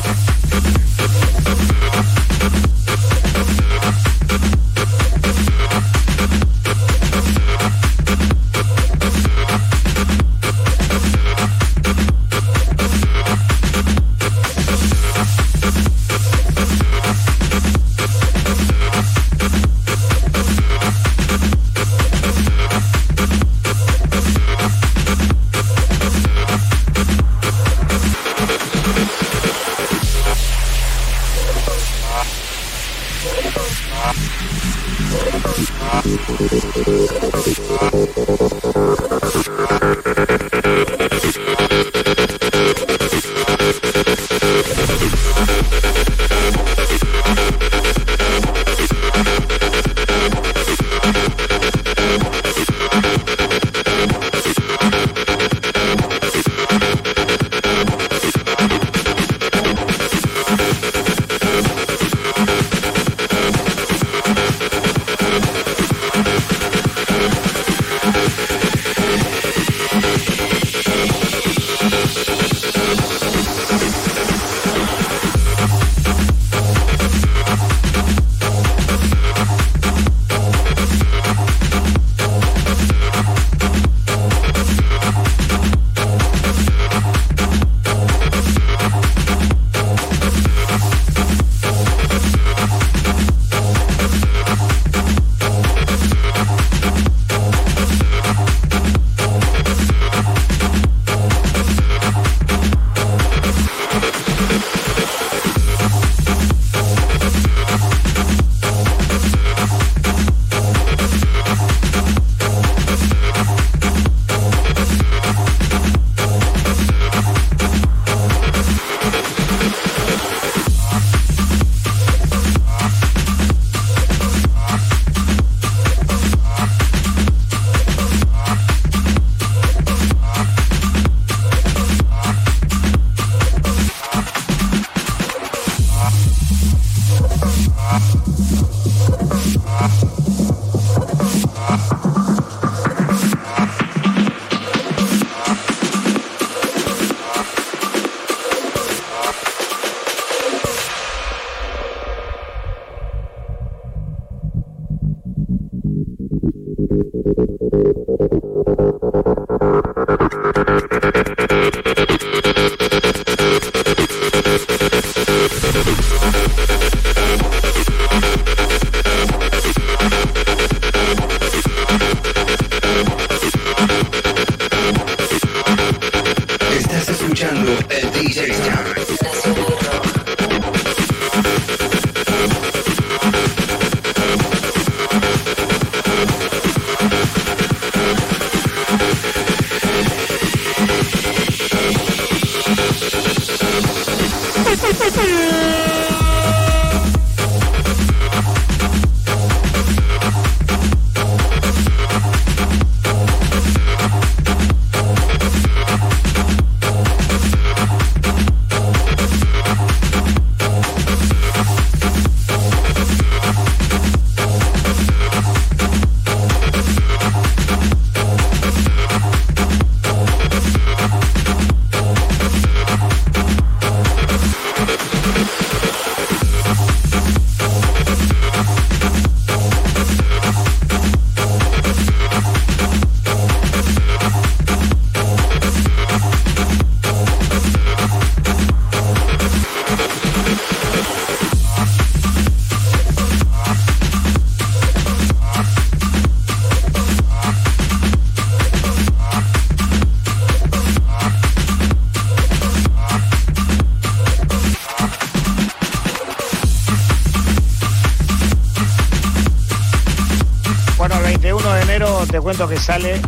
Te 262.37 262.41
cuento 262.41 262.67
que 262.67 262.77
sale 262.77 263.19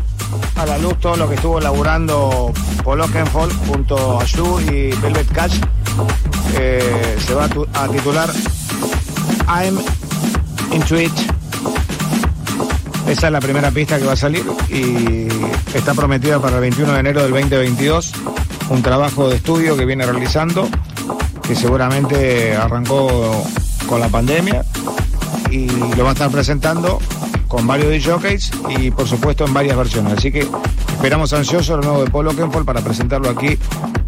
a 0.56 0.68
la 0.68 0.77
luz 0.77 0.99
todo 0.99 1.18
lo 1.18 1.27
que 1.27 1.34
estuvo 1.34 1.60
laburando 1.60 2.53
Paul 2.84 3.02
junto 3.65 4.22
a 4.22 4.23
Yu 4.23 4.60
y 4.60 4.91
Velvet 5.02 5.31
Catch. 5.31 5.53
Eh, 6.53 7.18
se 7.26 7.34
va 7.34 7.45
a 7.45 7.88
titular 7.88 8.30
I'm 9.48 9.80
Into 10.72 11.02
It. 11.02 11.11
Esa 13.07 13.27
es 13.27 13.34
la 13.34 13.41
primera 13.41 13.72
pista 13.72 13.98
que 13.98 14.06
va 14.06 14.14
a 14.14 14.15
salir 14.15 14.45
y 14.69 15.27
está 15.73 15.95
prometida 15.95 16.40
para 16.40 16.57
el 16.57 16.61
21 16.61 16.94
de 16.94 16.99
enero 16.99 17.23
del 17.23 17.31
2022. 17.31 18.11
Un 18.69 18.84
trabajo 18.84 19.27
de 19.27 19.38
estudio 19.38 19.76
que 19.76 19.86
viene 19.86 20.06
realizando, 20.06 20.69
que 21.48 21.56
seguramente 21.56 22.56
arrancó 22.56 23.44
con 23.88 24.02
la 24.02 24.10
pandemia 24.10 24.64
y 25.49 25.65
lo 25.95 26.03
va 26.03 26.11
a 26.11 26.14
estar 26.14 26.30
presentando 26.30 26.99
con 27.49 27.67
varios 27.67 27.91
DJs 27.91 28.51
y 28.77 28.91
por 28.91 29.07
supuesto 29.07 29.45
en 29.45 29.53
varias 29.53 29.76
versiones. 29.76 30.13
Así 30.13 30.31
que 30.31 30.47
esperamos 30.91 31.34
ansiosos 31.34 31.77
lo 31.77 31.81
nuevo 31.81 32.05
de 32.05 32.11
Polo 32.11 32.34
Kenfol 32.34 32.63
para 32.63 32.80
presentarlo 32.80 33.30
aquí 33.30 33.57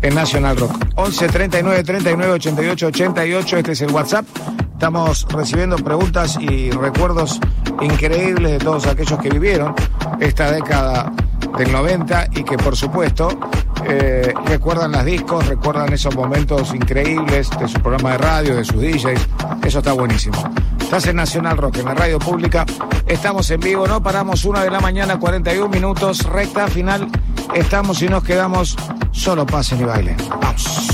en 0.01 0.15
National 0.15 0.55
Rock. 0.55 0.72
11 0.95 1.27
39 1.27 1.84
39 1.84 2.34
88 2.34 2.88
88, 2.88 3.57
este 3.57 3.72
es 3.73 3.81
el 3.81 3.91
WhatsApp. 3.91 4.26
Estamos 4.73 5.27
recibiendo 5.30 5.76
preguntas 5.77 6.38
y 6.39 6.72
recuerdos 6.72 7.39
increíbles 7.81 8.53
de 8.53 8.59
todos 8.59 8.88
aquellos 8.88 9.19
que 9.19 9.30
vivieron 9.30 9.76
esta 10.19 10.51
década 10.51 11.11
del 11.57 11.72
90 11.72 12.27
y 12.34 12.43
que 12.43 12.57
por 12.57 12.76
supuesto 12.76 13.30
eh, 13.88 14.34
recuerdan 14.45 14.91
las 14.91 15.05
discos, 15.05 15.47
recuerdan 15.47 15.91
esos 15.93 16.15
momentos 16.15 16.73
increíbles 16.73 17.49
de 17.59 17.68
su 17.68 17.80
programa 17.80 18.11
de 18.11 18.18
radio, 18.19 18.55
de 18.55 18.63
sus 18.63 18.80
DJs. 18.80 19.27
Eso 19.63 19.80
está 19.80 19.93
buenísimo. 19.93 20.38
Estás 20.91 21.07
en 21.07 21.15
Nacional 21.15 21.57
Rock, 21.57 21.77
en 21.77 21.85
la 21.85 21.93
radio 21.93 22.19
pública. 22.19 22.65
Estamos 23.07 23.49
en 23.49 23.61
vivo, 23.61 23.88
no 23.88 24.03
paramos 24.03 24.43
una 24.43 24.61
de 24.61 24.69
la 24.69 24.81
mañana, 24.81 25.18
41 25.18 25.69
minutos, 25.69 26.26
recta 26.26 26.68
final. 26.68 27.07
Estamos 27.53 28.01
y 28.01 28.09
nos 28.09 28.26
quedamos. 28.26 28.76
Solo 29.13 29.45
pasen 29.45 29.80
y 29.80 29.84
bailen. 29.85 30.18
Vamos. 30.41 30.90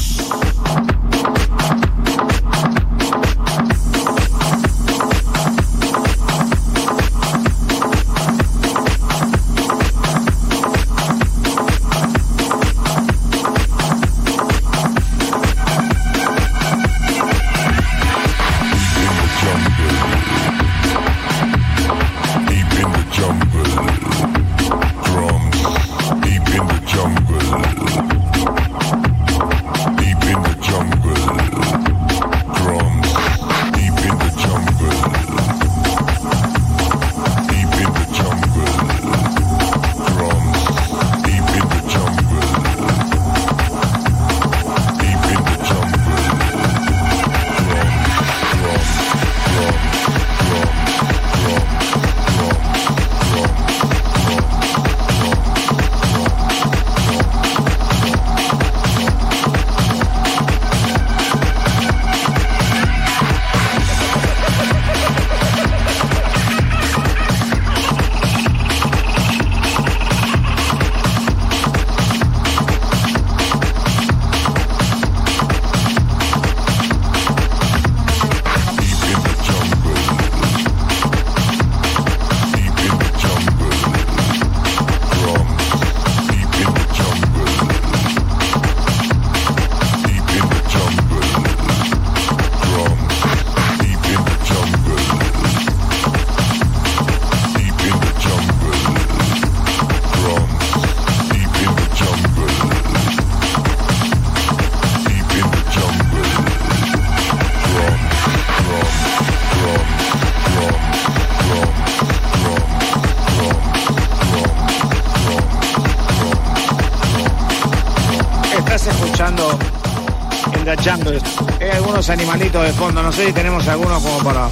animalitos 122.10 122.64
de 122.64 122.74
fondo. 122.74 123.04
No 123.04 123.12
sé 123.12 123.28
si 123.28 123.34
tenemos 123.34 123.68
alguno 123.68 124.00
como 124.00 124.20
para 124.20 124.50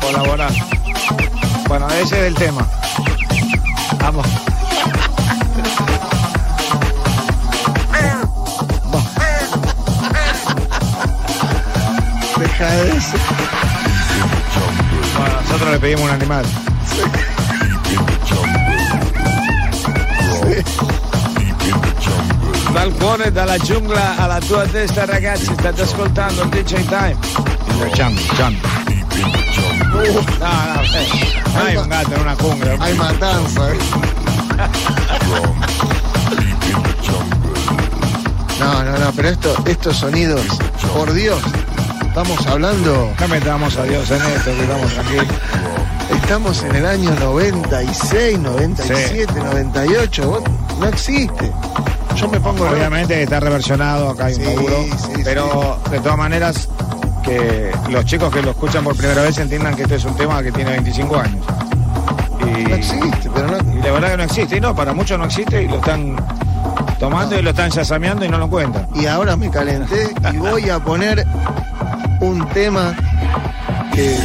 colaborar. 0.00 0.52
Bueno, 1.68 1.88
ese 1.88 2.20
es 2.20 2.26
el 2.26 2.34
tema. 2.34 2.66
Vamos. 3.98 4.26
Deja 12.38 12.74
eso. 12.84 13.16
Bueno, 15.18 15.40
nosotros 15.42 15.70
le 15.72 15.78
pedimos 15.78 16.02
un 16.02 16.10
animal. 16.10 16.44
Dal 22.72 22.92
cuore, 22.94 23.32
dalla 23.32 23.56
giungla 23.58 24.16
alla 24.16 24.38
tua 24.38 24.66
testa 24.66 25.04
ragazzi, 25.04 25.52
state 25.52 25.82
ascoltando 25.82 26.42
il 26.42 26.48
DJ 26.48 26.84
Time. 26.86 27.16
The 27.78 27.90
jungle, 27.94 28.22
jungle. 28.36 28.68
No, 30.38 30.48
no, 30.74 31.68
eh. 31.68 31.76
Un 31.76 31.88
gato 31.88 32.14
en 32.14 32.20
una 32.20 32.34
jungla. 32.36 32.76
Hay 32.78 32.94
matanza. 32.94 33.70
¿eh? 33.72 33.78
No, 38.58 38.82
no, 38.82 38.98
no, 38.98 39.12
pero 39.12 39.28
esto, 39.28 39.54
estos 39.66 39.96
sonidos, 39.98 40.40
por 40.92 41.12
Dios, 41.12 41.40
estamos 42.04 42.44
hablando, 42.48 43.12
No 43.20 43.28
metamos 43.28 43.76
a 43.76 43.84
Dios 43.84 44.10
en 44.10 44.20
esto, 44.20 44.50
que 44.52 44.62
estamos 44.62 44.92
tranquilos. 44.94 45.26
estamos 46.22 46.62
en 46.64 46.74
el 46.76 46.86
año 46.86 47.10
96, 47.20 48.38
97, 48.40 49.32
98, 49.40 50.28
vos- 50.28 50.42
no 50.80 50.86
existe. 50.88 51.52
Yo 52.18 52.28
me 52.28 52.40
pongo. 52.40 52.68
Obviamente 52.68 53.22
está 53.22 53.38
reversionado, 53.38 54.10
acá 54.10 54.26
hay 54.26 54.34
un 54.34 54.44
laburo, 54.44 54.84
pero 55.22 55.78
de 55.90 56.00
todas 56.00 56.18
maneras 56.18 56.68
que 57.22 57.70
los 57.90 58.04
chicos 58.04 58.32
que 58.32 58.42
lo 58.42 58.50
escuchan 58.50 58.82
por 58.82 58.96
primera 58.96 59.22
vez 59.22 59.38
entiendan 59.38 59.76
que 59.76 59.82
este 59.82 59.96
es 59.96 60.04
un 60.04 60.16
tema 60.16 60.42
que 60.42 60.50
tiene 60.50 60.72
25 60.72 61.16
años. 61.16 61.46
Y, 62.40 62.64
No 62.64 62.74
existe, 62.74 63.30
pero 63.32 63.46
no. 63.48 63.58
y 63.72 63.82
la 63.82 63.92
verdad 63.92 64.10
que 64.12 64.16
no 64.16 64.22
existe, 64.24 64.56
y 64.56 64.60
no, 64.60 64.74
para 64.74 64.92
muchos 64.92 65.16
no 65.18 65.26
existe 65.26 65.62
y 65.62 65.68
lo 65.68 65.76
están 65.76 66.16
tomando 66.98 67.38
y 67.38 67.42
lo 67.42 67.50
están 67.50 67.70
yasameando 67.70 68.24
y 68.24 68.28
no 68.28 68.38
lo 68.38 68.46
encuentran. 68.46 68.88
Y 68.94 69.06
ahora 69.06 69.36
me 69.36 69.48
calenté 69.50 70.12
y 70.32 70.36
voy 70.38 70.68
a 70.70 70.80
poner 70.80 71.24
un 72.20 72.48
tema 72.48 72.96
que. 73.94 74.16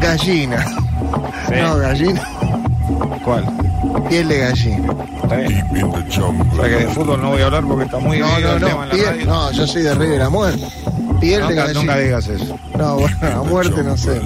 Gallina. 0.00 0.64
Sí. 1.48 1.54
No, 1.60 1.76
gallina. 1.78 2.22
¿Cuál? 3.24 3.44
Piel 4.08 4.28
de 4.28 4.38
gallina. 4.38 4.94
Bien. 5.36 5.84
O 5.84 6.56
sea 6.56 6.64
que 6.64 6.76
de 6.76 6.86
fútbol 6.88 7.20
no 7.22 7.30
voy 7.30 7.42
a 7.42 7.46
hablar 7.46 7.64
porque 7.64 7.84
está 7.84 7.98
muy 7.98 8.18
No, 8.18 8.28
no, 8.28 8.36
el 8.54 8.60
no. 8.60 8.66
tema 8.68 8.82
en 8.84 8.88
la 8.88 8.94
piel- 8.94 9.04
radio. 9.06 9.26
no, 9.26 9.52
yo 9.52 9.66
soy 9.66 9.82
de 9.82 9.94
River 9.94 10.22
a 10.22 10.30
muerte. 10.30 10.66
Piel 11.20 11.40
de 11.40 11.48
Nunca, 11.48 11.54
gallina. 11.62 11.80
nunca 11.80 11.98
digas 11.98 12.26
eso. 12.28 12.58
No, 12.76 12.96
bueno, 12.96 13.16
a 13.40 13.42
muerte 13.44 13.82
no 13.84 13.96
sé. 13.96 14.20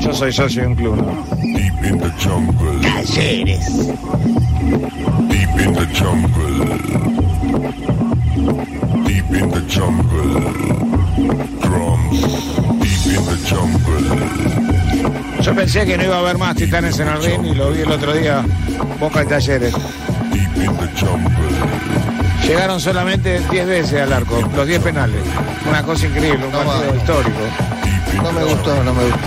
Yo 0.00 0.12
soy 0.12 0.32
socio 0.32 0.62
de 0.62 0.68
un 0.68 0.74
club, 0.74 0.96
¿no? 0.96 1.36
Deep 1.40 1.84
in 1.84 1.98
the 1.98 2.10
jungle. 2.22 2.80
Talleres. 2.82 3.66
Deep 5.28 5.60
in 5.60 5.72
the 5.74 5.86
jungle. 5.94 6.78
Deep 9.06 9.30
in 9.34 9.50
the 9.50 9.60
jungle. 9.68 10.40
Drums. 11.62 12.20
Deep 12.80 13.06
in 13.16 13.24
the 13.24 13.36
jungle. 13.48 14.83
Yo 15.40 15.54
pensé 15.54 15.84
que 15.84 15.96
no 15.98 16.04
iba 16.04 16.16
a 16.16 16.20
haber 16.20 16.38
más 16.38 16.54
titanes 16.56 16.98
en 16.98 17.08
el 17.08 17.22
ring 17.22 17.44
y 17.46 17.54
lo 17.54 17.70
vi 17.70 17.80
el 17.82 17.90
otro 17.90 18.12
día, 18.14 18.42
Boca 18.98 19.22
y 19.22 19.26
Talleres. 19.26 19.74
Llegaron 22.46 22.80
solamente 22.80 23.40
10 23.50 23.66
veces 23.66 24.00
al 24.02 24.12
arco, 24.12 24.38
los 24.54 24.66
10 24.66 24.80
penales. 24.82 25.20
Una 25.68 25.82
cosa 25.82 26.06
increíble, 26.06 26.44
un 26.46 26.52
No 26.52 26.58
partido 26.58 26.90
va. 26.90 26.96
histórico. 26.96 27.38
No 28.22 28.32
me 28.32 28.44
gustó, 28.44 28.84
no 28.84 28.94
me 28.94 29.02
gustó. 29.04 29.18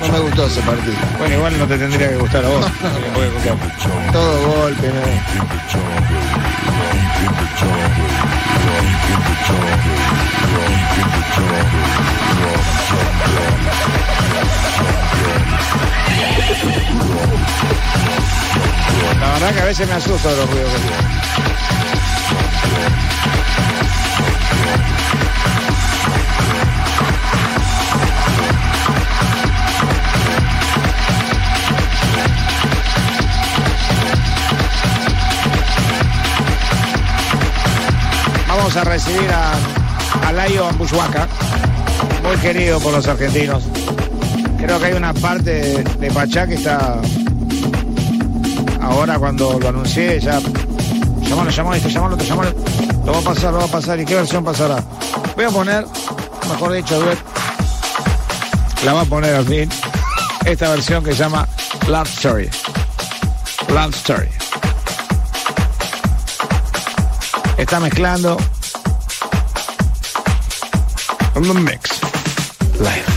No 0.00 0.08
me 0.12 0.18
gustó 0.20 0.46
ese 0.46 0.60
partido. 0.62 0.94
Bueno, 1.18 1.34
igual 1.36 1.58
no 1.58 1.66
te 1.66 1.78
tendría 1.78 2.08
que 2.10 2.16
gustar 2.16 2.44
a 2.44 2.48
vos. 2.48 2.66
Todo 4.12 4.46
golpe, 4.62 4.88
¿no? 4.88 4.92
La 19.20 19.32
verdad 19.32 19.54
que 19.54 19.60
a 19.60 19.64
veces 19.64 19.88
me 19.88 19.94
asusta 19.94 20.28
de 20.30 20.36
los 20.36 20.50
ruidos 20.50 20.72
que 20.72 20.78
tiene. 20.78 21.12
Vamos 38.54 38.76
a 38.76 38.84
recibir 38.84 39.30
a, 39.30 39.54
a 40.28 40.32
Layo 40.32 40.66
Ambushwaka, 40.66 41.26
muy 42.22 42.36
querido 42.36 42.78
por 42.80 42.92
los 42.92 43.08
argentinos. 43.08 43.64
Creo 44.58 44.78
que 44.78 44.86
hay 44.86 44.92
una 44.92 45.14
parte 45.14 45.82
de, 45.82 46.10
Pachá 46.10 46.46
que 46.46 46.56
está 46.56 47.00
ahora 48.82 49.18
cuando 49.18 49.58
lo 49.58 49.68
anuncié 49.70 50.20
ya 50.20 50.38
llamalo, 51.22 51.50
llamalo, 51.50 51.76
este, 51.76 51.88
llamalo, 51.88 52.14
otro, 52.16 52.26
llamalo. 52.26 52.54
Lo 53.06 53.12
va 53.12 53.18
a 53.20 53.22
pasar, 53.22 53.52
lo 53.54 53.58
va 53.58 53.64
a 53.64 53.68
pasar. 53.68 53.98
¿Y 53.98 54.04
qué 54.04 54.16
versión 54.16 54.44
pasará? 54.44 54.84
Voy 55.34 55.46
a 55.46 55.50
poner, 55.50 55.86
mejor 56.46 56.74
dicho, 56.74 57.02
la 58.84 58.92
va 58.92 59.00
a 59.00 59.06
poner 59.06 59.34
al 59.34 59.46
fin, 59.46 59.70
esta 60.44 60.68
versión 60.68 61.02
que 61.02 61.12
se 61.12 61.20
llama 61.20 61.48
Love 61.88 62.10
Story. 62.10 62.50
Love 63.68 63.94
Story. 63.96 64.41
Está 67.62 67.78
mezclando 67.78 68.36
un 71.36 71.64
mix. 71.64 72.00
Live. 72.80 73.11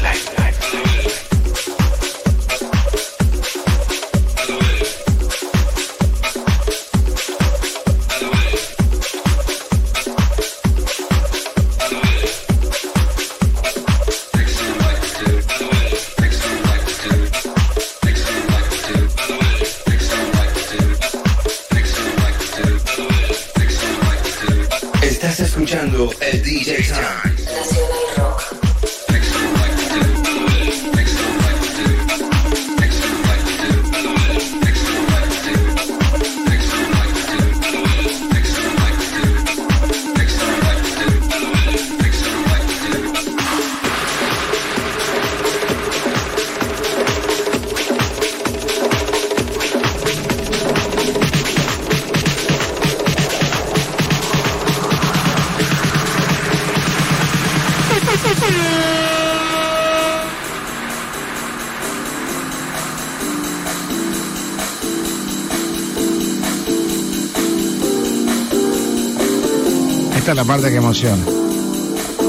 Parte 70.46 70.70
que 70.70 70.78
emociona. 70.78 71.24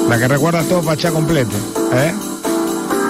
La 0.09 0.19
que 0.19 0.29
recuerda 0.29 0.63
todo 0.63 0.83
Pachá 0.83 1.11
completo. 1.11 1.57
¿eh? 1.93 2.15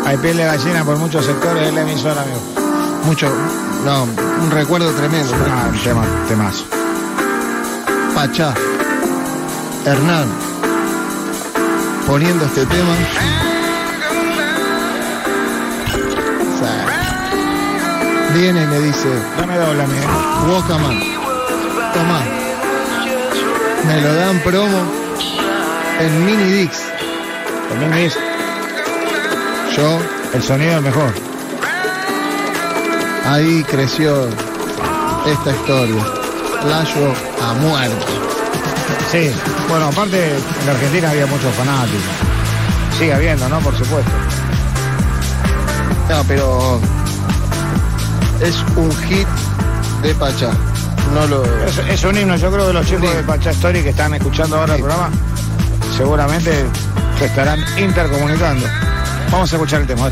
Hay 0.05 0.16
piel 0.19 0.37
de 0.37 0.45
gallina 0.45 0.85
por 0.85 0.97
muchos 0.97 1.24
sectores 1.24 1.66
de 1.66 1.73
la 1.73 1.83
emisora, 1.83 2.23
amigo. 2.23 2.41
Mucho, 3.05 3.31
no, 3.85 4.05
un 4.43 4.51
recuerdo 4.51 4.91
tremendo. 4.93 5.33
Ah, 5.49 5.69
un 5.70 5.78
tema, 5.81 6.05
temazo. 6.28 6.65
Pachá, 8.15 8.55
Hernán, 9.85 10.28
poniendo 12.07 12.45
este 12.47 12.65
tema. 12.66 12.95
O 16.55 16.59
sea, 16.59 16.87
Viene 18.35 18.62
y 18.62 18.66
me 18.66 18.81
dice, 18.81 19.09
No 19.39 19.47
me 19.47 19.57
dobla, 19.57 19.85
amigo. 19.85 20.53
Walkman, 20.53 21.01
toma. 21.93 22.23
Me 23.87 24.01
lo 24.01 24.15
dan 24.15 24.39
promo 24.41 24.95
en 26.01 26.27
Mini 26.27 26.44
Dix. 26.44 26.82
También 27.68 28.05
dice, 28.05 28.18
Yo 29.77 29.98
el 30.35 30.43
sonido 30.43 30.77
es 30.77 30.82
mejor. 30.82 31.12
ahí 33.27 33.64
creció 33.64 34.28
esta 35.27 35.51
historia. 35.51 36.05
Layo 36.68 37.12
a 37.43 37.55
muerte. 37.55 38.06
Sí, 39.10 39.31
bueno, 39.68 39.86
aparte 39.86 40.36
en 40.36 40.66
la 40.66 40.73
Argentina 40.73 41.10
había 41.10 41.27
muchos 41.27 41.55
fanáticos. 41.55 42.01
Sigue 42.98 43.12
habiendo, 43.14 43.48
¿no? 43.48 43.59
Por 43.60 43.77
supuesto. 43.77 44.10
No, 46.09 46.24
pero 46.24 46.81
es 48.40 48.56
un 48.77 48.90
hit 49.09 49.27
de 50.02 50.14
Pachá. 50.14 50.51
No 51.14 51.27
lo. 51.27 51.44
Es, 51.64 51.78
es 51.78 52.05
un 52.05 52.16
himno, 52.16 52.36
yo 52.36 52.51
creo 52.51 52.66
que 52.68 52.73
los 52.73 52.86
chicos 52.86 53.14
de 53.14 53.23
Pacha 53.23 53.51
Story 53.51 53.82
que 53.82 53.90
están 53.90 54.14
escuchando 54.14 54.56
ahora 54.59 54.74
el 54.74 54.81
programa 54.81 55.10
seguramente 55.97 56.52
se 57.18 57.24
estarán 57.24 57.59
intercomunicando. 57.78 58.66
Vamos 59.31 59.52
a 59.52 59.56
escuchar 59.56 59.81
el 59.81 59.86
tema. 59.86 60.10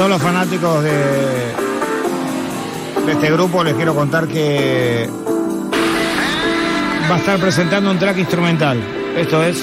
Todos 0.00 0.12
los 0.12 0.22
fanáticos 0.22 0.82
de, 0.82 1.52
este 3.06 3.30
grupo 3.32 3.62
les 3.62 3.74
quiero 3.74 3.94
contar 3.94 4.26
que 4.26 5.06
va 7.10 7.16
a 7.16 7.18
estar 7.18 7.38
presentando 7.38 7.90
un 7.90 7.98
track 7.98 8.16
instrumental. 8.16 8.82
Esto 9.14 9.42
es 9.42 9.62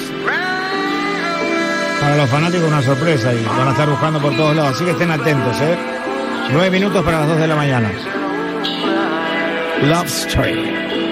para 2.00 2.18
los 2.18 2.30
fanáticos 2.30 2.68
una 2.68 2.82
sorpresa 2.82 3.34
y 3.34 3.44
van 3.46 3.66
a 3.66 3.72
estar 3.72 3.90
buscando 3.90 4.20
por 4.20 4.36
todos 4.36 4.54
lados. 4.54 4.76
Así 4.76 4.84
que 4.84 4.92
estén 4.92 5.10
atentos, 5.10 5.60
¿eh? 5.60 5.76
Nueve 6.52 6.70
minutos 6.70 7.04
para 7.04 7.18
las 7.18 7.28
dos 7.30 7.38
de 7.38 7.46
la 7.48 7.56
mañana. 7.56 7.90
Love 9.82 10.06
Story. 10.06 11.07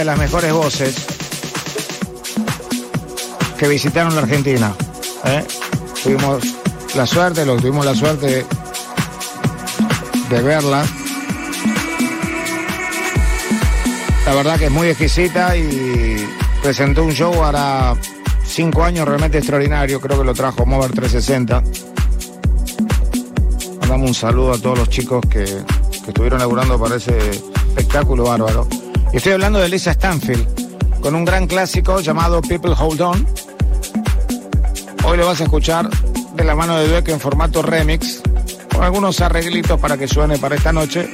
De 0.00 0.06
las 0.06 0.18
mejores 0.18 0.50
voces 0.50 0.96
que 3.58 3.68
visitaron 3.68 4.14
la 4.14 4.22
Argentina. 4.22 4.72
¿eh? 5.26 5.44
Tuvimos 6.02 6.42
la 6.94 7.06
suerte, 7.06 7.44
lo 7.44 7.56
tuvimos 7.56 7.84
la 7.84 7.94
suerte 7.94 8.46
de 10.30 10.42
verla. 10.42 10.86
La 14.24 14.34
verdad 14.34 14.58
que 14.58 14.66
es 14.66 14.70
muy 14.70 14.88
exquisita 14.88 15.54
y 15.54 16.26
presentó 16.62 17.04
un 17.04 17.12
show 17.12 17.34
ahora 17.34 17.94
cinco 18.46 18.82
años 18.82 19.06
realmente 19.06 19.36
extraordinario. 19.36 20.00
Creo 20.00 20.18
que 20.20 20.24
lo 20.24 20.32
trajo 20.32 20.64
Mover 20.64 20.92
360. 20.92 21.62
Mandamos 23.80 24.08
un 24.08 24.14
saludo 24.14 24.54
a 24.54 24.58
todos 24.58 24.78
los 24.78 24.88
chicos 24.88 25.20
que, 25.28 25.44
que 25.44 26.08
estuvieron 26.08 26.38
laburando 26.38 26.80
para 26.80 26.96
ese 26.96 27.18
espectáculo 27.68 28.24
bárbaro. 28.24 28.66
Estoy 29.12 29.32
hablando 29.32 29.58
de 29.58 29.68
Lisa 29.68 29.92
Stanfield, 29.92 31.00
con 31.00 31.16
un 31.16 31.24
gran 31.24 31.46
clásico 31.48 32.00
llamado 32.00 32.40
People 32.42 32.74
Hold 32.78 33.00
On. 33.00 33.26
Hoy 35.04 35.18
lo 35.18 35.26
vas 35.26 35.40
a 35.40 35.44
escuchar 35.44 35.90
de 35.90 36.44
la 36.44 36.54
mano 36.54 36.76
de 36.76 36.88
Dweck 36.88 37.08
en 37.08 37.18
formato 37.18 37.60
remix, 37.60 38.22
con 38.72 38.84
algunos 38.84 39.20
arreglitos 39.20 39.80
para 39.80 39.98
que 39.98 40.06
suene 40.06 40.38
para 40.38 40.54
esta 40.54 40.72
noche. 40.72 41.10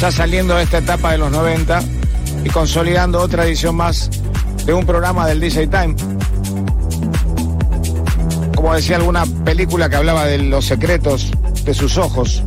Ya 0.00 0.10
saliendo 0.10 0.56
de 0.56 0.62
esta 0.62 0.78
etapa 0.78 1.12
de 1.12 1.18
los 1.18 1.30
90 1.30 1.82
y 2.44 2.48
consolidando 2.48 3.20
otra 3.20 3.44
edición 3.44 3.76
más 3.76 4.10
de 4.64 4.72
un 4.72 4.86
programa 4.86 5.26
del 5.26 5.40
DJ 5.40 5.66
Time. 5.66 5.94
Como 8.56 8.74
decía 8.74 8.96
alguna 8.96 9.24
película 9.44 9.90
que 9.90 9.96
hablaba 9.96 10.24
de 10.24 10.38
los 10.38 10.64
secretos 10.64 11.30
de 11.64 11.74
sus 11.74 11.98
ojos. 11.98 12.43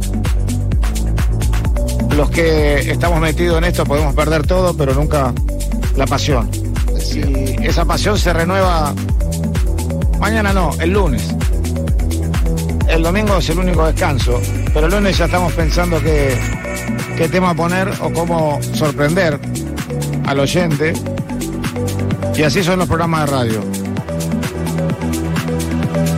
Los 2.18 2.30
que 2.32 2.92
estamos 2.92 3.20
metidos 3.20 3.60
en 3.60 3.66
esto 3.66 3.86
podemos 3.86 4.16
perder 4.16 4.48
todo, 4.48 4.76
pero 4.76 4.96
nunca 4.96 5.32
la 5.96 6.08
pasión. 6.08 6.50
Y 7.14 7.64
esa 7.64 7.86
pasión 7.86 8.18
se 8.18 8.34
renueva 8.34 8.92
mañana 10.20 10.52
no, 10.52 10.72
el 10.80 10.94
lunes. 10.94 11.36
El 12.88 13.04
domingo 13.04 13.38
es 13.38 13.48
el 13.50 13.60
único 13.60 13.86
descanso, 13.86 14.42
pero 14.74 14.88
el 14.88 14.94
lunes 14.94 15.16
ya 15.16 15.26
estamos 15.26 15.54
pensando 15.54 16.02
qué, 16.02 16.36
qué 17.18 17.30
tema 17.30 17.54
poner 17.54 17.88
o 18.02 18.12
cómo 18.12 18.60
sorprender 18.74 19.40
al 20.26 20.40
oyente. 20.40 20.94
Y 22.36 22.42
así 22.42 22.64
son 22.64 22.80
los 22.80 22.88
programas 22.88 23.30
de 23.30 23.38
radio. 23.38 23.64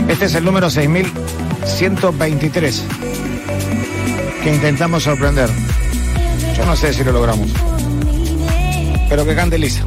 Este 0.07 0.27
es 0.27 0.35
el 0.35 0.45
número 0.45 0.69
6123 0.69 2.83
que 4.41 4.55
intentamos 4.55 5.03
sorprender. 5.03 5.49
No 6.69 6.75
sé 6.75 6.93
si 6.93 7.03
lo 7.03 7.11
logramos. 7.11 7.49
Pero 9.09 9.25
que 9.25 9.35
cante 9.35 9.57
Lisa. 9.57 9.83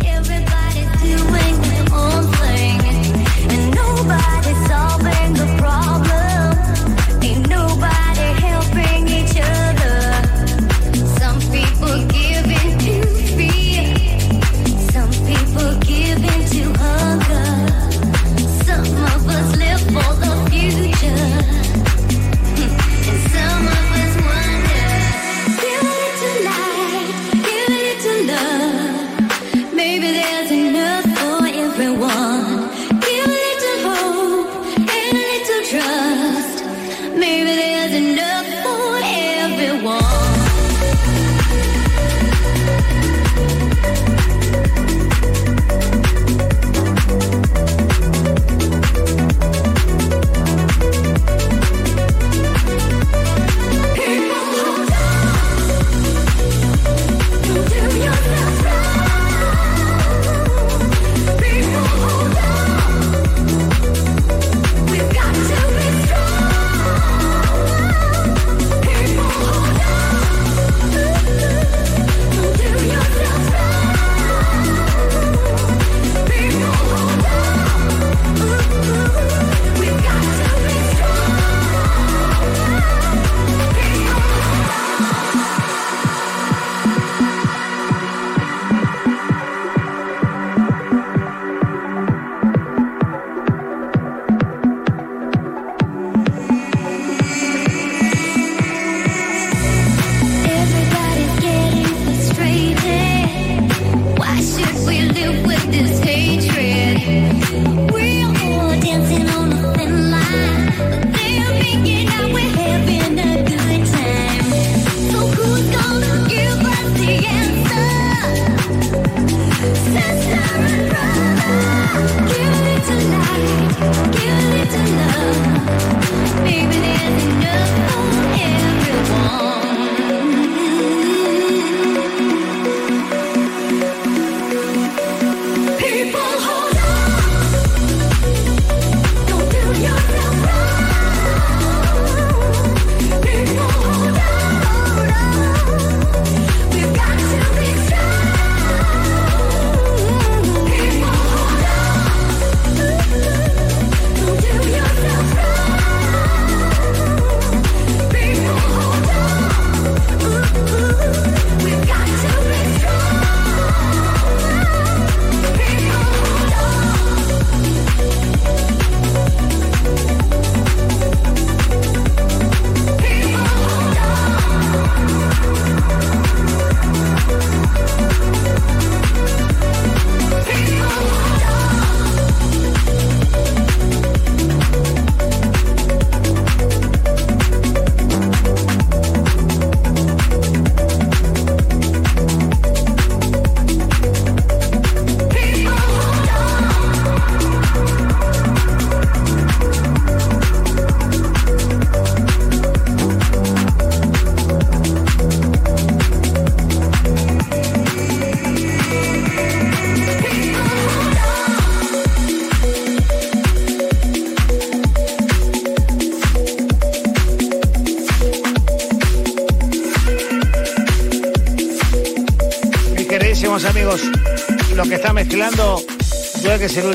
on. 32.23 32.52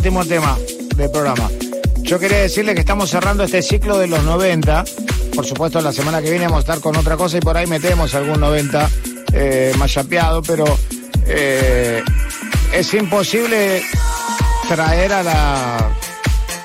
Último 0.08 0.26
tema 0.26 0.58
del 0.96 1.12
programa. 1.12 1.50
Yo 1.98 2.18
quería 2.18 2.38
decirle 2.38 2.74
que 2.74 2.80
estamos 2.80 3.10
cerrando 3.10 3.44
este 3.44 3.62
ciclo 3.62 3.98
de 3.98 4.08
los 4.08 4.24
90. 4.24 4.86
Por 5.36 5.46
supuesto, 5.46 5.82
la 5.82 5.92
semana 5.92 6.22
que 6.22 6.30
viene 6.30 6.46
vamos 6.46 6.60
a 6.60 6.62
estar 6.62 6.80
con 6.80 6.96
otra 6.96 7.18
cosa 7.18 7.36
y 7.36 7.42
por 7.42 7.58
ahí 7.58 7.68
metemos 7.68 8.16
algún 8.16 8.40
90 8.40 8.90
eh, 9.34 9.74
más 9.78 9.92
chapeado, 9.92 10.42
pero 10.44 10.64
eh, 11.26 12.02
es 12.72 12.94
imposible 12.94 13.84
traer 14.70 15.12
a 15.12 15.24
la, 15.24 15.92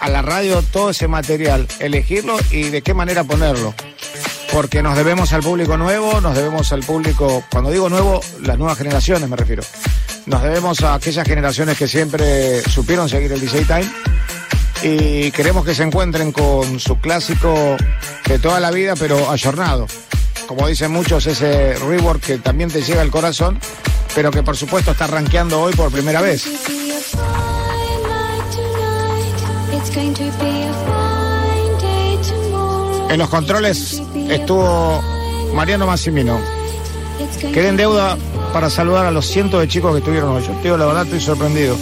a 0.01 0.09
la 0.09 0.23
radio 0.23 0.63
todo 0.63 0.91
ese 0.91 1.09
material, 1.09 1.67
elegirlo 1.81 2.37
y 2.53 2.71
de 2.71 2.81
qué 2.83 2.95
manera 2.95 3.25
ponerlo. 3.25 3.75
Porque 4.53 4.85
nos 4.85 4.97
debemos 4.97 5.33
al 5.33 5.43
público 5.43 5.77
nuevo, 5.77 6.21
nos 6.21 6.37
debemos 6.37 6.73
al 6.73 6.85
público, 6.85 7.43
cuando 7.51 7.73
digo 7.73 7.89
nuevo, 7.89 8.21
las 8.41 8.57
nuevas 8.57 8.79
generaciones 8.79 9.29
me 9.29 9.35
refiero. 9.35 9.65
Nos 10.27 10.43
debemos 10.43 10.81
a 10.83 10.95
aquellas 10.95 11.27
generaciones 11.27 11.77
que 11.77 11.89
siempre 11.89 12.63
supieron 12.63 13.09
seguir 13.09 13.33
el 13.33 13.41
DJ 13.41 13.65
Time 13.65 13.91
y 14.83 15.31
queremos 15.33 15.65
que 15.65 15.75
se 15.75 15.83
encuentren 15.83 16.33
con 16.33 16.79
su 16.79 16.99
clásico 16.99 17.77
de 18.27 18.39
toda 18.39 18.61
la 18.61 18.71
vida, 18.71 18.95
pero 18.99 19.31
ayornado. 19.31 19.87
Como 20.47 20.69
dicen 20.69 20.93
muchos, 20.93 21.27
ese 21.27 21.75
rework 21.75 22.21
que 22.21 22.39
también 22.39 22.71
te 22.71 22.83
llega 22.83 23.01
al 23.01 23.11
corazón, 23.11 23.59
pero 24.15 24.31
que 24.31 24.43
por 24.43 24.57
supuesto 24.57 24.93
está 24.93 25.07
rankeando 25.07 25.61
hoy 25.61 25.73
por 25.75 25.91
primera 25.91 26.21
vez. 26.21 26.47
En 33.09 33.19
los 33.19 33.29
controles 33.29 34.03
estuvo 34.29 35.03
Mariano 35.55 35.87
Massimino. 35.87 36.41
Quedé 37.53 37.69
en 37.69 37.77
deuda 37.77 38.17
para 38.53 38.69
saludar 38.69 39.07
a 39.07 39.11
los 39.11 39.27
cientos 39.27 39.61
de 39.61 39.69
chicos 39.69 39.93
que 39.93 39.99
estuvieron 39.99 40.31
hoy. 40.31 40.43
Yo 40.43 40.55
digo 40.63 40.77
la 40.77 40.87
verdad, 40.87 41.05
estoy 41.05 41.21
sorprendido. 41.21 41.77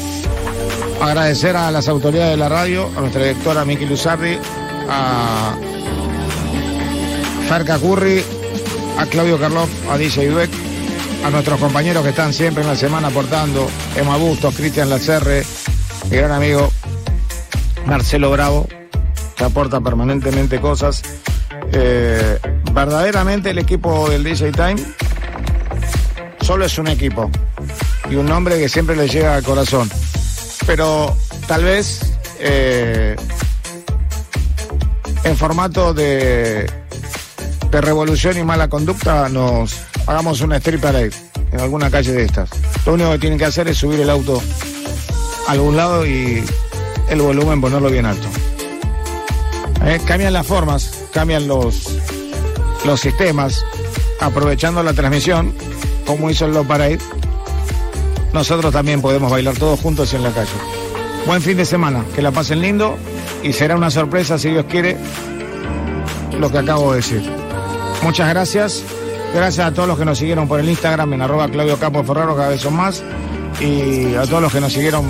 Agradecer 1.00 1.56
a 1.56 1.70
las 1.70 1.88
autoridades 1.88 2.32
de 2.32 2.36
la 2.36 2.48
radio, 2.48 2.88
a 2.96 3.00
nuestra 3.00 3.22
directora 3.22 3.64
Miki 3.64 3.86
Luzardi, 3.86 4.38
a 4.88 5.56
Farca 7.48 7.78
Curry, 7.78 8.22
a 8.98 9.06
Claudio 9.06 9.38
Carloff, 9.38 9.68
a 9.90 9.98
DJ 9.98 10.30
Beck, 10.30 10.50
a 11.24 11.30
nuestros 11.30 11.58
compañeros 11.58 12.02
que 12.02 12.10
están 12.10 12.32
siempre 12.32 12.62
en 12.62 12.68
la 12.68 12.76
semana 12.76 13.08
aportando, 13.08 13.68
Emma 13.96 14.16
Bustos, 14.16 14.54
Cristian 14.54 14.90
Lacerre, 14.90 15.44
mi 16.10 16.16
gran 16.16 16.32
amigo 16.32 16.70
Marcelo 17.86 18.30
Bravo, 18.30 18.68
que 19.36 19.44
aporta 19.44 19.80
permanentemente 19.80 20.60
cosas. 20.60 21.02
Eh, 21.72 22.38
verdaderamente 22.72 23.50
el 23.50 23.58
equipo 23.58 24.08
del 24.08 24.22
DJ 24.24 24.52
Time 24.52 24.76
solo 26.50 26.64
es 26.64 26.78
un 26.78 26.88
equipo 26.88 27.30
y 28.10 28.16
un 28.16 28.26
nombre 28.26 28.58
que 28.58 28.68
siempre 28.68 28.96
le 28.96 29.06
llega 29.06 29.36
al 29.36 29.44
corazón. 29.44 29.88
Pero 30.66 31.16
tal 31.46 31.62
vez 31.62 32.00
eh, 32.40 33.14
en 35.22 35.36
formato 35.36 35.94
de, 35.94 36.68
de 37.70 37.80
revolución 37.80 38.36
y 38.36 38.42
mala 38.42 38.66
conducta 38.66 39.28
nos 39.28 39.76
hagamos 40.08 40.40
una 40.40 40.56
street 40.56 40.80
parade 40.80 41.12
en 41.52 41.60
alguna 41.60 41.88
calle 41.88 42.10
de 42.10 42.24
estas. 42.24 42.50
Lo 42.84 42.94
único 42.94 43.12
que 43.12 43.18
tienen 43.20 43.38
que 43.38 43.44
hacer 43.44 43.68
es 43.68 43.78
subir 43.78 44.00
el 44.00 44.10
auto 44.10 44.42
a 45.46 45.52
algún 45.52 45.76
lado 45.76 46.04
y 46.04 46.44
el 47.10 47.22
volumen 47.22 47.60
ponerlo 47.60 47.90
bien 47.90 48.06
alto. 48.06 48.26
Eh, 49.84 50.00
cambian 50.04 50.32
las 50.32 50.48
formas, 50.48 51.04
cambian 51.12 51.46
los, 51.46 51.96
los 52.84 53.00
sistemas, 53.00 53.64
aprovechando 54.20 54.82
la 54.82 54.94
transmisión, 54.94 55.54
como 56.10 56.30
hizo 56.30 56.46
el 56.46 56.52
Low 56.52 56.66
Parade, 56.66 56.98
nosotros 58.32 58.72
también 58.72 59.00
podemos 59.00 59.30
bailar 59.30 59.56
todos 59.56 59.80
juntos 59.80 60.12
en 60.14 60.22
la 60.22 60.30
calle. 60.30 60.50
Buen 61.26 61.42
fin 61.42 61.56
de 61.56 61.64
semana, 61.64 62.04
que 62.14 62.22
la 62.22 62.30
pasen 62.30 62.60
lindo 62.60 62.96
y 63.42 63.52
será 63.52 63.76
una 63.76 63.90
sorpresa, 63.90 64.38
si 64.38 64.50
Dios 64.50 64.66
quiere, 64.68 64.96
lo 66.38 66.50
que 66.50 66.58
acabo 66.58 66.92
de 66.92 66.96
decir. 66.96 67.22
Muchas 68.02 68.28
gracias. 68.28 68.82
Gracias 69.34 69.64
a 69.64 69.72
todos 69.72 69.86
los 69.86 69.98
que 69.98 70.04
nos 70.04 70.18
siguieron 70.18 70.48
por 70.48 70.58
el 70.58 70.68
Instagram 70.68 71.12
en 71.12 71.22
arroba 71.22 71.48
Claudio 71.48 71.78
Campos 71.78 72.06
Ferraro, 72.06 72.34
cada 72.34 72.48
vez 72.48 72.60
son 72.60 72.74
más. 72.74 73.02
Y 73.60 74.14
a 74.14 74.22
todos 74.22 74.42
los 74.42 74.52
que 74.52 74.60
nos 74.60 74.72
siguieron 74.72 75.04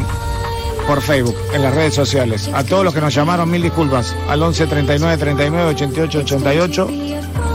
por 0.86 1.00
Facebook, 1.00 1.36
en 1.54 1.62
las 1.62 1.74
redes 1.74 1.94
sociales. 1.94 2.50
A 2.52 2.64
todos 2.64 2.84
los 2.84 2.92
que 2.92 3.00
nos 3.00 3.14
llamaron, 3.14 3.50
mil 3.50 3.62
disculpas. 3.62 4.14
Al 4.28 4.42
11 4.42 4.66
39 4.66 5.16
39 5.16 5.70
88 5.70 6.18
88. 6.18 6.88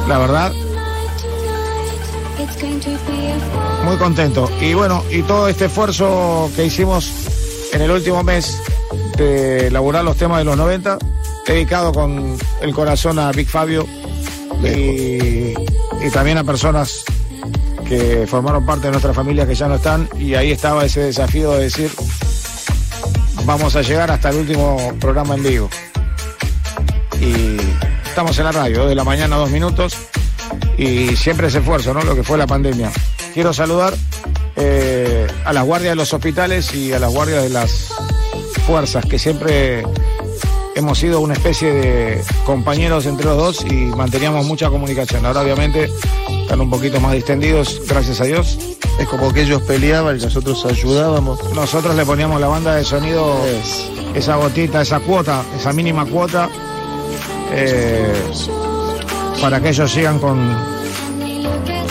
La 0.08 0.18
verdad, 0.18 0.52
muy 3.86 3.98
contento. 3.98 4.50
Y 4.60 4.74
bueno, 4.74 5.04
y 5.12 5.22
todo 5.22 5.48
este 5.48 5.66
esfuerzo 5.66 6.50
que 6.56 6.66
hicimos 6.66 7.12
en 7.72 7.82
el 7.82 7.92
último 7.92 8.24
mes 8.24 8.60
de 9.18 9.68
elaborar 9.68 10.04
los 10.04 10.18
temas 10.18 10.40
de 10.40 10.46
los 10.46 10.58
90, 10.58 10.98
dedicado 11.46 11.94
con 11.94 12.38
el 12.62 12.74
corazón 12.74 13.20
a 13.20 13.32
Big 13.32 13.48
Fabio 13.48 13.86
y, 14.64 15.54
y 16.04 16.10
también 16.12 16.38
a 16.38 16.44
personas 16.44 17.04
que 17.88 18.26
formaron 18.28 18.66
parte 18.66 18.88
de 18.88 18.92
nuestra 18.92 19.14
familia 19.14 19.46
que 19.46 19.56
ya 19.56 19.68
no 19.68 19.76
están. 19.76 20.10
Y 20.18 20.34
ahí 20.34 20.52
estaba 20.52 20.84
ese 20.86 21.02
desafío 21.02 21.52
de 21.52 21.64
decir, 21.64 21.92
vamos 23.46 23.76
a 23.76 23.82
llegar 23.82 24.10
hasta 24.10 24.30
el 24.30 24.38
último 24.38 24.94
programa 25.00 25.36
en 25.36 25.44
vivo. 25.44 25.70
Y 27.22 27.58
estamos 28.06 28.38
en 28.40 28.46
la 28.46 28.52
radio, 28.52 28.88
de 28.88 28.96
la 28.96 29.04
mañana, 29.04 29.36
dos 29.38 29.52
minutos. 29.52 29.96
Y 30.78 31.16
siempre 31.16 31.48
ese 31.48 31.60
esfuerzo, 31.60 31.94
¿no? 31.94 32.02
Lo 32.04 32.16
que 32.16 32.24
fue 32.24 32.38
la 32.38 32.48
pandemia. 32.48 32.92
Quiero 33.34 33.54
saludar 33.54 33.94
eh, 34.56 35.28
a 35.44 35.54
las 35.54 35.66
guardias 35.66 35.92
de 35.92 35.96
los 35.96 36.14
hospitales 36.14 36.74
y 36.74 36.94
a 36.94 37.00
las 37.00 37.12
guardias 37.12 37.44
de 37.44 37.50
las 37.50 37.90
fuerzas, 38.66 39.06
que 39.06 39.20
siempre 39.20 39.84
hemos 40.76 41.00
sido 41.00 41.22
una 41.22 41.34
especie 41.34 41.74
de 41.74 42.24
compañeros 42.46 43.06
entre 43.06 43.26
los 43.26 43.38
dos 43.38 43.66
y 43.66 43.74
manteníamos 43.74 44.46
mucha 44.46 44.70
comunicación. 44.70 45.26
Ahora 45.26 45.42
obviamente 45.42 45.90
están 46.42 46.62
un 46.62 46.70
poquito 46.70 47.00
más 47.00 47.14
distendidos, 47.14 47.82
gracias 47.88 48.22
a 48.22 48.26
Dios. 48.26 48.58
Es 49.00 49.08
como 49.08 49.34
que 49.34 49.42
ellos 49.42 49.62
peleaban 49.64 50.18
y 50.18 50.24
nosotros 50.24 50.66
ayudábamos. 50.66 51.40
Nosotros 51.54 51.96
le 51.96 52.06
poníamos 52.06 52.40
la 52.40 52.48
banda 52.48 52.76
de 52.76 52.84
sonido, 52.84 53.36
esa 54.14 54.36
gotita, 54.36 54.82
esa 54.82 55.00
cuota, 55.00 55.44
esa 55.58 55.74
mínima 55.74 56.06
cuota, 56.06 56.50
eh, 57.52 58.14
para 59.46 59.62
que 59.62 59.70
ellos 59.70 59.92
sigan 59.92 60.18
con 60.18 60.58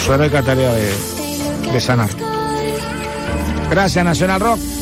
su 0.05 0.13
heroica 0.13 0.43
tarea 0.43 0.73
de, 0.73 0.93
de 1.73 1.81
sanar. 1.81 2.11
Gracias, 3.71 4.05
Nacional 4.05 4.41
Rock. 4.41 4.74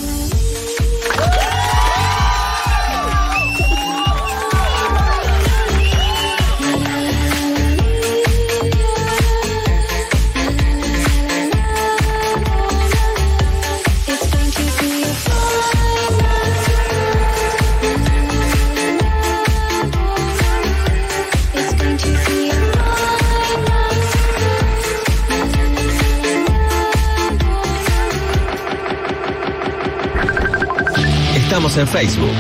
En 31.77 31.87
Facebook. 31.89 32.35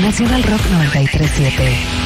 Nacional 0.00 0.42
Rock 0.42 0.62
937. 0.70 2.01